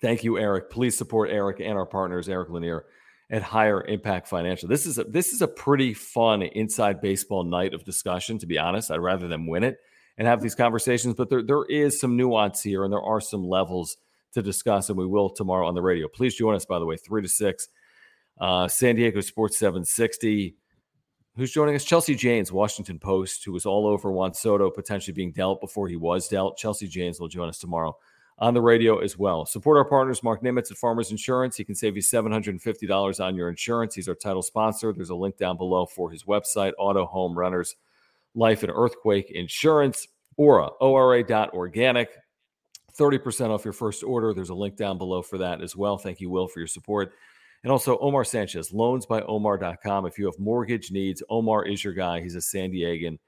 Thank 0.00 0.24
you, 0.24 0.38
Eric. 0.38 0.70
Please 0.70 0.96
support 0.96 1.30
Eric 1.30 1.60
and 1.60 1.76
our 1.76 1.86
partners, 1.86 2.28
Eric 2.28 2.50
Lanier 2.50 2.84
at 3.30 3.42
Higher 3.42 3.84
Impact 3.84 4.28
Financial. 4.28 4.68
This 4.68 4.86
is 4.86 4.98
a, 4.98 5.04
this 5.04 5.32
is 5.32 5.42
a 5.42 5.48
pretty 5.48 5.92
fun 5.94 6.42
inside 6.42 7.00
baseball 7.00 7.44
night 7.44 7.74
of 7.74 7.84
discussion. 7.84 8.38
To 8.38 8.46
be 8.46 8.58
honest, 8.58 8.90
I'd 8.90 9.00
rather 9.00 9.28
them 9.28 9.46
win 9.46 9.64
it 9.64 9.78
and 10.16 10.26
have 10.26 10.40
these 10.40 10.54
conversations. 10.54 11.14
But 11.14 11.28
there 11.28 11.42
there 11.42 11.64
is 11.66 12.00
some 12.00 12.16
nuance 12.16 12.62
here, 12.62 12.84
and 12.84 12.92
there 12.92 13.02
are 13.02 13.20
some 13.20 13.44
levels 13.44 13.96
to 14.32 14.42
discuss, 14.42 14.88
and 14.88 14.98
we 14.98 15.06
will 15.06 15.30
tomorrow 15.30 15.66
on 15.66 15.74
the 15.74 15.82
radio. 15.82 16.08
Please 16.08 16.34
join 16.34 16.54
us, 16.54 16.64
by 16.64 16.78
the 16.78 16.86
way, 16.86 16.96
three 16.96 17.22
to 17.22 17.28
six. 17.28 17.68
Uh, 18.40 18.68
San 18.68 18.94
Diego 18.96 19.20
Sports 19.20 19.58
760. 19.58 20.54
Who's 21.36 21.52
joining 21.52 21.74
us? 21.74 21.84
Chelsea 21.84 22.14
Janes, 22.14 22.50
Washington 22.50 22.98
Post, 22.98 23.44
who 23.44 23.52
was 23.52 23.66
all 23.66 23.86
over 23.86 24.10
Juan 24.10 24.34
Soto 24.34 24.70
potentially 24.70 25.14
being 25.14 25.32
dealt 25.32 25.60
before 25.60 25.88
he 25.88 25.96
was 25.96 26.28
dealt. 26.28 26.56
Chelsea 26.56 26.88
Janes 26.88 27.20
will 27.20 27.28
join 27.28 27.48
us 27.48 27.58
tomorrow 27.58 27.96
on 28.38 28.54
the 28.54 28.60
radio 28.62 28.98
as 28.98 29.18
well. 29.18 29.44
Support 29.44 29.78
our 29.78 29.84
partners, 29.84 30.22
Mark 30.22 30.42
Nimitz 30.42 30.70
at 30.70 30.78
Farmers 30.78 31.10
Insurance. 31.10 31.56
He 31.56 31.64
can 31.64 31.74
save 31.74 31.96
you 31.96 32.02
$750 32.02 33.24
on 33.24 33.34
your 33.34 33.48
insurance. 33.48 33.94
He's 33.94 34.08
our 34.08 34.14
title 34.14 34.42
sponsor. 34.42 34.92
There's 34.92 35.10
a 35.10 35.14
link 35.14 35.36
down 35.36 35.56
below 35.56 35.86
for 35.86 36.10
his 36.10 36.24
website, 36.24 36.72
Auto 36.78 37.04
Home 37.06 37.36
Runners 37.36 37.74
Life 38.34 38.62
and 38.62 38.72
Earthquake 38.74 39.30
Insurance. 39.30 40.06
Ora, 40.36 40.68
ORA.organic. 40.80 42.10
30% 42.98 43.50
off 43.50 43.64
your 43.64 43.72
first 43.72 44.02
order. 44.02 44.32
There's 44.34 44.50
a 44.50 44.54
link 44.54 44.76
down 44.76 44.98
below 44.98 45.22
for 45.22 45.38
that 45.38 45.60
as 45.60 45.76
well. 45.76 45.98
Thank 45.98 46.20
you, 46.20 46.30
Will, 46.30 46.48
for 46.48 46.60
your 46.60 46.66
support. 46.66 47.12
And 47.64 47.72
also 47.72 47.98
Omar 47.98 48.24
Sanchez, 48.24 48.70
loansbyomar.com. 48.70 50.06
If 50.06 50.18
you 50.18 50.26
have 50.26 50.38
mortgage 50.38 50.90
needs, 50.90 51.22
Omar 51.28 51.64
is 51.64 51.82
your 51.82 51.92
guy. 51.92 52.20
He's 52.20 52.36
a 52.36 52.40
San 52.40 52.70
Diegan 52.70 53.18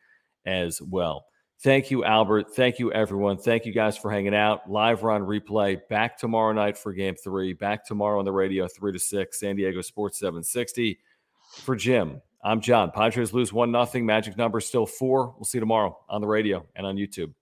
as 0.46 0.80
well. 0.82 1.26
Thank 1.62 1.90
you, 1.90 2.04
Albert. 2.04 2.54
Thank 2.54 2.78
you, 2.78 2.90
everyone. 2.90 3.36
Thank 3.36 3.66
you 3.66 3.72
guys 3.72 3.98
for 3.98 4.10
hanging 4.10 4.34
out. 4.34 4.70
Live 4.70 5.02
run 5.02 5.22
replay 5.22 5.78
back 5.90 6.16
tomorrow 6.16 6.52
night 6.54 6.78
for 6.78 6.94
game 6.94 7.16
three. 7.16 7.52
Back 7.52 7.84
tomorrow 7.84 8.18
on 8.18 8.24
the 8.24 8.32
radio, 8.32 8.66
three 8.66 8.92
to 8.92 8.98
six, 8.98 9.40
San 9.40 9.56
Diego 9.56 9.82
Sports 9.82 10.18
760. 10.18 10.98
For 11.56 11.76
Jim, 11.76 12.22
I'm 12.42 12.62
John. 12.62 12.90
Padres 12.92 13.34
lose 13.34 13.52
one 13.52 13.70
nothing. 13.70 14.06
Magic 14.06 14.38
number 14.38 14.60
still 14.60 14.86
four. 14.86 15.34
We'll 15.36 15.44
see 15.44 15.58
you 15.58 15.60
tomorrow 15.60 15.98
on 16.08 16.22
the 16.22 16.26
radio 16.26 16.64
and 16.76 16.86
on 16.86 16.96
YouTube. 16.96 17.34